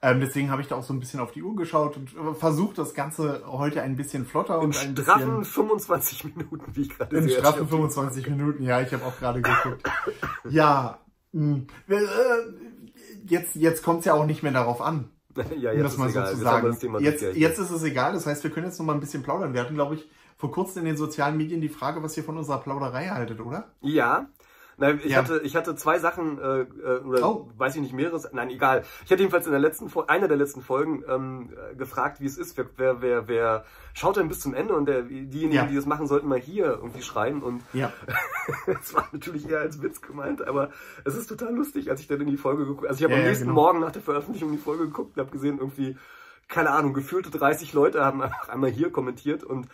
Ähm, 0.00 0.20
deswegen 0.20 0.50
habe 0.50 0.62
ich 0.62 0.68
da 0.68 0.76
auch 0.76 0.84
so 0.84 0.92
ein 0.92 1.00
bisschen 1.00 1.18
auf 1.18 1.32
die 1.32 1.42
Uhr 1.42 1.56
geschaut 1.56 1.96
und 1.96 2.10
versucht, 2.36 2.78
das 2.78 2.94
Ganze 2.94 3.42
heute 3.46 3.82
ein 3.82 3.96
bisschen 3.96 4.26
flotter 4.26 4.60
und 4.60 4.78
ein 4.78 4.96
straffen 4.96 5.44
25 5.44 6.36
Minuten, 6.36 6.64
wie 6.74 6.82
ich 6.82 6.90
gerade 6.90 7.16
In 7.16 7.28
straffen 7.28 7.68
25 7.68 8.28
Minuten, 8.28 8.62
ja, 8.62 8.80
ich 8.80 8.92
habe 8.92 9.04
auch 9.04 9.18
gerade 9.18 9.42
geguckt. 9.42 9.82
ja, 10.48 10.98
mh, 11.32 11.56
hm. 11.56 11.66
äh, 11.88 11.96
jetzt, 13.26 13.56
jetzt 13.56 13.82
kommt 13.82 14.00
es 14.00 14.04
ja 14.04 14.14
auch 14.14 14.26
nicht 14.26 14.44
mehr 14.44 14.52
darauf 14.52 14.80
an. 14.80 15.10
ja, 15.58 15.72
jetzt 15.72 15.76
um 15.76 15.82
das 15.82 16.14
mal 16.14 16.28
so 16.28 16.34
zu 16.34 16.42
sagen. 16.42 17.00
Jetzt, 17.00 17.22
jetzt 17.22 17.58
ist 17.58 17.70
es 17.70 17.82
egal, 17.82 18.12
das 18.12 18.26
heißt, 18.26 18.44
wir 18.44 18.50
können 18.50 18.66
jetzt 18.66 18.78
noch 18.78 18.86
mal 18.86 18.94
ein 18.94 19.00
bisschen 19.00 19.22
plaudern. 19.22 19.52
Wir 19.52 19.62
hatten, 19.62 19.74
glaube 19.74 19.96
ich, 19.96 20.08
vor 20.36 20.52
kurzem 20.52 20.80
in 20.80 20.86
den 20.86 20.96
sozialen 20.96 21.36
Medien 21.36 21.60
die 21.60 21.68
Frage, 21.68 22.02
was 22.02 22.16
ihr 22.16 22.22
von 22.22 22.38
unserer 22.38 22.58
Plauderei 22.58 23.08
haltet, 23.08 23.40
oder? 23.40 23.72
Ja, 23.80 24.28
Nein, 24.80 25.00
ich, 25.02 25.10
ja. 25.10 25.18
hatte, 25.18 25.40
ich 25.42 25.56
hatte 25.56 25.74
zwei 25.74 25.98
Sachen, 25.98 26.38
äh, 26.38 26.60
äh, 26.60 27.00
oder 27.00 27.28
oh. 27.28 27.50
weiß 27.56 27.74
ich 27.74 27.82
nicht, 27.82 27.92
mehreres, 27.92 28.28
nein, 28.32 28.48
egal. 28.48 28.84
Ich 29.04 29.10
hatte 29.10 29.20
jedenfalls 29.22 29.44
in 29.46 29.50
der 29.50 29.60
letzten 29.60 29.90
einer 30.06 30.28
der 30.28 30.36
letzten 30.36 30.62
Folgen 30.62 31.02
ähm, 31.08 31.50
gefragt, 31.76 32.20
wie 32.20 32.26
es 32.26 32.38
ist, 32.38 32.56
wer, 32.56 32.66
wer, 32.76 33.02
wer, 33.02 33.28
wer 33.28 33.64
schaut 33.92 34.16
denn 34.16 34.28
bis 34.28 34.38
zum 34.38 34.54
Ende 34.54 34.76
und 34.76 34.86
der, 34.86 35.02
diejenigen, 35.02 35.52
ja. 35.52 35.66
die 35.66 35.74
das 35.74 35.86
machen, 35.86 36.06
sollten 36.06 36.28
mal 36.28 36.38
hier 36.38 36.66
irgendwie 36.66 37.02
schreien. 37.02 37.42
Und 37.42 37.62
ja. 37.72 37.92
es 38.66 38.94
war 38.94 39.08
natürlich 39.10 39.50
eher 39.50 39.60
als 39.60 39.82
Witz 39.82 40.00
gemeint, 40.00 40.46
aber 40.46 40.70
es 41.04 41.16
ist 41.16 41.26
total 41.26 41.52
lustig, 41.54 41.90
als 41.90 42.00
ich 42.00 42.06
dann 42.06 42.20
in 42.20 42.28
die 42.28 42.36
Folge 42.36 42.62
geguckt 42.62 42.82
habe. 42.82 42.90
Also 42.90 43.04
ich 43.04 43.10
habe 43.10 43.20
am 43.20 43.26
nächsten 43.26 43.48
genau. 43.48 43.60
Morgen 43.60 43.80
nach 43.80 43.92
der 43.92 44.02
Veröffentlichung 44.02 44.52
die 44.52 44.58
Folge 44.58 44.86
geguckt 44.86 45.16
und 45.16 45.20
habe 45.20 45.32
gesehen, 45.32 45.58
irgendwie, 45.58 45.96
keine 46.46 46.70
Ahnung, 46.70 46.94
gefühlte 46.94 47.30
30 47.30 47.72
Leute 47.72 48.04
haben 48.04 48.22
einfach 48.22 48.48
einmal 48.48 48.70
hier 48.70 48.92
kommentiert 48.92 49.42
und 49.42 49.66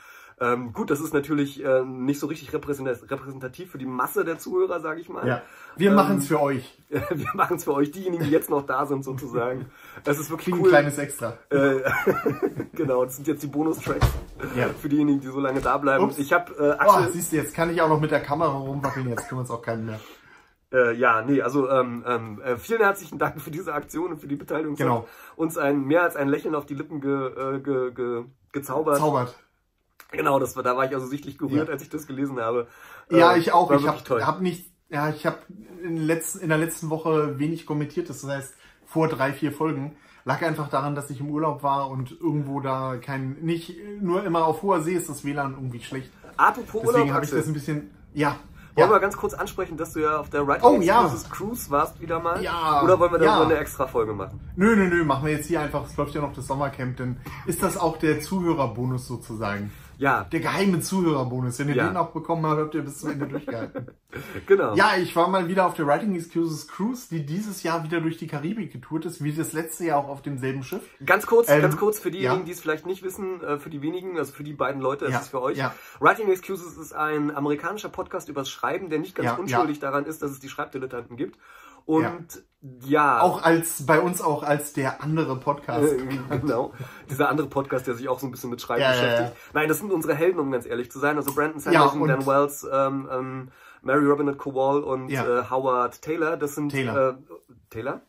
ähm, 0.44 0.72
gut, 0.72 0.90
das 0.90 1.00
ist 1.00 1.14
natürlich 1.14 1.64
äh, 1.64 1.83
nicht 1.85 2.20
so 2.20 2.26
richtig 2.26 2.52
repräsentativ 2.52 3.70
für 3.70 3.78
die 3.78 3.87
Masse 3.87 4.24
der 4.24 4.38
Zuhörer, 4.38 4.80
sage 4.80 5.00
ich 5.00 5.09
mal. 5.09 5.26
Ja. 5.26 5.42
Wir 5.76 5.90
ähm, 5.90 5.96
machen 5.96 6.18
es 6.18 6.28
für 6.28 6.40
euch. 6.40 6.78
wir 6.88 7.30
machen 7.35 7.57
es 7.57 7.64
für 7.64 7.72
euch, 7.72 7.90
diejenigen, 7.90 8.24
die 8.24 8.30
jetzt 8.30 8.50
noch 8.50 8.66
da 8.66 8.85
sind, 8.85 9.04
sozusagen. 9.04 9.66
Es 10.04 10.18
ist 10.18 10.30
wirklich 10.30 10.54
cool. 10.54 10.64
Ein 10.64 10.68
kleines 10.68 10.98
Extra. 10.98 11.38
Äh, 11.50 11.80
genau, 12.72 13.04
das 13.04 13.16
sind 13.16 13.26
jetzt 13.26 13.42
die 13.42 13.46
Bonustracks 13.46 14.07
ja. 14.54 14.68
für 14.68 14.88
diejenigen, 14.88 15.20
die 15.20 15.28
so 15.28 15.40
lange 15.40 15.61
da 15.61 15.78
bleiben. 15.78 16.04
Ups. 16.04 16.18
Ich 16.18 16.33
habe 16.33 16.52
äh, 16.59 16.72
Axel, 16.72 17.07
oh, 17.09 17.12
siehst 17.12 17.33
du, 17.33 17.37
jetzt 17.37 17.54
kann 17.54 17.70
ich 17.70 17.80
auch 17.80 17.88
noch 17.88 18.00
mit 18.00 18.11
der 18.11 18.20
Kamera 18.20 18.52
rumwackeln, 18.52 19.09
jetzt 19.09 19.28
kümmert 19.28 19.46
es 19.46 19.50
auch 19.50 19.62
keinen 19.62 19.87
mehr. 19.87 20.00
Äh, 20.72 20.94
ja, 20.94 21.22
nee, 21.22 21.40
also 21.40 21.70
ähm, 21.70 22.04
ähm, 22.07 22.42
äh, 22.42 22.57
vielen 22.57 22.80
herzlichen 22.80 23.18
Dank 23.18 23.40
für 23.40 23.52
diese 23.52 23.72
Aktion 23.72 24.11
und 24.11 24.18
für 24.18 24.26
die 24.26 24.37
Beteiligung. 24.37 24.74
Genau. 24.74 25.07
Uns 25.37 25.57
ein 25.57 25.85
mehr 25.85 26.02
als 26.02 26.16
ein 26.16 26.28
Lächeln 26.28 26.54
auf 26.54 26.66
die 26.66 26.74
Lippen 26.74 27.00
ge, 27.00 27.28
äh, 27.28 27.61
ge, 27.61 27.92
ge, 27.92 28.24
gezaubert. 28.52 28.98
Zaubert. 28.98 29.37
Genau, 30.12 30.38
das 30.38 30.57
war, 30.57 30.62
da 30.62 30.77
war 30.77 30.85
ich 30.85 30.95
also 30.95 31.07
sichtlich 31.07 31.38
gerührt, 31.38 31.69
ja. 31.69 31.73
als 31.73 31.83
ich 31.83 31.90
das 31.90 32.07
gelesen 32.07 32.40
habe. 32.40 32.69
Ja, 33.11 33.35
äh, 33.35 33.38
ich 33.38 33.53
auch. 33.53 33.71
Ich 33.73 33.87
habe 33.87 34.27
hab 34.27 34.40
nicht, 34.40 34.71
ja, 34.88 35.09
ich 35.11 35.27
habe 35.27 35.38
in, 35.83 36.09
in 36.09 36.49
der 36.49 36.59
letzten 36.59 36.90
Woche 36.90 37.38
wenig 37.38 37.67
kommentiert. 37.67 38.09
Das 38.09 38.25
heißt, 38.25 38.55
vor 38.87 39.09
drei, 39.09 39.33
vier 39.33 39.53
Folgen 39.53 39.97
lag 40.25 40.43
einfach 40.43 40.69
daran, 40.69 40.95
dass 40.95 41.11
ich 41.11 41.21
im 41.21 41.31
Urlaub 41.31 41.62
war 41.62 41.90
und 41.90 42.12
irgendwo 42.12 42.61
da 42.61 42.97
kein, 42.97 43.37
nicht 43.40 43.77
nur 44.01 44.25
immer 44.25 44.47
auf 44.47 44.62
hoher 44.62 44.83
See 44.83 44.95
ist 44.95 45.09
das 45.09 45.25
WLAN 45.25 45.55
irgendwie 45.55 45.81
schlecht. 45.81 46.11
Apropos 46.37 46.83
Deswegen 46.87 47.12
habe 47.12 47.25
ich 47.25 47.31
das 47.31 47.47
ein 47.47 47.53
bisschen, 47.53 47.90
ja. 48.12 48.37
Wollen 48.77 48.88
ja. 48.88 48.97
wir 48.97 49.01
ganz 49.01 49.17
kurz 49.17 49.35
ansprechen, 49.35 49.77
dass 49.77 49.93
du 49.93 50.01
ja 50.01 50.19
auf 50.19 50.31
der 50.31 50.49
Writing 50.49 50.64
oh, 50.64 50.81
ja. 50.81 51.09
Cruise 51.31 51.71
warst 51.71 52.01
wieder 52.01 52.19
mal? 52.19 52.43
Ja. 52.43 52.83
Oder 52.83 52.99
wollen 52.99 53.12
wir 53.12 53.19
da 53.21 53.25
ja. 53.25 53.43
eine 53.43 53.57
extra 53.57 53.87
Folge 53.87 54.12
machen? 54.12 54.40
Nö, 54.57 54.75
nö, 54.75 54.88
nö, 54.88 55.05
machen 55.05 55.27
wir 55.27 55.33
jetzt 55.33 55.47
hier 55.47 55.61
einfach, 55.61 55.87
es 55.87 55.97
läuft 55.97 56.12
ja 56.14 56.21
noch 56.21 56.33
das 56.33 56.49
Sommercamp, 56.49 56.97
denn 56.97 57.19
ist 57.47 57.62
das 57.62 57.77
auch 57.77 57.99
der 57.99 58.21
Zuhörerbonus 58.21 59.07
sozusagen? 59.07 59.71
Ja. 59.98 60.24
Der 60.24 60.40
geheime 60.40 60.80
Zuhörerbonus. 60.80 61.59
Wenn 61.59 61.68
ihr 61.68 61.76
ja. 61.76 61.88
den 61.88 61.96
auch 61.96 62.11
bekommen 62.11 62.46
habt, 62.46 62.61
habt 62.61 62.74
ihr 62.74 62.83
bis 62.83 62.98
zum 62.98 63.11
Ende 63.11 63.26
durchgehalten. 63.26 63.87
genau. 64.46 64.74
Ja, 64.74 64.96
ich 64.96 65.14
war 65.14 65.28
mal 65.28 65.48
wieder 65.48 65.66
auf 65.66 65.74
der 65.74 65.87
Writing 65.87 66.14
Excuses 66.14 66.68
Cruise, 66.68 67.07
die 67.11 67.24
dieses 67.24 67.62
Jahr 67.62 67.85
wieder 67.85 68.00
durch 68.00 68.16
die 68.16 68.26
Karibik 68.26 68.72
getourt 68.72 69.04
ist, 69.04 69.22
wie 69.22 69.33
das 69.33 69.52
letzte 69.52 69.85
Jahr 69.85 69.98
auch 69.98 70.09
auf 70.09 70.22
demselben 70.22 70.62
Schiff. 70.62 70.83
Ganz 71.04 71.26
kurz, 71.26 71.48
ähm, 71.48 71.62
ganz 71.62 71.76
kurz 71.76 71.98
für 71.98 72.11
diejenigen, 72.11 72.40
ja. 72.40 72.46
die 72.46 72.52
es 72.52 72.61
vielleicht 72.61 72.87
nicht 72.87 73.02
wissen, 73.02 73.42
äh, 73.42 73.59
für 73.59 73.70
die 73.70 73.83
wenigen, 73.83 74.18
also 74.18 74.33
für 74.33 74.44
die 74.44 74.52
beiden 74.52 74.80
Leute, 74.80 75.07
ja. 75.07 75.16
ist 75.16 75.22
es 75.24 75.28
für 75.28 75.42
euch. 75.42 75.59
Writing 76.00 76.30
Excuses 76.30 76.76
ist 76.76 76.92
ein 76.92 77.35
amerikanischer 77.35 77.88
Podcast 77.88 78.28
übers 78.28 78.50
Schreiben, 78.50 78.90
der 78.90 78.98
nicht 78.98 79.14
ganz 79.14 79.38
unschuldig 79.38 79.78
daran 79.78 80.07
ist, 80.07 80.22
dass 80.22 80.30
es 80.30 80.40
die 80.40 80.48
Schreibdilettanten 80.48 81.16
gibt. 81.16 81.38
Und 81.87 82.44
ja. 82.61 83.16
ja. 83.16 83.20
Auch 83.20 83.42
als, 83.42 83.85
bei 83.87 84.01
uns 84.01 84.20
auch 84.20 84.42
als 84.42 84.73
der 84.73 85.03
andere 85.03 85.37
Podcast. 85.37 85.92
Äh, 85.92 86.38
genau. 86.38 86.73
Dieser 87.11 87.29
andere 87.29 87.49
Podcast, 87.49 87.87
der 87.87 87.94
sich 87.94 88.09
auch 88.09 88.18
so 88.18 88.27
ein 88.27 88.31
bisschen 88.31 88.51
mit 88.51 88.61
Schreiben 88.61 88.83
ja, 88.83 88.92
beschäftigt. 88.92 89.31
Ja, 89.31 89.51
Nein, 89.53 89.68
das 89.68 89.79
sind 89.79 89.92
unsere 89.92 90.14
Helden, 90.14 90.38
um 90.40 90.51
ganz 90.51 90.66
ehrlich 90.66 90.90
zu 90.90 90.99
sein. 90.99 91.16
Also 91.16 91.35
Brandon 91.35 91.61
Sanderson, 91.61 92.09
Dan 92.09 92.27
Wells, 92.27 92.66
ähm, 92.70 93.09
ähm, 93.11 93.49
Mary 93.83 94.07
Robinette 94.07 94.38
Kowal 94.38 94.83
und 94.83 95.11
äh, 95.11 95.42
Howard 95.51 96.01
Taylor. 96.01 96.37
Das 96.37 96.55
sind 96.55 96.70
Taylor. 96.70 97.11
Äh, 97.11 97.14
Taylor? 97.70 98.01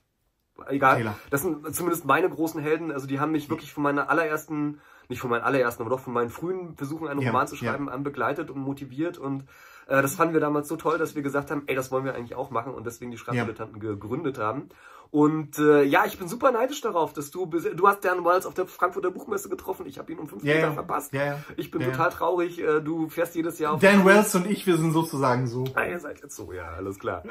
Egal. 0.68 0.98
Taylor. 0.98 1.16
Das 1.30 1.42
sind 1.42 1.76
zumindest 1.76 2.06
meine 2.06 2.30
großen 2.30 2.62
Helden. 2.62 2.92
Also 2.92 3.08
die 3.08 3.20
haben 3.20 3.34
mich 3.34 3.50
wirklich 3.50 3.74
von 3.74 3.84
meiner 3.84 4.10
allerersten, 4.10 4.80
nicht 5.10 5.20
von 5.20 5.30
meinen 5.30 5.44
allerersten, 5.44 5.84
aber 5.84 5.90
doch 5.90 6.00
von 6.00 6.14
meinen 6.14 6.30
frühen 6.30 6.78
Versuchen, 6.78 7.10
einen 7.10 7.20
Roman 7.20 7.48
zu 7.48 7.58
schreiben, 7.58 7.90
an 7.90 8.04
begleitet 8.04 8.50
und 8.50 8.60
motiviert 8.60 9.18
und 9.18 9.46
äh, 9.88 10.02
das 10.02 10.16
fanden 10.16 10.34
wir 10.34 10.42
damals 10.42 10.68
so 10.68 10.76
toll, 10.76 10.98
dass 10.98 11.16
wir 11.16 11.22
gesagt 11.22 11.52
haben, 11.52 11.64
ey, 11.68 11.76
das 11.76 11.92
wollen 11.92 12.06
wir 12.06 12.16
eigentlich 12.16 12.36
auch 12.36 12.50
machen 12.50 12.74
und 12.74 12.86
deswegen 12.86 13.12
die 13.12 13.18
Schreibdilettanten 13.18 13.82
ja. 13.82 13.90
gegründet 13.92 14.38
haben. 14.38 14.70
Und 15.12 15.60
äh, 15.60 15.84
ja, 15.84 16.06
ich 16.06 16.18
bin 16.18 16.28
super 16.28 16.52
neidisch 16.52 16.82
darauf, 16.82 17.14
dass 17.14 17.32
du 17.32 17.46
du 17.46 17.88
hast 17.88 18.04
Dan 18.04 18.26
Wells 18.26 18.46
auf 18.46 18.54
der 18.54 18.66
Frankfurter 18.66 19.12
Buchmesse 19.12 19.50
getroffen. 19.50 19.86
Ich 19.86 19.98
habe 19.98 20.12
ihn 20.12 20.20
um 20.20 20.28
fünf 20.28 20.44
yeah, 20.44 20.56
Meter 20.56 20.74
verpasst. 20.74 21.14
Yeah, 21.14 21.40
ich 21.56 21.72
bin 21.72 21.82
total 21.82 22.10
traurig. 22.10 22.60
Äh, 22.60 22.82
du 22.82 23.08
fährst 23.08 23.36
jedes 23.36 23.60
Jahr 23.60 23.74
auf 23.74 23.80
Dan 23.80 24.04
Wells 24.04 24.36
und 24.36 24.50
ich, 24.50 24.66
wir 24.68 24.78
sind 24.78 24.92
sozusagen 24.92 25.48
so. 25.48 25.64
Ah, 25.76 25.86
ihr 25.86 26.00
seid 26.00 26.22
jetzt 26.22 26.36
so, 26.36 26.52
ja, 26.52 26.68
alles 26.70 27.00
klar. 27.00 27.24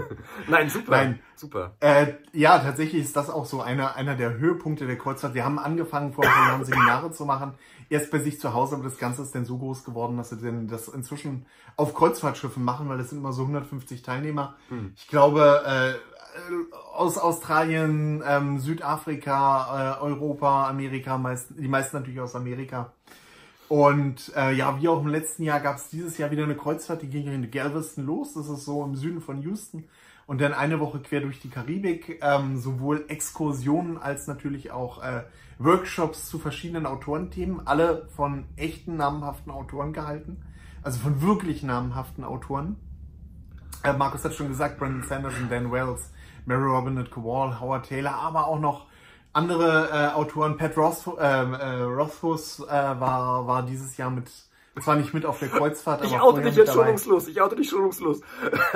Nein, 0.48 0.68
super. 0.68 0.90
Nein, 0.92 1.18
super. 1.34 1.74
Äh, 1.80 2.14
ja, 2.32 2.58
tatsächlich 2.58 3.02
ist 3.02 3.16
das 3.16 3.30
auch 3.30 3.46
so 3.46 3.60
einer 3.60 3.96
einer 3.96 4.14
der 4.14 4.38
Höhepunkte 4.38 4.86
der 4.86 4.98
Kreuzfahrt. 4.98 5.34
Wir 5.34 5.44
haben 5.44 5.58
angefangen 5.58 6.12
vor 6.12 6.24
ein 6.24 6.30
paar 6.30 6.48
Jahren 6.48 6.64
Seminare 6.64 7.10
zu 7.10 7.24
machen 7.24 7.54
erst 7.92 8.10
bei 8.10 8.18
sich 8.18 8.40
zu 8.40 8.54
Hause, 8.54 8.74
aber 8.74 8.84
das 8.84 8.98
Ganze 8.98 9.22
ist 9.22 9.34
dann 9.34 9.44
so 9.44 9.58
groß 9.58 9.84
geworden, 9.84 10.16
dass 10.16 10.30
sie 10.30 10.36
denn 10.36 10.66
das 10.66 10.88
inzwischen 10.88 11.46
auf 11.76 11.94
Kreuzfahrtschiffen 11.94 12.64
machen, 12.64 12.88
weil 12.88 12.98
das 12.98 13.10
sind 13.10 13.18
immer 13.18 13.32
so 13.32 13.42
150 13.42 14.02
Teilnehmer. 14.02 14.56
Hm. 14.68 14.92
Ich 14.96 15.08
glaube, 15.08 15.62
äh, 15.66 15.94
aus 16.94 17.18
Australien, 17.18 18.22
ähm, 18.26 18.58
Südafrika, 18.58 19.98
äh, 19.98 20.02
Europa, 20.02 20.68
Amerika, 20.68 21.18
meist, 21.18 21.48
die 21.58 21.68
meisten 21.68 21.96
natürlich 21.96 22.20
aus 22.20 22.34
Amerika. 22.34 22.92
Und 23.68 24.32
äh, 24.36 24.52
ja, 24.52 24.80
wie 24.80 24.88
auch 24.88 25.00
im 25.00 25.08
letzten 25.08 25.44
Jahr 25.44 25.60
gab 25.60 25.76
es 25.76 25.88
dieses 25.88 26.18
Jahr 26.18 26.30
wieder 26.30 26.44
eine 26.44 26.56
Kreuzfahrt, 26.56 27.02
die 27.02 27.08
ging 27.08 27.26
in 27.26 27.50
Galveston 27.50 28.04
los. 28.04 28.34
Das 28.34 28.48
ist 28.48 28.64
so 28.64 28.84
im 28.84 28.96
Süden 28.96 29.20
von 29.20 29.40
Houston. 29.42 29.84
Und 30.26 30.40
dann 30.40 30.54
eine 30.54 30.80
Woche 30.80 31.00
quer 31.00 31.20
durch 31.20 31.40
die 31.40 31.50
Karibik. 31.50 32.20
Ähm, 32.22 32.58
sowohl 32.58 33.04
Exkursionen 33.08 33.98
als 33.98 34.26
natürlich 34.26 34.70
auch 34.70 35.02
äh, 35.02 35.24
Workshops 35.58 36.28
zu 36.28 36.38
verschiedenen 36.38 36.86
Autorenthemen, 36.86 37.66
alle 37.66 38.08
von 38.16 38.44
echten 38.56 38.96
namhaften 38.96 39.52
Autoren 39.52 39.92
gehalten, 39.92 40.42
also 40.82 40.98
von 40.98 41.22
wirklich 41.22 41.62
namhaften 41.62 42.24
Autoren. 42.24 42.76
Äh, 43.84 43.92
Markus 43.92 44.24
hat 44.24 44.34
schon 44.34 44.48
gesagt, 44.48 44.78
Brandon 44.78 45.02
Sanderson, 45.08 45.48
Dan 45.48 45.70
Wells, 45.70 46.10
Mary 46.46 46.64
Robinette 46.64 47.10
Kowal, 47.10 47.60
Howard 47.60 47.88
Taylor, 47.88 48.14
aber 48.14 48.46
auch 48.46 48.58
noch 48.58 48.86
andere 49.32 49.88
äh, 49.90 50.14
Autoren. 50.14 50.56
Pat 50.56 50.76
Roth, 50.76 51.06
ähm, 51.18 51.54
äh, 51.54 51.82
Rothfuss 51.82 52.60
äh, 52.60 52.70
war, 52.70 53.46
war 53.46 53.64
dieses 53.64 53.96
Jahr 53.96 54.10
mit 54.10 54.30
zwar 54.80 54.96
nicht 54.96 55.12
mit 55.12 55.26
auf 55.26 55.38
der 55.38 55.48
Kreuzfahrt, 55.48 56.04
ich 56.04 56.14
aber 56.14 56.22
oute 56.22 56.40
dich 56.42 56.56
jetzt 56.56 56.72
schonungslos. 56.72 57.28
Ich 57.28 57.40
oute 57.40 57.56
dich 57.56 57.68
schonungslos. 57.68 58.20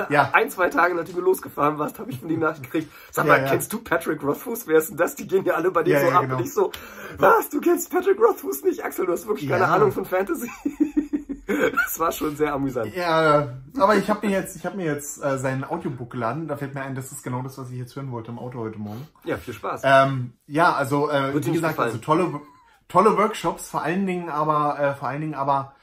Ja. 0.09 0.29
Ein, 0.33 0.49
zwei 0.49 0.69
Tage 0.69 0.93
nachdem 0.93 1.15
du 1.15 1.21
losgefahren 1.21 1.79
warst, 1.79 1.97
habe 1.97 2.11
ich 2.11 2.19
von 2.19 2.29
ihm 2.29 2.39
Nachricht 2.39 2.63
gekriegt. 2.63 2.91
Sag 3.11 3.25
mal, 3.25 3.37
ja, 3.37 3.45
ja. 3.45 3.49
kennst 3.49 3.73
du 3.73 3.79
Patrick 3.79 4.21
Rothfuss? 4.23 4.67
Wer 4.67 4.77
ist 4.77 4.89
denn 4.89 4.97
das? 4.97 5.15
Die 5.15 5.27
gehen 5.27 5.45
ja 5.45 5.55
alle 5.55 5.71
bei 5.71 5.83
dir 5.83 5.99
ja, 5.99 6.01
so 6.01 6.11
ab. 6.11 6.21
Genau. 6.21 6.37
Und 6.37 6.45
ich 6.45 6.53
so, 6.53 6.71
was? 7.17 7.49
Du 7.49 7.59
kennst 7.59 7.91
Patrick 7.91 8.19
Rothfuss 8.19 8.63
nicht? 8.63 8.83
Axel, 8.83 9.07
du 9.07 9.13
hast 9.13 9.27
wirklich 9.27 9.49
keine 9.49 9.67
Ahnung 9.67 9.91
von 9.91 10.05
Fantasy. 10.05 10.49
das 11.47 11.99
war 11.99 12.11
schon 12.11 12.35
sehr 12.35 12.53
amüsant. 12.53 12.93
Ja, 12.95 13.53
aber 13.77 13.95
ich 13.95 14.09
habe 14.09 14.27
mir 14.27 14.33
jetzt, 14.33 14.55
ich 14.55 14.65
habe 14.65 14.77
mir 14.77 14.85
jetzt 14.85 15.23
äh, 15.23 15.37
sein 15.37 15.63
Audiobook 15.63 16.11
geladen. 16.11 16.47
Da 16.47 16.57
fällt 16.57 16.75
mir 16.75 16.81
ein, 16.81 16.93
das 16.93 17.11
ist 17.11 17.23
genau 17.23 17.41
das, 17.41 17.57
was 17.57 17.71
ich 17.71 17.77
jetzt 17.77 17.95
hören 17.95 18.11
wollte 18.11 18.31
im 18.31 18.39
Auto 18.39 18.59
heute 18.59 18.77
Morgen. 18.77 19.07
Ja, 19.23 19.37
viel 19.37 19.53
Spaß. 19.53 19.81
Ähm, 19.83 20.33
ja, 20.45 20.73
also 20.73 21.09
äh, 21.09 21.33
wie 21.33 21.51
gesagt, 21.51 21.79
also 21.79 21.97
tolle, 21.97 22.41
tolle 22.87 23.17
Workshops, 23.17 23.69
vor 23.69 23.81
allen 23.81 24.05
Dingen 24.05 24.29
aber, 24.29 24.79
äh, 24.79 24.93
vor 24.93 25.07
allen 25.07 25.21
Dingen 25.21 25.35
aber 25.35 25.73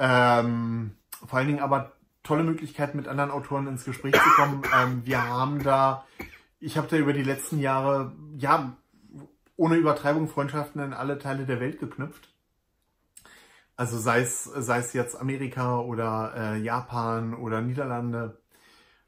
ähm, 0.00 0.96
vor 1.26 1.38
allen 1.38 1.48
Dingen 1.48 1.60
aber 1.60 1.92
tolle 2.22 2.42
Möglichkeit, 2.42 2.94
mit 2.94 3.06
anderen 3.06 3.30
Autoren 3.30 3.66
ins 3.66 3.84
Gespräch 3.84 4.14
zu 4.14 4.30
kommen. 4.36 4.62
Ähm, 4.76 5.02
wir 5.04 5.22
haben 5.22 5.62
da, 5.62 6.06
ich 6.58 6.76
habe 6.78 6.88
da 6.88 6.96
über 6.96 7.12
die 7.12 7.22
letzten 7.22 7.60
Jahre, 7.60 8.12
ja, 8.36 8.72
ohne 9.56 9.76
Übertreibung 9.76 10.26
Freundschaften 10.28 10.82
in 10.82 10.94
alle 10.94 11.18
Teile 11.18 11.44
der 11.44 11.60
Welt 11.60 11.78
geknüpft. 11.80 12.28
Also 13.76 13.98
sei 13.98 14.20
es, 14.20 14.44
sei 14.44 14.78
es 14.78 14.92
jetzt 14.94 15.20
Amerika 15.20 15.80
oder 15.80 16.32
äh, 16.36 16.58
Japan 16.58 17.34
oder 17.34 17.60
Niederlande. 17.60 18.40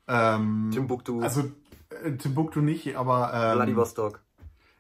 Ähm, 0.09 0.71
Timbuktu, 0.73 1.23
Also 1.23 1.51
äh, 2.05 2.13
Timbuktu 2.13 2.61
nicht, 2.61 2.97
aber 2.97 3.33
ähm, 3.35 3.57
Vladivostok. 3.57 4.21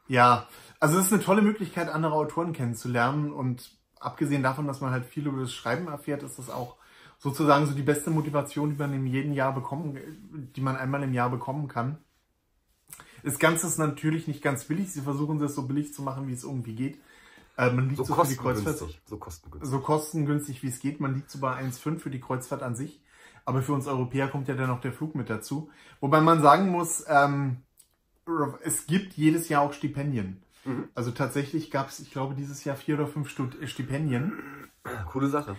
ja, 0.09 0.47
also 0.81 0.99
es 0.99 1.07
ist 1.07 1.13
eine 1.13 1.23
tolle 1.23 1.43
Möglichkeit, 1.43 1.89
andere 1.89 2.15
Autoren 2.15 2.53
kennenzulernen 2.53 3.33
und 3.33 3.71
abgesehen 4.05 4.43
davon, 4.43 4.67
dass 4.67 4.81
man 4.81 4.91
halt 4.91 5.05
viel 5.05 5.27
über 5.27 5.41
das 5.41 5.53
Schreiben 5.53 5.89
erfährt, 5.89 6.23
ist 6.23 6.39
das 6.39 6.51
auch 6.51 6.77
sozusagen 7.19 7.67
so 7.67 7.73
die 7.73 7.83
beste 7.83 8.11
Motivation, 8.11 8.71
die 8.71 8.77
man 8.77 8.93
in 8.93 9.07
jedem 9.07 9.33
Jahr 9.33 9.55
bekommen, 9.55 9.99
die 10.57 10.61
man 10.61 10.77
einmal 10.77 11.03
im 11.03 11.15
Jahr 11.15 11.31
bekommen 11.31 11.69
kann. 11.69 11.99
Das 13.23 13.39
Ganze 13.39 13.69
ist 13.69 13.79
natürlich 13.79 14.27
nicht 14.27 14.43
ganz 14.43 14.65
billig. 14.65 14.93
Sie 14.93 15.03
versuchen 15.03 15.41
es 15.41 15.55
so 15.55 15.63
billig 15.63 15.95
zu 15.95 16.03
machen, 16.03 16.27
wie 16.27 16.33
es 16.33 16.43
irgendwie 16.43 16.75
geht. 16.75 16.99
Äh, 17.57 17.71
man 17.71 17.89
liegt 17.89 17.99
So 17.99 18.05
so, 18.05 18.15
für 18.15 18.27
die 18.27 18.37
Kreuzfahrt 18.37 18.79
kostengünstig. 18.79 19.01
So 19.07 19.17
kostengünstig. 19.17 19.71
so 19.71 19.81
kostengünstig, 19.81 20.63
wie 20.63 20.69
es 20.69 20.81
geht. 20.81 21.01
Man 21.01 21.15
liegt 21.15 21.31
so 21.31 21.39
bei 21.39 21.57
1,5 21.57 22.01
für 22.01 22.11
die 22.11 22.21
Kreuzfahrt 22.21 22.63
an 22.63 22.75
sich. 22.75 23.01
Aber 23.45 23.63
für 23.63 23.73
uns 23.73 23.87
Europäer 23.87 24.29
kommt 24.29 24.49
ja 24.49 24.55
dann 24.55 24.69
noch 24.69 24.81
der 24.81 24.93
Flug 24.93 25.15
mit 25.15 25.31
dazu. 25.31 25.71
Wobei 26.01 26.21
man 26.21 26.43
sagen 26.43 26.69
muss, 26.69 27.05
ähm, 27.09 27.59
es 28.65 28.87
gibt 28.87 29.15
jedes 29.15 29.49
Jahr 29.49 29.63
auch 29.63 29.73
Stipendien. 29.73 30.42
Mhm. 30.65 30.89
Also 30.95 31.11
tatsächlich 31.11 31.71
gab 31.71 31.89
es, 31.89 32.01
ich 32.01 32.11
glaube, 32.11 32.35
dieses 32.35 32.65
Jahr 32.65 32.77
vier 32.77 32.97
oder 32.97 33.07
fünf 33.07 33.29
Stud 33.29 33.57
Stipendien. 33.65 34.33
Coole 35.11 35.29
Sache. 35.29 35.57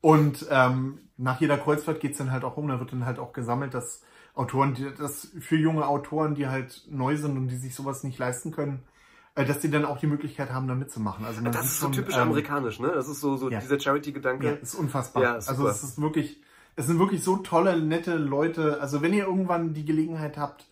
Und 0.00 0.46
ähm, 0.50 0.98
nach 1.16 1.40
jeder 1.40 1.58
Kreuzfahrt 1.58 2.00
geht's 2.00 2.18
dann 2.18 2.30
halt 2.30 2.44
auch 2.44 2.56
um. 2.56 2.68
Da 2.68 2.78
wird 2.78 2.92
dann 2.92 3.06
halt 3.06 3.18
auch 3.18 3.32
gesammelt, 3.32 3.74
dass 3.74 4.02
Autoren, 4.34 4.74
die, 4.74 4.92
das 4.96 5.28
für 5.40 5.56
junge 5.56 5.86
Autoren, 5.86 6.34
die 6.34 6.46
halt 6.46 6.84
neu 6.88 7.16
sind 7.16 7.36
und 7.36 7.48
die 7.48 7.56
sich 7.56 7.74
sowas 7.74 8.04
nicht 8.04 8.18
leisten 8.18 8.52
können, 8.52 8.82
äh, 9.34 9.44
dass 9.44 9.60
die 9.60 9.70
dann 9.70 9.84
auch 9.84 9.98
die 9.98 10.06
Möglichkeit 10.06 10.52
haben, 10.52 10.68
da 10.68 10.74
mitzumachen. 10.74 11.24
Also 11.24 11.40
Das 11.42 11.64
ist 11.64 11.80
so 11.80 11.86
schon, 11.86 11.92
typisch 11.92 12.14
ähm, 12.14 12.22
amerikanisch, 12.22 12.78
ne? 12.78 12.92
Das 12.94 13.08
ist 13.08 13.20
so, 13.20 13.36
so 13.36 13.50
ja. 13.50 13.60
dieser 13.60 13.80
Charity-Gedanke. 13.80 14.46
Ja, 14.46 14.52
ist 14.52 14.74
unfassbar. 14.74 15.22
Ja, 15.22 15.36
ist 15.36 15.48
also 15.48 15.62
super. 15.62 15.74
es 15.74 15.82
ist 15.82 16.00
wirklich, 16.00 16.40
es 16.76 16.86
sind 16.86 16.98
wirklich 16.98 17.24
so 17.24 17.38
tolle, 17.38 17.80
nette 17.80 18.16
Leute. 18.16 18.80
Also 18.80 19.02
wenn 19.02 19.14
ihr 19.14 19.24
irgendwann 19.24 19.72
die 19.72 19.84
Gelegenheit 19.84 20.36
habt, 20.36 20.66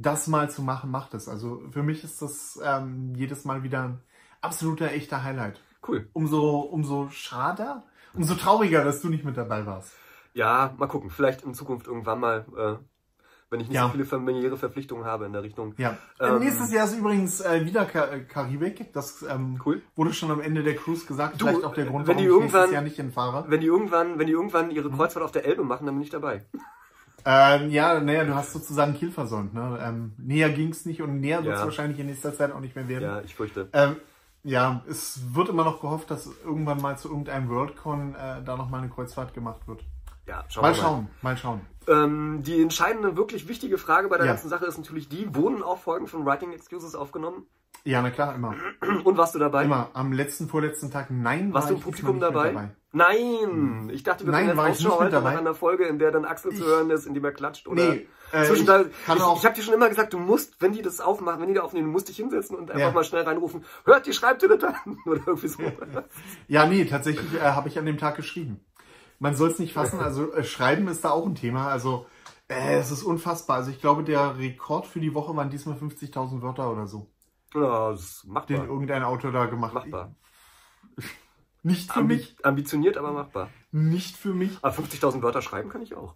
das 0.00 0.26
mal 0.26 0.50
zu 0.50 0.62
machen, 0.62 0.90
macht 0.90 1.14
es. 1.14 1.28
Also 1.28 1.62
für 1.70 1.82
mich 1.82 2.04
ist 2.04 2.22
das 2.22 2.58
ähm, 2.64 3.12
jedes 3.14 3.44
Mal 3.44 3.62
wieder 3.62 3.82
ein 3.82 4.00
absoluter 4.40 4.90
echter 4.92 5.22
Highlight. 5.24 5.60
Cool. 5.86 6.08
Umso, 6.12 6.60
umso 6.60 7.08
schade, 7.10 7.82
umso 8.14 8.34
trauriger, 8.34 8.84
dass 8.84 9.00
du 9.00 9.08
nicht 9.08 9.24
mit 9.24 9.36
dabei 9.36 9.66
warst. 9.66 9.92
Ja, 10.34 10.74
mal 10.78 10.86
gucken. 10.86 11.10
Vielleicht 11.10 11.42
in 11.42 11.54
Zukunft 11.54 11.86
irgendwann 11.86 12.20
mal, 12.20 12.46
äh, 12.56 12.84
wenn 13.50 13.60
ich 13.60 13.68
nicht 13.68 13.74
Ja. 13.76 13.86
so 13.86 13.88
viele 13.90 14.04
familiäre 14.04 14.56
Verpflichtungen 14.56 15.04
habe 15.04 15.26
in 15.26 15.32
der 15.32 15.42
Richtung. 15.42 15.74
Ja. 15.76 15.96
Ähm, 16.20 16.38
Nächstes 16.38 16.72
Jahr 16.72 16.84
ist 16.86 16.96
übrigens 16.96 17.40
äh, 17.40 17.64
wieder 17.64 17.84
Ka 17.84 18.04
äh, 18.06 18.20
Karibik. 18.20 18.92
Das 18.92 19.22
ähm, 19.28 19.60
Cool. 19.64 19.82
wurde 19.96 20.12
schon 20.14 20.30
am 20.30 20.40
Ende 20.40 20.62
der 20.62 20.76
Cruise 20.76 21.04
gesagt. 21.06 21.40
Du, 21.40 21.46
Vielleicht 21.46 21.64
auch 21.64 21.74
der 21.74 21.86
Grund, 21.86 22.06
wenn 22.06 22.16
die 22.18 22.28
warum 22.28 22.44
ich 22.44 22.52
nächstes 22.52 22.60
irgendwann- 22.60 22.72
Jahr 22.74 22.82
nicht 22.82 22.96
hinfahre. 22.96 23.44
Wenn 23.48 23.60
die 23.60 23.66
irgendwann, 23.66 24.18
wenn 24.18 24.26
die 24.28 24.32
irgendwann 24.32 24.66
Mhm. 24.66 24.70
ihre 24.72 24.90
Kreuzfahrt 24.90 25.24
auf 25.24 25.32
der 25.32 25.44
Elbe 25.46 25.64
machen, 25.64 25.86
dann 25.86 25.96
bin 25.96 26.02
ich 26.04 26.10
dabei. 26.10 26.46
Ähm, 27.24 27.70
ja, 27.70 28.00
naja, 28.00 28.24
du 28.24 28.34
hast 28.34 28.52
sozusagen 28.52 28.94
Kiel 28.94 29.10
versäumt. 29.10 29.54
Ne? 29.54 29.78
Ähm, 29.82 30.12
näher 30.18 30.50
ging's 30.50 30.86
nicht 30.86 31.02
und 31.02 31.20
näher 31.20 31.44
wird's 31.44 31.58
Ja. 31.60 31.64
wahrscheinlich 31.66 31.98
in 31.98 32.06
nächster 32.06 32.34
Zeit 32.34 32.52
auch 32.52 32.60
nicht 32.60 32.74
mehr 32.76 32.88
werden. 32.88 33.04
Ja, 33.04 33.20
ich 33.22 33.34
fürchte. 33.34 33.68
Ähm, 33.72 33.96
ja, 34.42 34.82
es 34.88 35.20
wird 35.34 35.48
immer 35.50 35.64
noch 35.64 35.80
gehofft, 35.80 36.10
dass 36.10 36.28
irgendwann 36.44 36.80
mal 36.80 36.96
zu 36.96 37.08
irgendeinem 37.08 37.48
Worldcon 37.50 38.14
äh, 38.14 38.42
da 38.44 38.56
nochmal 38.56 38.80
eine 38.80 38.90
Kreuzfahrt 38.90 39.34
gemacht 39.34 39.66
wird. 39.66 39.84
Ja, 40.26 40.44
schauen 40.48 40.62
Mal 40.62 40.70
wir 40.70 40.74
schauen, 40.76 41.08
mal 41.22 41.36
schauen. 41.36 41.60
Ähm, 41.88 42.42
die 42.42 42.60
entscheidende, 42.62 43.16
wirklich 43.16 43.48
wichtige 43.48 43.78
Frage 43.78 44.08
bei 44.08 44.16
der 44.16 44.26
Ja. 44.26 44.32
ganzen 44.32 44.48
Sache 44.48 44.64
ist 44.66 44.78
natürlich 44.78 45.08
die, 45.08 45.34
wurden 45.34 45.62
auch 45.62 45.78
Folgen 45.78 46.06
von 46.06 46.24
Writing 46.24 46.52
Excuses 46.52 46.94
aufgenommen? 46.94 47.46
Ja, 47.84 48.02
na 48.02 48.10
klar, 48.10 48.34
immer. 48.34 48.54
Und 49.04 49.16
warst 49.16 49.34
du 49.34 49.38
dabei? 49.38 49.64
Immer. 49.64 49.90
Am 49.94 50.12
letzten, 50.12 50.48
vorletzten 50.48 50.90
Tag, 50.90 51.10
nein, 51.10 51.54
Warst 51.54 51.66
war 51.68 51.70
du 51.72 51.76
im 51.78 51.82
Publikum 51.82 52.20
dabei? 52.20 52.52
mit 52.52 52.70
Nein! 52.92 53.88
Ich 53.92 54.02
dachte, 54.02 54.24
wir 54.26 54.32
Nein, 54.32 54.48
ich 54.48 54.54
nicht 54.54 54.58
Ausschau 54.86 54.98
heute 54.98 55.10
dabei. 55.12 55.32
nach 55.34 55.40
einer 55.40 55.54
Folge, 55.54 55.84
in 55.84 55.98
der 55.98 56.10
dann 56.10 56.24
Axel 56.24 56.52
zu 56.52 56.64
hören 56.64 56.90
ist, 56.90 57.06
in 57.06 57.14
dem 57.14 57.24
er 57.24 57.32
klatscht. 57.32 57.68
Oder 57.68 57.90
Nee, 57.94 58.06
äh, 58.32 58.44
Zwischendurch, 58.44 58.88
ich 58.88 59.06
kann 59.06 59.16
ich, 59.16 59.22
auch- 59.22 59.38
ich 59.38 59.44
habe 59.46 59.54
dir 59.54 59.62
schon 59.62 59.74
immer 59.74 59.88
gesagt, 59.88 60.12
du 60.12 60.18
musst, 60.18 60.60
wenn 60.60 60.72
die 60.72 60.82
das 60.82 61.00
aufmachen, 61.00 61.40
wenn 61.40 61.48
die 61.48 61.54
da 61.54 61.62
aufnehmen, 61.62 61.86
du 61.86 61.92
musst 61.92 62.08
dich 62.08 62.16
hinsetzen 62.16 62.56
und 62.56 62.70
einfach 62.70 62.88
Ja. 62.88 62.90
mal 62.92 63.04
schnell 63.04 63.22
reinrufen, 63.22 63.64
hört 63.84 64.06
die 64.06 64.12
Schreibdilettanten 64.12 64.98
oder 65.06 65.20
irgendwie 65.26 65.48
so. 65.48 65.62
Ja, 66.48 66.66
nee, 66.66 66.84
tatsächlich 66.84 67.32
äh, 67.34 67.40
habe 67.40 67.68
ich 67.68 67.78
an 67.78 67.86
dem 67.86 67.96
Tag 67.96 68.16
geschrieben. 68.16 68.60
Man 69.20 69.34
soll 69.36 69.50
es 69.50 69.58
nicht 69.60 69.72
fassen, 69.72 70.00
also 70.00 70.32
äh, 70.32 70.42
Schreiben 70.44 70.88
ist 70.88 71.04
da 71.04 71.10
auch 71.10 71.26
ein 71.26 71.34
Thema. 71.36 71.68
Also 71.68 72.06
äh, 72.48 72.78
es 72.78 72.90
ist 72.90 73.04
unfassbar. 73.04 73.58
Also 73.58 73.70
ich 73.70 73.80
glaube, 73.80 74.02
der 74.02 74.36
Rekord 74.38 74.86
für 74.86 74.98
die 75.00 75.14
Woche 75.14 75.34
waren 75.36 75.48
diesmal 75.50 75.76
50.000 75.76 76.42
Wörter 76.42 76.72
oder 76.72 76.86
so, 76.88 77.06
ja, 77.54 77.90
das 77.90 78.00
ist 78.00 78.24
den 78.24 78.32
machbar. 78.32 78.64
irgendein 78.66 79.02
Autor 79.02 79.32
da 79.32 79.46
gemacht 79.46 79.74
hat. 79.74 79.84
Machbar. 79.86 80.14
Nicht 81.62 81.92
für 81.92 82.00
Ambi 82.00 82.14
mich, 82.16 82.36
ambitioniert, 82.42 82.96
aber 82.96 83.12
machbar. 83.12 83.50
nicht 83.70 84.16
für 84.16 84.32
mich. 84.32 84.58
Aber 84.62 84.74
50.000 84.74 85.20
Wörter 85.22 85.42
schreiben 85.42 85.68
kann 85.68 85.82
ich 85.82 85.94
auch. 85.94 86.14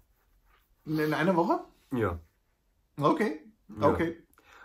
In 0.87 1.13
einer 1.13 1.37
Woche? 1.37 1.61
Ja. 1.93 2.19
Okay, 2.99 3.41
Ja. 3.79 3.89
okay. 3.89 4.23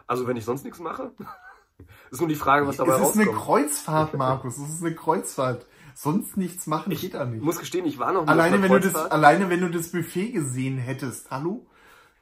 Also 0.07 0.25
wenn 0.25 0.37
ich 0.37 0.45
sonst 0.45 0.63
nichts 0.63 0.79
mache, 0.79 1.11
ist 2.11 2.19
nur 2.21 2.29
die 2.29 2.35
Frage, 2.35 2.65
was 2.65 2.77
dabei 2.77 2.93
Es 2.93 3.09
ist 3.09 3.15
eine 3.15 3.25
rauskommt. 3.25 3.43
Kreuzfahrt, 3.45 4.13
Markus. 4.17 4.57
Es 4.57 4.69
ist 4.75 4.81
eine 4.83 4.95
Kreuzfahrt. 4.95 5.65
Sonst 5.95 6.37
nichts 6.37 6.65
machen 6.65 6.91
Ich 6.93 7.01
geht 7.01 7.13
da 7.13 7.25
nicht. 7.25 7.43
muss 7.43 7.59
gestehen, 7.59 7.85
ich 7.85 7.99
war 7.99 8.13
noch 8.13 8.21
nie 8.23 8.29
Alleine 8.29 8.61
wenn, 8.61 8.71
einer 8.71 8.79
du 8.79 8.79
das, 8.79 8.93
Kreuzfahrt. 8.93 9.11
alleine 9.11 9.49
wenn 9.49 9.59
du 9.59 9.69
das 9.69 9.91
Buffet 9.91 10.31
gesehen 10.31 10.77
hättest. 10.77 11.29
Hallo? 11.29 11.67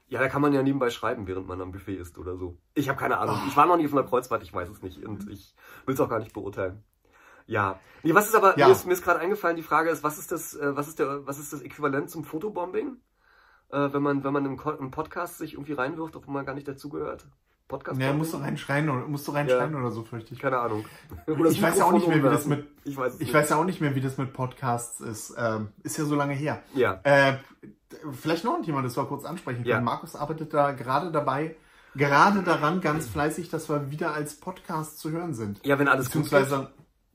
Ja, 0.09 0.19
da 0.19 0.29
kann 0.29 0.41
man 0.41 0.53
ja 0.53 0.63
nebenbei 0.63 0.89
schreiben, 0.89 1.27
während 1.27 1.47
man 1.47 1.61
am 1.61 1.71
Buffet 1.71 1.95
ist 1.97 2.17
oder 2.17 2.37
so. 2.37 2.57
Ich 2.73 2.87
habe 2.87 2.97
keine 2.97 3.17
Ahnung. 3.17 3.35
Ah. 3.35 3.45
Ich 3.47 3.57
war 3.57 3.65
noch 3.65 3.75
nie 3.77 3.85
auf 3.85 3.91
einer 3.93 4.05
Kreuzfahrt, 4.05 4.41
ich 4.43 4.53
weiß 4.53 4.69
es 4.69 4.81
nicht 4.81 5.03
und 5.05 5.29
ich 5.29 5.53
will 5.85 5.95
es 5.95 5.99
auch 5.99 6.09
gar 6.09 6.19
nicht 6.19 6.33
beurteilen. 6.33 6.83
Ja. 7.45 7.79
Nee, 8.03 8.13
was 8.13 8.27
ist 8.27 8.35
aber, 8.35 8.57
Ja. 8.57 8.67
mir 8.67 8.71
ist, 8.73 8.85
mir 8.85 8.93
ist 8.93 9.03
gerade 9.03 9.19
eingefallen, 9.19 9.57
die 9.57 9.63
Frage 9.63 9.89
ist, 9.89 10.03
was 10.03 10.17
ist 10.17 10.31
das, 10.31 10.53
äh, 10.55 10.75
was 10.75 10.87
ist 10.87 10.99
der, 10.99 11.25
was 11.27 11.39
ist 11.39 11.51
das 11.51 11.61
Äquivalent 11.61 12.09
zum 12.09 12.23
Fotobombing? 12.23 12.97
Äh, 13.69 13.89
wenn 13.91 14.01
man, 14.01 14.23
wenn 14.23 14.31
man 14.33 14.45
im, 14.45 14.59
im 14.79 14.91
Podcast 14.91 15.37
sich 15.39 15.53
irgendwie 15.53 15.73
reinwirft, 15.73 16.15
obwohl 16.15 16.33
man 16.33 16.45
gar 16.45 16.53
nicht 16.55 16.67
dazugehört. 16.67 17.27
Podcast. 17.67 17.99
Ja, 17.99 18.13
musst 18.13 18.33
du 18.33 18.37
reinschreien 18.37 18.89
oder, 18.89 19.07
musst 19.07 19.27
du 19.27 19.31
reinschreien 19.31 19.75
oder 19.75 19.91
so, 19.91 20.03
fürchte 20.03 20.33
ich. 20.33 20.39
Keine 20.39 20.59
Ahnung. 20.59 20.85
Ich 21.49 21.61
weiß 21.61 21.77
ja 21.77 21.85
auch 21.85 21.91
nicht 21.91 22.07
mehr, 22.07 22.17
wie 22.17 22.29
das 22.29 22.45
mit, 22.45 22.67
Ich 22.85 22.97
weiß 22.97 23.19
ich 23.19 23.33
weiß 23.33 23.49
ja 23.49 23.57
auch 23.57 23.65
nicht 23.65 23.81
mehr, 23.81 23.95
wie 23.95 24.01
das 24.01 24.17
mit 24.17 24.33
Podcasts 24.33 25.01
ist. 25.01 25.35
Ähm, 25.37 25.69
ist 25.83 25.97
ja 25.97 26.05
so 26.05 26.15
lange 26.15 26.33
her. 26.33 26.61
Ja. 26.75 26.99
Äh, 27.03 27.37
vielleicht 28.11 28.43
noch 28.43 28.55
ein 28.55 28.63
Thema, 28.63 28.81
das 28.81 28.95
wir 28.95 29.05
kurz 29.05 29.25
ansprechen 29.25 29.57
können. 29.57 29.69
Ja. 29.69 29.81
Markus 29.81 30.15
arbeitet 30.15 30.53
da 30.53 30.71
gerade 30.71 31.11
dabei, 31.11 31.55
gerade 31.95 32.41
daran 32.43 32.81
ganz 32.81 33.07
fleißig, 33.07 33.49
dass 33.49 33.69
wir 33.69 33.91
wieder 33.91 34.13
als 34.13 34.35
Podcast 34.35 34.99
zu 34.99 35.11
hören 35.11 35.33
sind. 35.33 35.65
Ja, 35.65 35.77
wenn 35.79 35.87
alles 35.87 36.11
gut 36.11 36.29
geht. 36.29 36.51
Wenn 36.51 36.67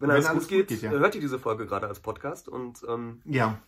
wenn 0.02 0.10
alles, 0.10 0.26
alles 0.26 0.48
gut 0.48 0.48
geht, 0.48 0.68
geht, 0.68 0.82
ja. 0.82 0.90
hört 0.90 1.14
ihr 1.14 1.20
diese 1.20 1.38
Folge 1.38 1.64
gerade 1.64 1.86
als 1.86 2.00
Podcast 2.00 2.48
und 2.48 2.82
ähm, 2.88 3.22
ja, 3.24 3.60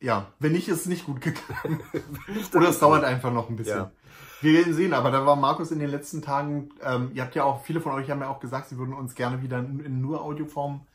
ja, 0.00 0.26
wenn 0.38 0.52
nicht, 0.52 0.68
ist 0.68 0.80
es 0.80 0.86
nicht 0.86 1.06
gut 1.06 1.20
gegangen. 1.20 1.80
Oder 2.54 2.68
es 2.68 2.78
dauert 2.78 3.04
einfach 3.04 3.32
noch 3.32 3.48
ein 3.48 3.56
bisschen. 3.56 3.78
Ja. 3.78 3.92
Wir 4.40 4.52
werden 4.52 4.72
sehen, 4.74 4.92
aber 4.94 5.10
da 5.10 5.26
war 5.26 5.36
Markus 5.36 5.70
in 5.72 5.78
den 5.80 5.90
letzten 5.90 6.22
Tagen, 6.22 6.70
ähm, 6.82 7.10
ihr 7.14 7.22
habt 7.22 7.34
ja 7.34 7.44
auch, 7.44 7.62
viele 7.62 7.80
von 7.80 7.92
euch 7.92 8.08
haben 8.10 8.20
ja 8.20 8.28
auch 8.28 8.40
gesagt, 8.40 8.68
sie 8.68 8.78
würden 8.78 8.94
uns 8.94 9.14
gerne 9.14 9.42
wieder 9.42 9.58
in, 9.58 9.80
in 9.80 10.00
nur 10.00 10.22
Audioform 10.22 10.86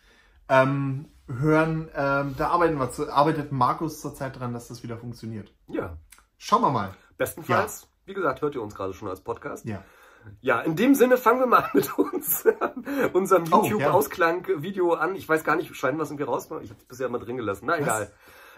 ähm, 0.50 1.06
hören. 1.28 1.90
Ähm, 1.96 2.36
da 2.38 2.48
arbeiten 2.50 2.78
wir 2.78 2.92
zu, 2.92 3.12
arbeitet 3.12 3.52
Markus 3.52 4.00
zurzeit 4.02 4.40
dran, 4.40 4.54
dass 4.54 4.68
das 4.70 4.84
wieder 4.84 4.98
funktioniert. 4.98 5.54
ja, 5.68 5.98
Schauen 6.38 6.62
wir 6.62 6.72
mal. 6.72 6.94
bestenfalls, 7.18 7.88
wie 8.06 8.14
gesagt, 8.14 8.42
hört 8.42 8.56
ihr 8.56 8.62
uns 8.62 8.76
gerade 8.76 8.94
schon 8.94 9.08
als 9.08 9.22
Podcast. 9.22 9.66
Ja. 9.66 9.84
Ja, 10.40 10.62
in 10.62 10.78
dem 10.78 10.96
Sinne 10.96 11.18
fangen 11.18 11.40
wir 11.40 11.48
mal 11.48 11.70
mit 11.74 11.98
uns, 11.98 12.46
unserem 13.14 13.44
Oh, 13.52 13.64
YouTube-Ausklang-Video 13.66 14.94
an. 14.94 15.16
Ich 15.16 15.28
weiß 15.28 15.44
gar 15.44 15.56
nicht, 15.58 15.76
schneiden 15.76 15.98
wir 16.00 16.04
es 16.04 16.10
irgendwie 16.12 16.24
raus? 16.24 16.46
Ich 16.46 16.70
habe 16.70 16.80
es 16.80 16.86
bisher 16.86 17.10
mal 17.10 17.20
drin 17.20 17.38
gelassen. 17.38 17.66
Na 17.66 17.78
egal. 17.78 18.12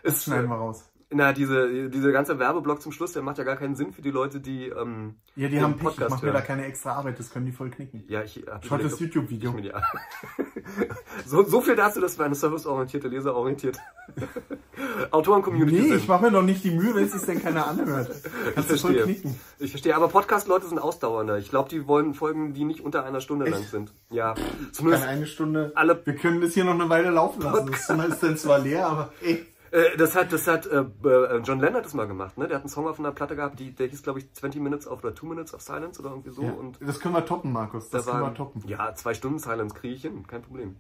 Das 0.04 0.14
Ist, 0.16 0.24
schneiden 0.26 0.48
wir 0.50 0.58
raus. 0.58 0.88
Na, 1.12 1.34
diese, 1.34 1.90
diese 1.90 2.12
ganze 2.12 2.40
Werbeblock 2.40 2.82
zum 2.82 2.92
Schluss, 2.92 3.14
der 3.14 3.22
macht 3.22 3.38
ja 3.38 3.44
gar 3.44 3.56
keinen 3.58 3.76
Sinn 3.76 3.94
für 3.94 4.02
die 4.02 4.12
Leute, 4.12 4.40
die 4.40 4.66
ähm, 4.68 5.16
Ja, 5.36 5.48
die 5.48 5.62
haben 5.62 5.74
Pech. 5.74 5.80
Ich 5.82 5.84
Podcast 5.96 6.10
mach 6.12 6.22
mir 6.22 6.32
da 6.34 6.42
keine 6.42 6.66
extra 6.66 6.94
Arbeit, 6.94 7.20
das 7.20 7.30
können 7.32 7.46
die 7.46 7.52
voll 7.52 7.70
knicken. 7.70 8.04
Ja, 8.08 8.24
ich 8.24 8.44
hab 8.50 8.66
Schaut 8.66 8.84
das 8.84 9.00
YouTube-Video. 9.00 9.54
ich 9.58 9.72
so, 11.26 11.44
so 11.44 11.62
viel 11.62 11.76
dazu, 11.76 12.02
dass 12.02 12.18
wir 12.18 12.26
eine 12.26 12.36
serviceorientierte, 12.36 13.08
leserorientierte 13.08 13.80
Autoren-Community 15.12 15.76
Nee, 15.82 15.88
sind. 15.90 15.98
ich 15.98 16.08
mache 16.08 16.24
mir 16.26 16.32
doch 16.32 16.42
nicht 16.42 16.64
die 16.64 16.72
Mühe, 16.72 16.94
wenn 16.96 17.06
es 17.06 17.12
sich 17.14 17.22
denn 17.24 17.42
keiner 17.42 17.68
anhört. 17.68 18.10
Kannst 18.56 18.72
du 18.72 18.78
voll 18.78 18.94
verstehe. 18.94 19.04
knicken. 19.04 19.40
Ich 19.60 19.72
verstehe, 19.72 19.96
aber 19.96 20.08
Podcast-Leute 20.08 20.68
sind 20.68 20.80
ausdauernder. 20.80 21.38
Ich 21.38 21.50
glaube, 21.50 21.70
die 21.70 21.88
wollen 21.88 22.14
Folgen, 22.14 22.54
die 22.54 22.64
nicht 22.66 22.82
unter 22.82 23.04
einer 23.06 23.22
Stunde 23.22 23.46
lang 23.46 23.62
Echt? 23.62 23.72
sind. 23.72 23.94
Ja, 24.10 24.34
Keine 24.34 24.72
zumindest. 24.72 25.04
eine 25.06 25.26
Stunde. 25.28 25.72
Alle- 25.76 26.02
Wir 26.06 26.16
können 26.16 26.42
das 26.42 26.54
hier 26.54 26.66
noch 26.66 26.74
eine 26.74 26.90
Weile 26.90 27.10
laufen 27.12 27.42
lassen. 27.42 27.68
Das 27.72 27.86
Zimmer 27.88 28.08
ist 28.08 28.22
dann 28.24 28.38
zwar 28.38 28.60
leer, 28.60 28.88
aber 28.88 29.14
ey. 29.22 29.46
Äh, 29.76 29.98
das 29.98 30.16
hat, 30.16 30.32
das 30.32 30.48
hat 30.48 30.66
äh, 30.68 30.78
äh, 30.80 31.38
John 31.44 31.60
Lennon 31.60 31.76
hat 31.78 31.86
das 31.86 31.94
mal 31.94 32.08
gemacht, 32.08 32.38
ne? 32.38 32.48
Der 32.48 32.58
hat 32.58 32.64
einen 32.64 32.70
Song 32.70 32.88
auf 32.88 32.98
einer 32.98 33.12
Platte 33.12 33.36
gehabt, 33.36 33.60
die, 33.60 33.72
der 33.72 33.88
hieß, 33.88 34.04
glaube 34.04 34.20
ich, 34.20 34.32
20 34.34 34.62
Minutes 34.62 34.88
of 34.88 35.04
oder 35.04 35.14
2 35.14 35.28
Minutes 35.28 35.54
of 35.54 35.62
Silence 35.62 36.00
oder 36.00 36.12
irgendwie 36.12 36.30
so. 36.30 36.44
Ja, 36.44 36.52
Und 36.52 36.78
das 36.80 37.00
können 37.00 37.14
wir 37.14 37.26
toppen, 37.26 37.52
Markus. 37.52 37.90
Das 37.90 38.06
da 38.06 38.12
können 38.12 38.24
wir 38.24 38.28
waren, 38.28 38.36
toppen. 38.36 38.64
ja, 38.68 38.94
zwei 38.96 39.14
Stunden 39.14 39.40
Silence 39.40 39.76
kriege 39.76 39.96
ich 39.96 40.02
hin, 40.04 40.26
kein 40.28 40.42
Problem. 40.42 40.78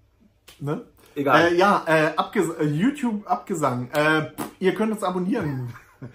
Ne? 0.59 0.85
Egal. 1.15 1.51
Äh, 1.51 1.55
ja, 1.57 1.83
äh, 1.87 2.11
Abges 2.15 2.49
äh, 2.59 2.63
YouTube 2.65 3.27
Abgesang. 3.27 3.89
Äh, 3.91 4.31
ihr 4.59 4.73
könnt 4.75 4.91
uns 4.93 5.03
abonnieren. 5.03 5.73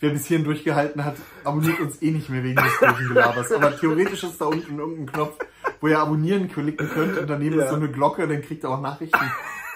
Wer 0.00 0.10
bis 0.10 0.26
hierhin 0.26 0.44
durchgehalten 0.44 1.04
hat, 1.04 1.16
abonniert 1.42 1.80
uns 1.80 2.00
eh 2.02 2.10
nicht 2.10 2.28
mehr 2.28 2.42
wegen 2.44 2.56
des 2.62 2.78
bösen 2.80 3.08
Gelabers. 3.08 3.50
Aber 3.52 3.76
theoretisch 3.76 4.22
ist 4.24 4.40
da 4.40 4.46
unten 4.46 4.78
irgendein 4.78 5.06
Knopf, 5.06 5.38
wo 5.80 5.88
ihr 5.88 5.98
abonnieren 5.98 6.48
klicken 6.50 6.88
könnt 6.90 7.16
und 7.18 7.28
daneben 7.28 7.56
Ja. 7.58 7.64
ist 7.64 7.70
so 7.70 7.76
eine 7.76 7.90
Glocke, 7.90 8.28
dann 8.28 8.42
kriegt 8.42 8.62
ihr 8.64 8.70
auch 8.70 8.80
Nachrichten. 8.80 9.18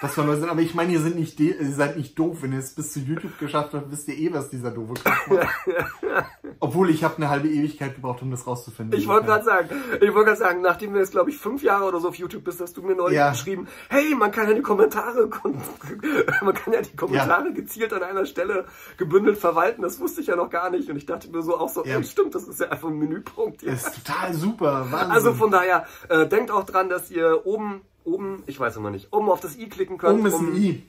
Dass 0.01 0.17
wir 0.17 0.25
neu 0.25 0.37
sind. 0.37 0.49
Aber 0.49 0.61
ich 0.61 0.75
meine, 0.75 0.93
ihr, 0.93 1.01
sind 1.01 1.17
nicht 1.17 1.39
de- 1.39 1.57
ihr 1.61 1.73
seid 1.73 1.97
nicht 1.97 2.19
doof. 2.19 2.39
Wenn 2.43 2.53
ihr 2.53 2.59
es 2.61 2.75
bis 2.75 2.93
zu 2.93 3.01
YouTube 3.01 3.39
geschafft 3.39 3.75
habt, 3.75 3.91
wisst 3.91 4.09
ihr 4.09 4.17
eh, 4.17 4.33
was 4.33 4.51
dieser 4.51 4.71
doofe 4.71 4.95
Kopf 4.95 5.27
macht. 5.29 6.27
Obwohl, 6.61 6.91
ich 6.91 7.05
habe 7.05 7.17
eine 7.17 7.29
halbe 7.31 7.49
Ewigkeit 7.49 7.95
gebraucht, 7.95 8.23
um 8.23 8.31
das 8.31 8.47
rauszufinden. 8.47 8.99
Ich 8.99 9.07
wollte 9.07 9.27
gerade 9.27 9.45
sagen, 9.45 9.69
ich 10.01 10.13
wollte 10.15 10.25
gerade 10.27 10.37
sagen, 10.39 10.61
nachdem 10.63 10.93
wir 10.93 11.01
jetzt, 11.01 11.13
glaube 11.13 11.31
ich, 11.31 11.37
fünf 11.39 11.63
Jahre 11.63 11.85
oder 11.85 12.01
so 12.01 12.09
auf 12.09 12.15
YouTube 12.17 12.45
bist, 12.45 12.61
hast 12.61 12.77
du 12.77 12.83
mir 12.83 12.95
neulich 12.97 13.17
Ja. 13.17 13.31
geschrieben, 13.31 13.69
hey, 13.89 14.15
man 14.15 14.31
kann 14.33 14.49
ja 14.49 14.55
die 14.55 14.63
Kommentare, 14.63 15.29
man 16.43 16.55
kann 16.55 16.73
ja 16.73 16.81
die 16.83 16.97
Kommentare 16.97 17.53
gezielt 17.53 17.93
an 17.93 18.03
einer 18.03 18.27
Stelle 18.27 18.65
gebündelt 18.97 19.39
verwalten. 19.39 19.83
Das 19.83 20.01
wusste 20.01 20.21
ich 20.21 20.27
ja 20.29 20.37
noch 20.37 20.51
gar 20.51 20.71
nicht. 20.71 20.89
Und 20.91 20.97
ich 20.97 21.07
dachte 21.07 21.29
mir 21.31 21.43
so 21.43 21.57
auch 21.59 21.69
so, 21.69 21.85
Ja. 21.85 22.03
stimmt, 22.03 22.35
das 22.35 22.45
ist 22.49 22.61
ja 22.61 22.69
einfach 22.69 22.89
ein 22.89 22.99
Menüpunkt. 22.99 23.63
Ja. 23.63 23.73
Das 23.73 23.87
ist 23.89 24.05
total 24.05 24.35
super. 24.35 24.87
Wahnsinn. 24.91 25.11
Also 25.13 25.35
von 25.35 25.51
daher, 25.51 25.87
äh, 26.09 26.27
denkt 26.27 26.51
auch 26.51 26.65
dran, 26.65 26.89
dass 26.89 27.11
ihr 27.11 27.43
oben, 27.47 27.83
oben, 28.09 28.43
ich 28.47 28.59
weiß 28.59 28.77
immer 28.77 28.91
nicht, 28.91 29.13
oben 29.13 29.31
auf 29.31 29.41
das 29.41 29.57
i 29.57 29.69
klicken 29.69 29.99
könnt. 29.99 30.19
Oben 30.19 30.27
ist 30.27 30.35
um- 30.35 30.53
ein 30.53 30.57
I. 30.57 30.83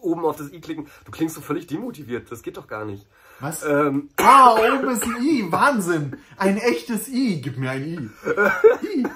Oben 0.00 0.24
auf 0.26 0.36
das 0.36 0.52
i 0.52 0.60
klicken. 0.60 0.86
Du 1.06 1.10
klingst 1.12 1.34
so 1.34 1.40
völlig 1.40 1.66
demotiviert. 1.66 2.30
Das 2.30 2.42
geht 2.42 2.56
doch 2.58 2.66
gar 2.66 2.84
nicht. 2.84 3.06
Was? 3.40 3.64
Ähm, 3.64 4.08
Ah, 4.16 4.54
oben 4.54 4.88
ist 4.90 5.04
ein 5.04 5.22
I. 5.22 5.50
Wahnsinn. 5.50 6.16
Ein 6.36 6.56
echtes 6.56 7.08
I. 7.08 7.40
Gib 7.40 7.58
mir 7.58 7.70
ein 7.70 7.84
I. 7.84 8.10
I. 8.82 9.06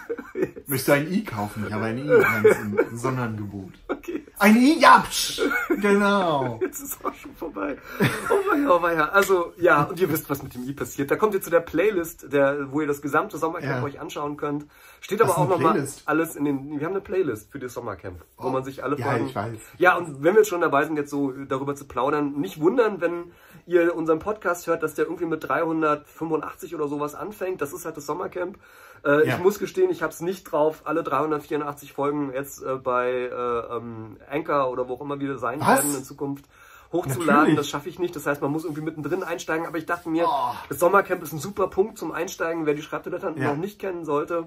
Möchtest 0.67 0.89
du 0.89 0.93
ein 0.93 1.13
I 1.13 1.25
kaufen? 1.25 1.65
Ich 1.67 1.73
habe 1.73 1.85
ein 1.85 1.99
I. 1.99 2.09
Ist 2.11 2.27
ein 2.61 2.79
Sonderangebot. 2.97 3.73
okay. 3.89 4.25
Ein 4.39 4.57
I? 4.57 4.79
Ja, 4.81 5.05
psch. 5.09 5.41
Genau. 5.81 6.59
Jetzt 6.63 6.81
ist 6.81 7.05
auch 7.05 7.15
schon 7.15 7.35
vorbei. 7.37 7.77
Oh 8.01 8.53
weia, 8.53 8.71
oh 8.77 8.83
weia. 8.83 9.09
Also, 9.09 9.53
ja, 9.57 9.85
und 9.85 9.99
ihr 10.01 10.11
wisst, 10.13 10.29
was 10.29 10.43
mit 10.43 10.55
dem 10.55 10.65
i 10.69 10.73
passiert. 10.73 11.11
Da 11.11 11.17
kommt 11.17 11.35
ihr 11.35 11.41
zu 11.41 11.51
der 11.51 11.61
Playlist, 11.61 12.33
der, 12.33 12.71
wo 12.73 12.81
ihr 12.81 12.87
das 12.87 13.01
gesamte 13.03 13.39
Sommercamp 13.39 13.79
Ja. 13.79 13.83
euch 13.83 14.01
anschauen 14.01 14.37
könnt. 14.37 14.67
Steht 15.01 15.23
aber 15.23 15.39
auch 15.39 15.49
nochmal 15.49 15.87
alles 16.07 16.37
in 16.37 16.45
den, 16.45 16.79
wir 16.79 16.87
haben 16.87 16.93
eine 16.93 17.01
Playlist 17.01 17.51
für 17.51 17.59
das 17.59 17.73
Sommercamp, 17.75 18.21
wo 18.37 18.49
Oh. 18.49 18.51
man 18.51 18.65
sich 18.65 18.83
alle 18.85 18.99
Ja, 18.99 19.07
Folgen... 19.07 19.27
ich 19.27 19.35
weiß. 19.35 19.59
Ja, 19.79 19.97
und 19.97 20.23
wenn 20.23 20.35
wir 20.35 20.41
jetzt 20.41 20.49
schon 20.49 20.61
dabei 20.61 20.85
sind, 20.85 20.97
jetzt 20.97 21.11
so 21.11 21.31
darüber 21.33 21.75
zu 21.75 21.87
plaudern, 21.87 22.33
nicht 22.35 22.61
wundern, 22.61 23.01
wenn 23.01 23.33
ihr 23.69 23.95
unseren 23.95 24.19
Podcast 24.19 24.67
hört, 24.67 24.83
dass 24.83 24.95
der 24.95 25.05
irgendwie 25.05 25.27
mit 25.27 25.47
385 25.47 26.75
oder 26.75 26.89
sowas 26.89 27.15
anfängt. 27.15 27.61
Das 27.61 27.73
ist 27.73 27.85
halt 27.85 27.97
das 27.97 28.07
Sommercamp. 28.07 28.59
Äh, 29.05 29.29
Ja. 29.29 29.37
Ich 29.37 29.43
muss 29.43 29.59
gestehen, 29.59 29.91
ich 29.91 30.03
habe 30.03 30.13
es 30.13 30.21
nicht 30.21 30.45
drauf, 30.45 30.83
alle 30.85 31.03
384 31.03 31.93
Folgen 31.93 32.33
jetzt 32.33 32.63
äh, 32.63 32.77
bei 32.77 33.11
äh, 33.11 33.77
ähm, 33.77 34.17
Anchor 34.31 34.71
oder 34.71 34.89
wo 34.89 34.95
auch 34.95 35.01
immer 35.03 35.21
wir 35.21 35.37
sein 35.39 35.61
Was? 35.61 35.85
werden 35.85 35.95
in 35.97 36.03
Zukunft 36.05 36.47
hochzuladen. 36.93 37.27
Natürlich. 37.27 37.57
Das 37.57 37.69
schaffe 37.69 37.91
ich 37.91 37.99
nicht. 37.99 38.17
Das 38.17 38.27
heißt, 38.27 38.41
man 38.41 38.51
muss 38.51 38.65
irgendwie 38.65 38.81
mittendrin 38.81 39.23
einsteigen. 39.23 39.67
Aber 39.67 39.77
ich 39.77 39.85
dachte 39.87 40.09
mir, 40.09 40.25
Oh. 40.27 40.55
das 40.71 40.79
Sommercamp 40.79 41.23
ist 41.23 41.33
ein 41.33 41.39
super 41.39 41.69
Punkt 41.69 41.99
zum 41.99 42.11
Einsteigen, 42.13 42.65
wer 42.65 42.73
die 42.75 42.83
Schreibdilettanten 42.83 43.43
Ja. 43.43 43.51
noch 43.51 43.59
nicht 43.59 43.79
kennen 43.79 44.07
sollte. 44.07 44.47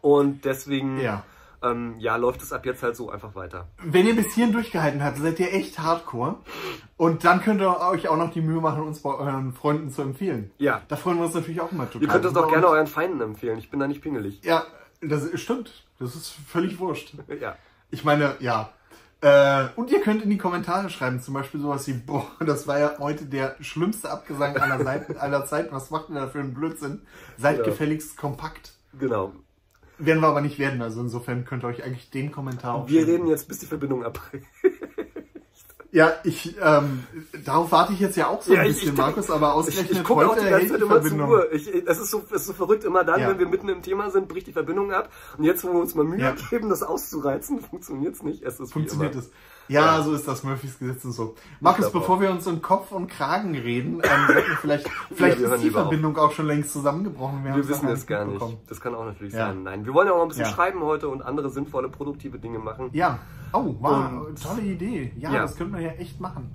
Und 0.00 0.44
deswegen 0.44 1.00
Ja. 1.00 1.24
Ähm, 1.62 1.96
ja, 1.98 2.16
läuft 2.16 2.42
es 2.42 2.52
ab 2.52 2.64
jetzt 2.66 2.82
halt 2.82 2.96
so 2.96 3.10
einfach 3.10 3.34
weiter. 3.34 3.68
Wenn 3.82 4.06
ihr 4.06 4.14
bis 4.16 4.32
hierhin 4.34 4.52
durchgehalten 4.52 5.02
habt, 5.02 5.18
seid 5.18 5.38
ihr 5.40 5.52
echt 5.52 5.78
hardcore. 5.78 6.36
Und 6.96 7.24
dann 7.24 7.40
könnt 7.42 7.60
ihr 7.60 7.80
euch 7.80 8.08
auch 8.08 8.16
noch 8.16 8.32
die 8.32 8.40
Mühe 8.40 8.60
machen, 8.60 8.82
uns 8.82 9.00
bei 9.00 9.10
euren 9.14 9.52
Freunden 9.52 9.90
zu 9.90 10.02
empfehlen. 10.02 10.50
Ja. 10.58 10.82
Da 10.88 10.96
freuen 10.96 11.18
wir 11.18 11.24
uns 11.26 11.34
natürlich 11.34 11.60
auch 11.60 11.72
immer 11.72 11.86
total. 11.86 12.02
Ihr 12.02 12.08
könnt 12.08 12.24
das 12.24 12.36
auch 12.36 12.44
Und- 12.46 12.52
gerne 12.52 12.66
euren 12.68 12.86
Feinden 12.86 13.20
empfehlen. 13.20 13.58
Ich 13.58 13.70
bin 13.70 13.80
da 13.80 13.86
nicht 13.86 14.02
pingelig. 14.02 14.40
Ja, 14.44 14.64
das 15.00 15.28
stimmt. 15.40 15.84
Das 15.98 16.14
ist 16.14 16.28
völlig 16.46 16.78
wurscht. 16.78 17.14
Ja. 17.40 17.56
Ich 17.90 18.04
meine, 18.04 18.34
ja. 18.40 18.70
Äh, 19.20 19.66
und 19.74 19.90
ihr 19.90 20.00
könnt 20.00 20.22
in 20.22 20.30
die 20.30 20.38
Kommentare 20.38 20.90
schreiben, 20.90 21.20
zum 21.20 21.34
Beispiel 21.34 21.60
sowas 21.60 21.88
wie, 21.88 21.92
boah, 21.94 22.24
das 22.38 22.68
war 22.68 22.78
ja 22.78 22.92
heute 23.00 23.24
der 23.24 23.56
schlimmste 23.60 24.10
Abgesang 24.10 24.56
aller, 24.56 24.84
Seiten, 24.84 25.16
aller 25.16 25.44
Zeiten. 25.44 25.74
Was 25.74 25.90
macht 25.90 26.08
ihr 26.10 26.14
da 26.14 26.28
für 26.28 26.38
einen 26.38 26.54
Blödsinn? 26.54 27.02
Seid 27.36 27.58
Ja. 27.58 27.64
gefälligst 27.64 28.16
kompakt. 28.16 28.74
Genau. 28.98 29.32
Werden 29.98 30.20
wir 30.20 30.28
aber 30.28 30.40
nicht 30.40 30.58
werden, 30.58 30.80
also 30.80 31.00
insofern 31.00 31.44
könnt 31.44 31.64
ihr 31.64 31.68
euch 31.68 31.84
eigentlich 31.84 32.10
den 32.10 32.30
Kommentar 32.32 32.74
auch 32.74 32.88
Wir 32.88 33.06
reden 33.06 33.26
jetzt, 33.26 33.48
bis 33.48 33.58
die 33.58 33.66
Verbindung 33.66 34.04
abbricht. 34.04 34.46
Ja, 35.90 36.12
ich, 36.22 36.54
ähm, 36.62 37.04
darauf 37.46 37.72
warte 37.72 37.94
ich 37.94 38.00
jetzt 38.00 38.14
ja 38.16 38.26
auch 38.28 38.42
so 38.42 38.52
ein 38.52 38.58
Ja, 38.58 38.62
ich- 38.64 38.74
bisschen, 38.74 38.92
ich- 38.92 38.98
Markus, 38.98 39.30
aber 39.30 39.46
Ich, 39.48 39.52
ausgerechnet 39.54 39.90
ich 39.92 40.04
gucke 40.04 40.28
auch 40.28 40.36
die 40.36 40.44
ganze 40.44 40.68
Zeit 40.68 40.80
die 40.80 40.82
immer 40.84 40.92
zur 40.96 41.00
Verbindung. 41.02 41.30
Uhr. 41.30 41.52
Ich, 41.52 41.66
es, 41.66 41.98
ist 41.98 42.10
so, 42.10 42.22
es 42.26 42.32
ist 42.42 42.46
so 42.46 42.52
verrückt 42.52 42.84
immer 42.84 43.04
dann, 43.04 43.20
Ja. 43.20 43.30
wenn 43.30 43.38
wir 43.38 43.48
mitten 43.48 43.70
im 43.70 43.80
Thema 43.80 44.10
sind, 44.10 44.28
bricht 44.28 44.46
die 44.48 44.52
Verbindung 44.52 44.92
ab. 44.92 45.10
Und 45.38 45.44
jetzt, 45.44 45.64
wo 45.64 45.72
wir 45.72 45.80
uns 45.80 45.94
mal 45.94 46.04
Mühe 46.04 46.20
Ja. 46.20 46.34
geben, 46.50 46.68
das 46.68 46.82
auszureizen, 46.82 47.60
funktioniert 47.60 48.16
es 48.16 48.22
nicht. 48.22 48.42
Es 48.42 48.60
ist 48.60 48.68
wie 48.68 48.72
Funktioniert 48.74 49.14
es. 49.14 49.30
Ja, 49.68 49.98
Ja. 49.98 50.02
so 50.02 50.14
ist 50.14 50.26
das 50.26 50.42
Murphys 50.44 50.78
Gesetz 50.78 51.04
und 51.04 51.12
so. 51.12 51.34
Markus, 51.60 51.92
bevor 51.92 52.20
wir 52.20 52.30
uns 52.30 52.46
in 52.46 52.62
Kopf 52.62 52.90
und 52.92 53.06
Kragen 53.08 53.54
reden, 53.54 54.00
ähm, 54.02 54.28
wir 54.34 54.42
vielleicht, 54.60 54.88
vielleicht 55.14 55.38
wir 55.40 55.48
hören 55.48 55.56
ist 55.56 55.64
die. 55.64 55.70
Verbindung 55.70 56.16
auch 56.16 56.32
schon 56.32 56.46
längst 56.46 56.72
zusammengebrochen. 56.72 57.44
Wir 57.44 57.52
haben's 57.52 57.68
wissen 57.68 57.88
es 57.88 58.06
gar 58.06 58.24
nicht. 58.24 58.40
Das 58.68 58.80
kann 58.80 58.94
auch 58.94 59.04
natürlich 59.04 59.34
Ja. 59.34 59.48
sein. 59.48 59.62
Nein, 59.62 59.84
wir 59.86 59.92
wollen 59.94 60.06
ja 60.08 60.12
auch 60.14 60.18
noch 60.18 60.22
ein 60.24 60.28
bisschen 60.28 60.44
Ja. 60.44 60.50
schreiben 60.50 60.80
heute 60.82 61.08
und 61.08 61.22
andere 61.22 61.50
sinnvolle, 61.50 61.88
produktive 61.88 62.38
Dinge 62.38 62.58
machen. 62.58 62.88
Ja. 62.92 63.18
Oh, 63.52 63.74
wow, 63.80 64.26
Und- 64.28 64.42
tolle 64.42 64.62
Idee. 64.62 65.12
Ja, 65.16 65.32
Ja. 65.32 65.42
das 65.42 65.56
könnte 65.56 65.72
man 65.72 65.82
ja 65.82 65.90
echt 65.90 66.20
machen. 66.20 66.50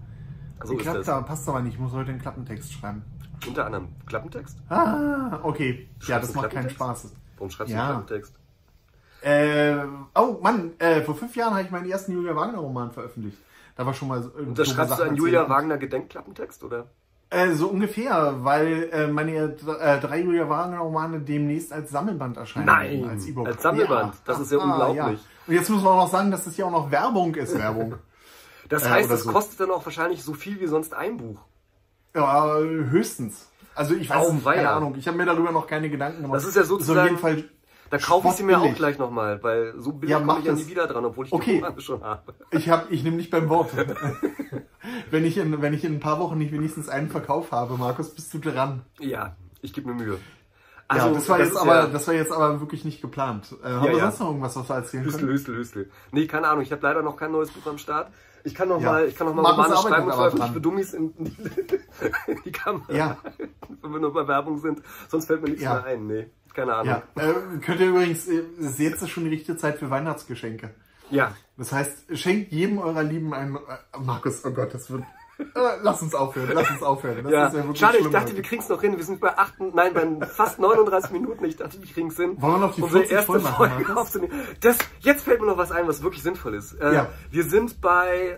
So 0.63 0.75
Klappt 0.75 0.99
das. 0.99 1.05
da, 1.05 1.21
passt 1.21 1.47
aber 1.49 1.61
nicht. 1.61 1.73
Ich 1.73 1.79
muss 1.79 1.91
heute 1.91 2.11
einen 2.11 2.21
Klappentext 2.21 2.73
schreiben. 2.73 3.03
Unter 3.47 3.65
anderem 3.65 3.89
Klappentext. 4.05 4.57
Ah, 4.69 5.39
okay. 5.43 5.89
Ja, 5.99 6.05
Schreibst 6.05 6.29
das 6.29 6.33
du 6.33 6.41
macht 6.41 6.51
keinen? 6.51 6.69
Spaß. 6.69 7.13
Warum 7.37 7.49
schreibst 7.51 7.73
Ja. 7.73 7.79
du 7.87 7.91
Klappentext? 7.93 8.39
Äh, 9.23 9.77
oh 10.15 10.37
Mann, 10.41 10.73
äh, 10.79 11.01
vor 11.01 11.15
fünf 11.15 11.35
Jahren 11.35 11.53
habe 11.53 11.63
ich 11.63 11.71
meinen 11.71 11.89
ersten 11.89 12.11
Julia 12.13 12.35
Wagner 12.35 12.59
Roman 12.59 12.91
veröffentlicht. 12.91 13.37
Da 13.75 13.85
war 13.85 13.93
schon 13.93 14.07
mal 14.09 14.21
so. 14.21 14.29
Und 14.29 14.57
da 14.59 14.63
dumme 14.63 14.75
schreibst 14.75 14.99
du 14.99 15.03
einen 15.03 15.15
Julia. 15.15 15.47
Wagner 15.49 15.77
Gedenkklappentext, 15.77 16.63
oder? 16.63 16.87
Äh, 17.29 17.53
so 17.53 17.67
ungefähr, 17.69 18.35
weil 18.43 18.89
äh, 18.91 19.07
meine 19.07 19.35
äh, 19.35 19.99
drei 19.99 20.19
Julia 20.21 20.47
Wagner 20.49 20.79
Romane 20.79 21.19
demnächst 21.21 21.73
als 21.73 21.89
Sammelband 21.89 22.37
erscheinen. 22.37 22.65
Nein, 22.67 23.09
als 23.09 23.25
E-Book. 23.25 23.47
als 23.47 23.63
Sammelband. 23.63 24.13
Das 24.25 24.39
ist 24.39 24.51
ja 24.51 24.59
unglaublich. 24.59 25.19
Und 25.47 25.53
jetzt 25.55 25.69
müssen 25.69 25.83
wir 25.83 25.89
auch 25.91 26.03
noch 26.05 26.11
sagen, 26.11 26.29
dass 26.29 26.43
das 26.45 26.55
ja 26.57 26.65
auch 26.65 26.71
noch 26.71 26.91
Werbung 26.91 27.33
ist, 27.35 27.57
Werbung. 27.57 27.95
Das 28.69 28.85
Äh, 28.85 28.89
heißt, 28.89 29.11
es 29.11 29.23
so. 29.23 29.31
kostet 29.31 29.59
dann 29.59 29.71
auch 29.71 29.85
wahrscheinlich 29.85 30.23
so 30.23 30.33
viel 30.33 30.59
wie 30.61 30.67
sonst 30.67 30.93
ein 30.93 31.17
Buch. 31.17 31.37
ja, 32.15 32.57
höchstens. 32.57 33.49
Also 33.75 33.93
ich 33.93 34.09
weiß 34.09 34.27
Au, 34.27 34.33
nicht, 34.33 34.45
keine. 34.45 34.69
Ahnung. 34.69 34.95
Ich 34.97 35.07
habe 35.07 35.17
mir 35.17 35.25
darüber 35.25 35.51
noch 35.51 35.67
keine 35.67 35.89
Gedanken 35.89 36.21
gemacht. 36.21 36.37
Das 36.37 36.45
ist 36.45 36.55
ja 36.55 36.61
Ist 36.61 36.71
auf 36.71 36.79
sozusagen- 36.79 37.07
jeden 37.09 37.19
Fall 37.19 37.43
Da 37.93 37.99
kaufe 37.99 38.27
ich 38.29 38.33
sie 38.33 38.43
mir 38.43 38.59
auch 38.59 38.73
gleich 38.73 38.97
nochmal, 38.97 39.43
weil 39.43 39.75
so 39.77 39.91
billig 39.93 40.09
Ja, 40.13 40.19
komme 40.19 40.39
ich 40.39 40.45
ja 40.45 40.51
das. 40.53 40.61
nie 40.61 40.67
wieder 40.71 40.87
dran, 40.87 41.05
obwohl 41.05 41.27
ich 41.27 41.31
Okay. 41.31 41.57
die 41.57 41.61
Romane 41.61 41.79
schon 41.79 42.03
habe. 42.03 42.33
Ich 42.49 42.67
hab, 42.67 42.89
ich 42.91 43.03
nehme 43.03 43.17
dich 43.17 43.29
beim 43.29 43.49
Wort. 43.49 43.69
wenn, 45.11 45.25
ich 45.25 45.37
in, 45.37 45.61
wenn 45.61 45.73
ich 45.75 45.83
in 45.83 45.93
ein 45.93 45.99
paar 45.99 46.19
Wochen 46.19 46.39
nicht 46.39 46.51
wenigstens 46.51 46.89
einen 46.89 47.09
Verkauf 47.09 47.51
habe, 47.51 47.77
Markus, 47.77 48.09
bist 48.15 48.33
du 48.33 48.39
dran. 48.39 48.81
Ja, 48.99 49.35
ich 49.61 49.73
gebe 49.73 49.89
mir 49.93 49.95
Mühe. 50.03 50.17
ja, 50.91 51.07
das 51.09 51.29
war, 51.29 51.37
jetzt 51.37 51.51
ist 51.51 51.57
aber, 51.57 51.75
ja- 51.75 51.87
das 51.87 52.07
war 52.07 52.15
jetzt 52.15 52.31
aber 52.31 52.59
wirklich 52.61 52.83
nicht 52.83 52.99
geplant. 53.01 53.55
Äh, 53.63 53.67
haben 53.67 53.83
wir 53.85 53.91
ja. 53.93 53.99
sonst 54.05 54.19
noch 54.21 54.27
irgendwas, 54.29 54.55
was 54.55 54.69
wir 54.69 54.75
erzählen 54.75 55.03
Hüstel, 55.05 55.19
können? 55.21 55.31
Hüstel, 55.33 55.55
Hüstel. 55.55 55.91
Nee, 56.11 56.25
keine 56.25 56.47
Ahnung, 56.47 56.63
ich 56.63 56.71
habe 56.71 56.81
leider 56.81 57.03
noch 57.03 57.15
kein 57.15 57.31
neues 57.31 57.51
Buch 57.51 57.69
am 57.69 57.77
Start. 57.77 58.11
Ich 58.43 58.55
kann 58.55 58.67
noch 58.69 58.81
Ja. 58.81 58.91
mal, 58.91 59.05
ich 59.07 59.15
kann 59.15 59.27
noch 59.27 59.35
mal 59.35 59.51
Romane 59.51 59.75
schreiben 59.77 60.03
und 60.05 60.11
aber 60.11 60.13
veröffentlichen 60.15 60.53
für 60.53 60.61
Dummies 60.61 60.93
in 60.93 61.13
die, 61.17 61.35
die 62.45 62.51
Kamera. 62.51 62.91
Ja. 62.91 63.17
Wenn 63.81 63.91
wir 63.93 63.99
noch 63.99 64.13
bei 64.13 64.27
Werbung 64.27 64.57
sind. 64.57 64.81
Sonst 65.07 65.27
fällt 65.27 65.41
mir 65.43 65.49
nichts 65.49 65.63
mehr 65.63 65.83
ein. 65.85 66.07
Nee, 66.07 66.29
keine 66.53 66.73
Ahnung. 66.75 67.01
Ja, 67.15 67.23
äh, 67.23 67.33
könnt 67.61 67.79
ihr 67.79 67.87
übrigens, 67.89 68.27
äh, 68.27 68.43
es 68.59 68.65
ist 68.71 68.79
jetzt 68.79 69.09
schon 69.09 69.23
die 69.25 69.29
richtige 69.31 69.57
Zeit 69.57 69.77
für 69.79 69.89
Weihnachtsgeschenke. 69.89 70.69
ja. 71.09 71.35
Das 71.55 71.71
heißt, 71.71 72.17
schenkt 72.17 72.51
jedem 72.51 72.79
eurer 72.79 73.03
Lieben 73.03 73.31
einen, 73.33 73.55
äh, 73.57 73.59
Markus, 73.99 74.43
oh 74.43 74.49
Gott, 74.49 74.73
das 74.73 74.89
wird, 74.89 75.03
äh, 75.37 75.43
lass 75.83 76.01
uns 76.01 76.15
aufhören, 76.15 76.49
lass 76.51 76.67
uns 76.71 76.81
aufhören. 76.81 77.23
Das 77.23 77.31
Ja, 77.31 77.45
ist 77.45 77.53
wirklich 77.53 77.77
schade, 77.79 77.97
ich 77.99 78.07
dachte, 78.07 78.25
heute. 78.29 78.35
wir 78.37 78.41
kriegen's 78.43 78.69
noch 78.69 78.81
hin. 78.81 78.97
Wir 78.97 79.03
sind 79.03 79.19
bei 79.19 79.37
acht, 79.37 79.53
nein, 79.59 79.93
bei 79.93 80.25
fast 80.25 80.57
39 80.57 81.11
Minuten. 81.11 81.45
Ich 81.45 81.55
dachte, 81.57 81.79
wir 81.79 81.87
kriegen's 81.87 82.15
hin. 82.15 82.41
Wollen 82.41 82.53
wir 82.53 82.57
noch 82.57 82.73
die 82.73 82.81
unsere 82.81 83.01
40 83.03 83.15
erste 83.15 83.25
voll 83.33 83.41
machen, 83.41 83.69
Folge 83.83 83.95
aufzunehmen. 83.99 84.33
Das, 84.61 84.77
jetzt 85.01 85.25
fällt 85.25 85.41
mir 85.41 85.45
noch 85.47 85.57
was 85.57 85.71
ein, 85.71 85.87
was 85.87 86.01
wirklich 86.01 86.23
sinnvoll 86.23 86.55
ist. 86.55 86.73
Äh, 86.81 86.91
Ja. 86.95 87.09
Wir 87.29 87.43
sind 87.43 87.79
bei, 87.81 88.29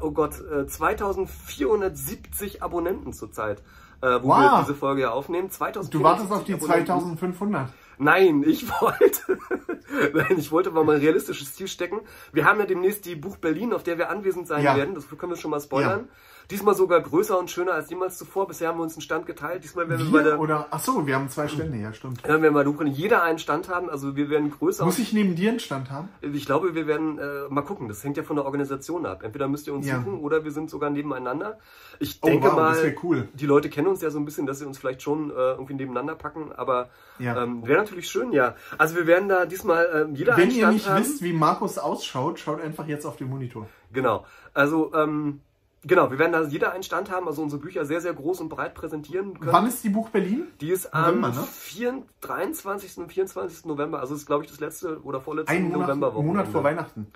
äh, 0.00 0.02
oh 0.02 0.12
Gott, 0.12 0.40
äh, 0.40 0.66
2470 0.66 2.62
Abonnenten 2.62 3.12
zurzeit. 3.12 3.62
Äh, 4.02 4.22
wo 4.22 4.28
Wow. 4.28 4.36
wir 4.38 4.60
diese 4.62 4.74
Folge 4.74 5.02
ja 5.02 5.10
aufnehmen. 5.10 5.50
2470 5.50 5.90
Du 6.00 6.04
wartest 6.04 6.32
auf 6.32 6.44
die 6.44 6.54
Abonnenten. 6.54 6.86
2500. 6.86 7.68
Nein, 7.98 8.42
ich 8.44 8.68
wollte, 8.68 9.38
nein, 10.14 10.34
ich 10.38 10.50
wollte 10.50 10.70
mal 10.72 10.82
ein 10.82 11.00
realistisches 11.00 11.54
Ziel 11.54 11.68
stecken. 11.68 12.00
Wir 12.32 12.44
haben 12.44 12.58
ja 12.58 12.66
demnächst 12.66 13.04
die 13.04 13.14
Buch 13.14 13.36
Berlin, 13.36 13.72
auf 13.72 13.84
der 13.84 13.98
wir 13.98 14.10
anwesend 14.10 14.48
sein 14.48 14.64
Ja. 14.64 14.76
werden. 14.76 14.94
Das 14.94 15.08
können 15.08 15.30
wir 15.32 15.36
schon 15.36 15.52
mal 15.52 15.60
spoilern. 15.60 16.08
Diesmal 16.50 16.74
sogar 16.74 17.00
größer 17.00 17.38
und 17.38 17.50
schöner 17.50 17.72
als 17.74 17.88
jemals 17.90 18.18
zuvor. 18.18 18.46
Bisher 18.46 18.68
haben 18.68 18.78
wir 18.78 18.82
uns 18.82 18.94
einen 18.94 19.02
Stand 19.02 19.26
geteilt. 19.26 19.64
Diesmal 19.64 19.88
werden 19.88 20.06
wir 20.06 20.12
bei 20.12 20.24
Wir 20.24 20.30
der, 20.32 20.40
oder, 20.40 20.66
ach 20.70 20.80
so, 20.80 21.06
wir 21.06 21.14
haben 21.14 21.28
zwei 21.28 21.48
Stände, 21.48 21.78
ja, 21.78 21.92
stimmt. 21.92 22.22
werden 22.26 22.42
wir 22.42 22.52
bei 22.52 22.64
der 22.64 22.86
jeder 22.88 23.22
einen 23.22 23.38
Stand 23.38 23.68
haben. 23.68 23.88
Also 23.88 24.16
wir 24.16 24.28
werden 24.28 24.50
größer. 24.50 24.84
Muss 24.84 24.98
ich 24.98 25.12
neben 25.12 25.34
dir 25.36 25.50
einen 25.50 25.60
Stand 25.60 25.90
haben? 25.90 26.08
Ich 26.20 26.44
glaube, 26.46 26.74
wir 26.74 26.86
werden 26.86 27.18
äh, 27.18 27.48
mal 27.48 27.62
gucken. 27.62 27.88
Das 27.88 28.02
hängt 28.04 28.16
ja 28.16 28.22
von 28.22 28.36
der 28.36 28.44
Organisation 28.44 29.06
ab. 29.06 29.22
Entweder 29.22 29.48
müsst 29.48 29.66
ihr 29.66 29.74
uns 29.74 29.86
Ja. 29.86 29.98
suchen 29.98 30.18
oder 30.20 30.44
wir 30.44 30.50
sind 30.52 30.68
sogar 30.70 30.90
nebeneinander. 30.90 31.58
Ich 31.98 32.18
Oh, 32.22 32.26
denke 32.26 32.48
wow, 32.48 32.54
mal, 32.56 32.94
cool. 33.02 33.28
die 33.34 33.46
Leute 33.46 33.70
kennen 33.70 33.86
uns 33.88 34.02
ja 34.02 34.10
so 34.10 34.18
ein 34.18 34.24
bisschen, 34.24 34.46
dass 34.46 34.58
sie 34.58 34.66
uns 34.66 34.78
vielleicht 34.78 35.02
schon 35.02 35.30
äh, 35.30 35.34
irgendwie 35.34 35.74
nebeneinander 35.74 36.14
packen. 36.14 36.52
Aber 36.52 36.90
Ja. 37.18 37.42
ähm, 37.42 37.66
wäre 37.66 37.80
natürlich 37.80 38.08
schön, 38.08 38.32
ja. 38.32 38.54
Also 38.78 38.96
wir 38.96 39.06
werden 39.06 39.28
da 39.28 39.46
diesmal 39.46 39.88
ähm, 39.94 40.14
jeder 40.14 40.36
Wenn 40.36 40.44
einen 40.44 40.52
ihr 40.52 40.58
Stand 40.62 40.74
nicht 40.74 40.88
haben. 40.88 41.00
wisst, 41.04 41.22
wie 41.22 41.32
Markus 41.32 41.78
ausschaut, 41.78 42.38
schaut 42.38 42.60
einfach 42.60 42.86
jetzt 42.86 43.06
auf 43.06 43.16
den 43.16 43.28
Monitor. 43.28 43.68
Genau. 43.92 44.24
Also 44.54 44.92
ähm, 44.94 45.40
genau, 45.84 46.10
wir 46.10 46.18
werden 46.18 46.32
da 46.32 46.42
jeder 46.42 46.72
einen 46.72 46.82
Stand 46.82 47.10
haben. 47.10 47.26
Also 47.28 47.42
unsere 47.42 47.60
Bücher 47.60 47.84
sehr 47.84 48.00
sehr 48.00 48.14
groß 48.14 48.40
und 48.40 48.48
breit 48.48 48.74
präsentieren 48.74 49.38
können. 49.38 49.52
Wann 49.52 49.66
ist 49.66 49.82
die 49.84 49.88
Buch 49.90 50.10
Berlin? 50.10 50.46
Die 50.60 50.70
ist 50.70 50.92
am 50.94 51.20
November, 51.20 51.28
ne? 51.40 51.46
4, 51.50 52.02
23. 52.20 52.98
und 52.98 53.12
24. 53.12 53.64
November. 53.66 54.00
Also 54.00 54.14
ist 54.14 54.26
glaube 54.26 54.44
ich 54.44 54.50
das 54.50 54.60
letzte 54.60 55.02
oder 55.02 55.20
vorletzte 55.20 55.52
Ein 55.52 55.64
Monat, 55.64 55.80
November 55.88 56.12
Monat 56.12 56.48
vor 56.48 56.64
Weihnachten. 56.64 57.06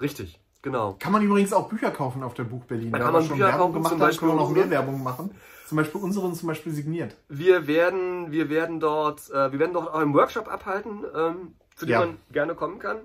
Richtig, 0.00 0.40
Genau. 0.66 0.96
Kann 0.98 1.12
man 1.12 1.22
übrigens 1.22 1.52
auch 1.52 1.68
Bücher 1.68 1.92
kaufen 1.92 2.24
auf 2.24 2.34
der 2.34 2.42
Buch 2.42 2.64
Berlin. 2.64 2.90
Da 2.90 2.98
kann 2.98 3.06
haben 3.06 3.12
man 3.12 3.22
wir 3.22 3.28
schon 3.28 3.36
Bücher 3.36 3.48
Werbung 3.50 3.72
kaufen, 3.72 3.84
gemacht, 3.84 3.98
Beispiel 4.00 4.28
können 4.28 4.38
wir 4.38 4.42
noch 4.42 4.50
mehr. 4.50 4.68
Werbung 4.70 5.00
machen. 5.00 5.30
Zum 5.68 5.76
Beispiel 5.76 6.00
unseren 6.00 6.34
zum 6.34 6.48
Beispiel 6.48 6.72
signiert. 6.72 7.16
Wir 7.28 7.68
werden, 7.68 8.32
wir 8.32 8.48
werden 8.50 8.80
dort, 8.80 9.30
äh, 9.30 9.52
wir 9.52 9.60
werden 9.60 9.74
dort 9.74 9.88
auch 9.88 10.00
einen 10.00 10.12
Workshop 10.12 10.52
abhalten, 10.52 11.04
ähm, 11.14 11.54
zu 11.76 11.86
dem 11.86 11.92
Ja. 11.92 12.00
man 12.00 12.16
gerne 12.32 12.56
kommen 12.56 12.80
kann. 12.80 12.96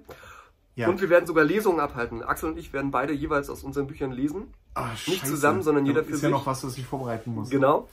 Ja. 0.76 0.88
Und 0.90 1.02
wir 1.02 1.10
werden 1.10 1.26
sogar 1.26 1.44
Lesungen 1.44 1.80
abhalten. 1.80 2.24
Axel 2.24 2.50
und 2.52 2.58
ich 2.58 2.72
werden 2.74 2.92
beide 2.92 3.14
jeweils 3.14 3.50
aus 3.50 3.64
unseren 3.64 3.88
Büchern 3.88 4.12
lesen. 4.12 4.54
Ah, 4.74 4.90
nicht 4.92 5.20
scheiße. 5.22 5.26
zusammen, 5.34 5.62
sondern 5.64 5.86
jeder 5.86 6.04
für 6.04 6.12
ist 6.14 6.22
ja 6.24 6.30
sich. 6.30 6.32
noch 6.32 6.46
was, 6.46 6.64
was 6.64 6.78
ich 6.78 6.86
vorbereiten 6.86 7.34
muss. 7.36 7.50
Genau. 7.50 7.90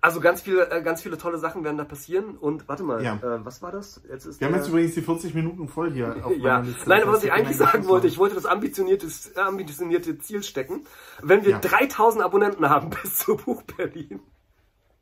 Also 0.00 0.18
ganz 0.20 0.40
viele, 0.40 0.68
äh, 0.70 0.82
ganz 0.82 1.00
viele 1.02 1.16
tolle 1.16 1.38
Sachen 1.38 1.62
werden 1.62 1.76
da 1.78 1.84
passieren. 1.84 2.36
Und 2.36 2.68
warte 2.68 2.82
mal, 2.82 3.02
Ja. 3.04 3.14
äh, 3.16 3.44
was 3.44 3.62
war 3.62 3.70
das? 3.70 4.00
Jetzt 4.08 4.26
ist 4.26 4.40
Wir 4.40 4.48
haben 4.48 4.54
jetzt 4.56 4.68
übrigens 4.68 4.94
die 4.94 5.02
40 5.02 5.32
Minuten 5.34 5.68
voll 5.68 5.92
hier 5.92 6.16
auf 6.24 6.32
ja, 6.36 6.58
Liste. 6.60 6.88
nein, 6.88 7.02
aber 7.02 7.12
was 7.12 7.22
ich 7.24 7.32
eigentlich 7.32 7.56
sagen 7.56 7.86
wollte, 7.86 8.06
ich 8.08 8.18
wollte 8.18 8.34
das 8.34 8.46
ambitionierte, 8.46 9.06
ambitionierte 9.36 10.18
Ziel 10.18 10.42
stecken. 10.42 10.86
Wenn 11.22 11.44
wir 11.44 11.52
Ja. 11.52 11.58
3000 11.60 12.24
Abonnenten 12.24 12.68
haben 12.68 12.90
bis 13.02 13.18
zu 13.18 13.36
Buch 13.36 13.62
Berlin. 13.62 14.20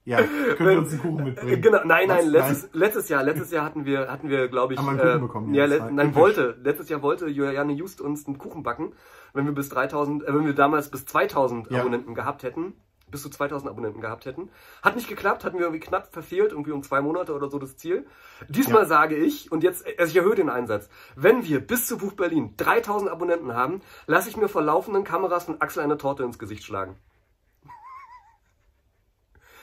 Ja, 0.04 0.22
können 0.56 0.70
wir 0.70 0.78
uns 0.78 0.92
einen 0.92 1.02
Kuchen 1.02 1.24
mitbringen? 1.24 1.62
Genau, 1.62 1.80
nein, 1.84 2.08
nein, 2.08 2.26
letztes, 2.26 2.70
letztes 2.72 3.08
Jahr, 3.10 3.22
letztes 3.22 3.50
Jahr 3.50 3.64
hatten 3.64 3.84
wir, 3.84 4.10
hatten 4.10 4.28
wir, 4.30 4.48
glaube 4.48 4.72
ich, 4.74 4.80
Haben 4.80 4.96
wir 4.96 5.02
einen 5.02 5.12
Kuchen 5.12 5.20
bekommen, 5.20 5.54
ja, 5.54 5.64
ja, 5.64 5.66
das 5.68 5.78
le 5.78 5.84
war 5.84 5.90
nein, 5.90 6.14
wollte, 6.14 6.56
letztes 6.62 6.88
Jahr 6.88 7.02
wollte 7.02 7.26
Juliane 7.28 7.72
Just 7.74 8.00
uns 8.00 8.26
einen 8.26 8.38
Kuchen 8.38 8.62
backen, 8.62 8.92
wenn 9.34 9.44
wir 9.44 9.52
bis 9.52 9.68
3000, 9.68 10.24
äh, 10.24 10.34
wenn 10.34 10.46
wir 10.46 10.54
damals 10.54 10.90
bis 10.90 11.04
2000 11.04 11.70
Ja. 11.70 11.80
Abonnenten 11.80 12.14
gehabt 12.14 12.42
hätten, 12.42 12.72
bis 13.10 13.22
zu 13.22 13.28
2000 13.28 13.70
Abonnenten 13.70 14.00
gehabt 14.00 14.24
hätten. 14.24 14.50
Hat 14.82 14.96
nicht 14.96 15.08
geklappt, 15.08 15.44
hatten 15.44 15.58
wir 15.58 15.66
irgendwie 15.66 15.84
knapp 15.84 16.12
verfehlt, 16.12 16.52
irgendwie 16.52 16.70
um 16.70 16.82
zwei 16.82 17.00
Monate 17.02 17.34
oder 17.34 17.50
so 17.50 17.58
das 17.58 17.76
Ziel. 17.76 18.06
Diesmal 18.48 18.82
Ja. 18.82 18.88
sage 18.88 19.16
ich, 19.16 19.52
und 19.52 19.62
jetzt, 19.64 19.84
also 19.98 20.10
ich 20.10 20.16
erhöhe 20.16 20.34
den 20.36 20.48
Einsatz, 20.48 20.88
wenn 21.16 21.44
wir 21.44 21.60
bis 21.60 21.86
zu 21.86 21.98
Buch 21.98 22.12
Berlin 22.12 22.54
3000 22.56 23.10
Abonnenten 23.10 23.54
haben, 23.54 23.80
lasse 24.06 24.28
ich 24.28 24.36
mir 24.36 24.48
vor 24.48 24.62
laufenden 24.62 25.04
Kameras 25.04 25.44
von 25.44 25.60
Axel 25.60 25.82
eine 25.82 25.98
Torte 25.98 26.22
ins 26.22 26.38
Gesicht 26.38 26.64
schlagen. 26.64 26.96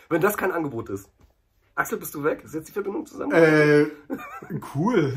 Wenn 0.09 0.21
das 0.21 0.37
kein 0.37 0.51
Angebot 0.51 0.89
ist. 0.89 1.09
Axel, 1.75 1.99
bist 1.99 2.15
du 2.15 2.23
weg? 2.23 2.43
Ist 2.43 2.55
jetzt 2.55 2.67
die 2.69 2.71
Verbindung 2.71 3.05
zusammen? 3.05 3.31
Äh, 3.33 3.85
cool. 4.75 5.15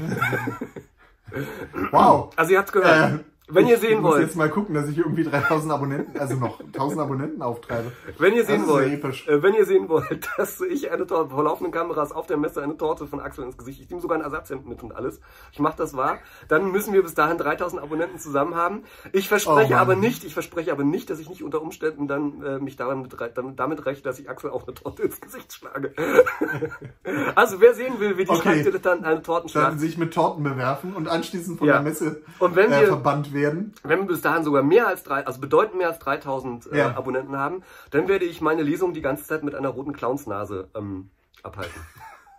wow. 1.91 2.31
Also 2.37 2.53
ihr 2.53 2.59
habt's 2.59 2.73
gehört. 2.73 3.21
Äh, 3.21 3.25
wenn 3.51 3.67
ihr 3.67 3.75
ich 3.75 3.81
sehen 3.81 4.01
muss 4.01 4.13
wollt, 4.13 4.23
jetzt 4.23 4.37
mal 4.37 4.49
gucken, 4.49 4.75
dass 4.75 4.89
ich 4.89 4.99
irgendwie 4.99 5.25
3000 5.25 5.73
Abonnenten, 5.73 6.19
also 6.19 6.37
noch 6.37 6.61
1000 6.61 7.01
Abonnenten 7.01 7.43
auftreibe. 7.43 7.93
wenn 8.19 8.35
ihr 8.35 8.45
sehen 8.45 8.67
wollt, 8.67 9.05
äh, 9.29 9.43
wenn 9.43 9.55
ihr 9.55 9.65
sehen 9.67 9.89
wollt, 9.89 10.29
dass 10.37 10.61
ich 10.61 10.91
eine 10.91 11.07
Torte 11.07 11.31
vor 11.31 11.45
laufenden 11.45 11.73
Kameras 11.73 12.13
auf 12.13 12.27
der 12.27 12.37
Messe 12.37 12.63
eine 12.63 12.77
Torte 12.77 13.07
von 13.07 13.21
Axel 13.21 13.45
ins 13.45 13.57
Gesicht, 13.57 13.81
ich 13.81 13.89
nehme 13.91 14.01
sogar 14.01 14.19
ein 14.19 14.25
Ersatzhemd 14.25 14.69
mit 14.69 14.83
und 14.83 14.95
alles. 14.95 15.21
Ich 15.53 15.59
mache 15.59 15.77
das 15.77 15.97
wahr. 15.97 16.19
Dann 16.49 16.71
müssen 16.71 16.93
wir 16.93 17.03
bis 17.03 17.15
dahin 17.15 17.39
3000 17.39 17.83
Abonnenten 17.83 18.19
zusammen 18.19 18.55
haben. 18.55 18.85
Ich 19.13 19.29
verspreche 19.29 19.75
Oh 19.75 19.79
aber 19.79 19.97
nicht, 19.97 20.25
ich 20.25 20.35
verspreche 20.35 20.73
aber 20.73 20.85
nicht, 20.85 21.11
dass 21.11 21.19
ich 21.19 21.29
nicht 21.29 21.43
unter 21.43 21.63
Umständen 21.63 22.09
dann 22.09 22.43
äh, 22.43 22.59
mich 22.59 22.77
damit, 22.77 23.17
damit, 23.35 23.59
damit 23.59 23.87
räche, 23.87 24.03
dass 24.03 24.19
ich 24.19 24.29
Axel 24.29 24.51
auch 24.51 24.67
eine 24.67 24.75
Torte 24.75 25.03
ins 25.03 25.21
Gesicht 25.21 25.53
schlage. 25.53 25.93
also 27.41 27.61
wer 27.61 27.75
sehen 27.75 27.99
will, 27.99 28.17
wie 28.19 28.25
die 28.25 28.31
Okay. 28.31 28.43
Schreibdilettanten 28.43 29.05
eine 29.07 29.23
Tortenschlacht 29.23 29.67
Dann 29.73 29.79
sich 29.79 29.99
mit 29.99 30.15
Torten 30.15 30.45
bewerfen 30.45 30.95
und 30.95 31.09
anschließend 31.09 31.59
von 31.59 31.67
Ja. 31.67 31.75
der 31.75 31.83
Messe 31.83 32.23
Und 32.39 32.55
wenn 32.57 32.71
äh, 32.71 32.81
wir- 32.83 32.87
verbannt 32.89 33.33
werden. 33.33 33.75
Wenn 33.83 34.01
wir 34.01 34.07
bis 34.07 34.21
dahin 34.21 34.45
sogar 34.45 34.63
mehr 34.63 34.87
als 34.87 35.03
drei, 35.03 35.27
also 35.27 35.41
bedeutend 35.41 35.79
mehr 35.79 35.89
als 35.89 35.99
3000 35.99 36.71
äh, 36.73 36.79
Ja. 36.79 36.97
Abonnenten 36.97 37.37
haben, 37.37 37.63
dann 37.91 38.09
werde 38.09 38.25
ich 38.25 38.41
meine 38.41 38.63
Lesung 38.63 38.93
die 38.93 39.03
ganze 39.03 39.25
Zeit 39.25 39.43
mit 39.43 39.55
einer 39.55 39.69
roten 39.71 39.93
Clownsnase 39.93 40.69
ähm, 40.77 41.11
abhalten. 41.43 41.81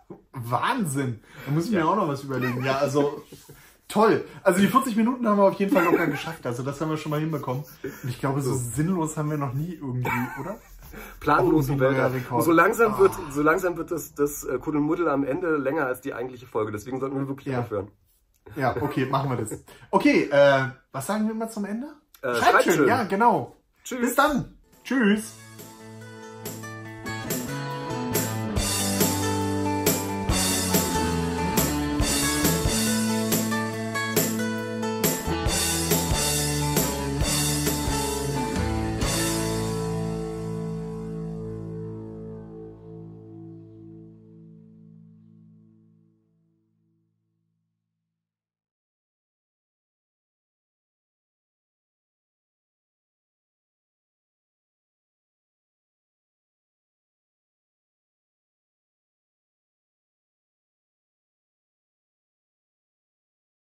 Wahnsinn. 0.32 1.20
Da 1.46 1.52
muss 1.52 1.66
ich 1.66 1.72
mir 1.72 1.86
auch 1.86 1.96
noch 1.96 2.08
was 2.08 2.22
überlegen. 2.24 2.64
Ja, 2.64 2.78
also 2.78 3.22
toll. 3.88 4.24
Also 4.42 4.60
die 4.60 4.66
40 4.68 4.96
Minuten 4.96 5.26
haben 5.26 5.38
wir 5.38 5.44
auf 5.44 5.54
jeden 5.58 5.72
Fall 5.74 5.84
locker 5.84 6.06
geschafft. 6.06 6.46
Also 6.46 6.62
das 6.62 6.80
haben 6.80 6.90
wir 6.90 6.96
schon 6.96 7.10
mal 7.10 7.20
hinbekommen. 7.20 7.64
Und 8.02 8.08
ich 8.08 8.18
glaube, 8.20 8.40
so 8.40 8.54
sinnlos 8.54 9.16
haben 9.16 9.30
wir 9.30 9.38
noch 9.38 9.52
nie 9.52 9.74
irgendwie, 9.74 10.08
oder? 10.40 10.58
Planlosen 11.20 11.78
Wälder. 11.80 12.10
Und 12.30 12.42
so 12.42 12.52
langsam 12.52 12.94
Ah. 12.94 12.98
wird, 12.98 13.12
so 13.30 13.42
langsam 13.42 13.76
wird 13.76 13.90
das, 13.90 14.14
das 14.14 14.44
äh, 14.44 14.58
Kuddelmuddel 14.58 15.08
am 15.08 15.24
Ende 15.24 15.56
länger 15.56 15.86
als 15.86 16.00
die 16.00 16.14
eigentliche 16.14 16.46
Folge. 16.46 16.72
Deswegen 16.72 17.00
sollten 17.00 17.18
wir 17.18 17.28
wirklich 17.28 17.48
Ja. 17.52 17.60
aufhören. 17.60 17.88
Ja, 18.56 18.74
okay, 18.80 19.06
machen 19.06 19.30
wir 19.30 19.36
das. 19.36 19.62
Okay, 19.90 20.24
äh, 20.30 20.64
was 20.90 21.06
sagen 21.06 21.26
wir 21.28 21.34
mal 21.34 21.48
zum 21.48 21.64
Ende? 21.64 21.86
Äh, 22.22 22.34
Schreibt 22.34 22.42
schreibt 22.44 22.64
schön. 22.64 22.72
schön. 22.74 22.88
Ja, 22.88 23.04
genau. 23.04 23.56
Tschüss. 23.84 24.00
Bis 24.00 24.14
dann. 24.14 24.56
Tschüss. 24.84 25.34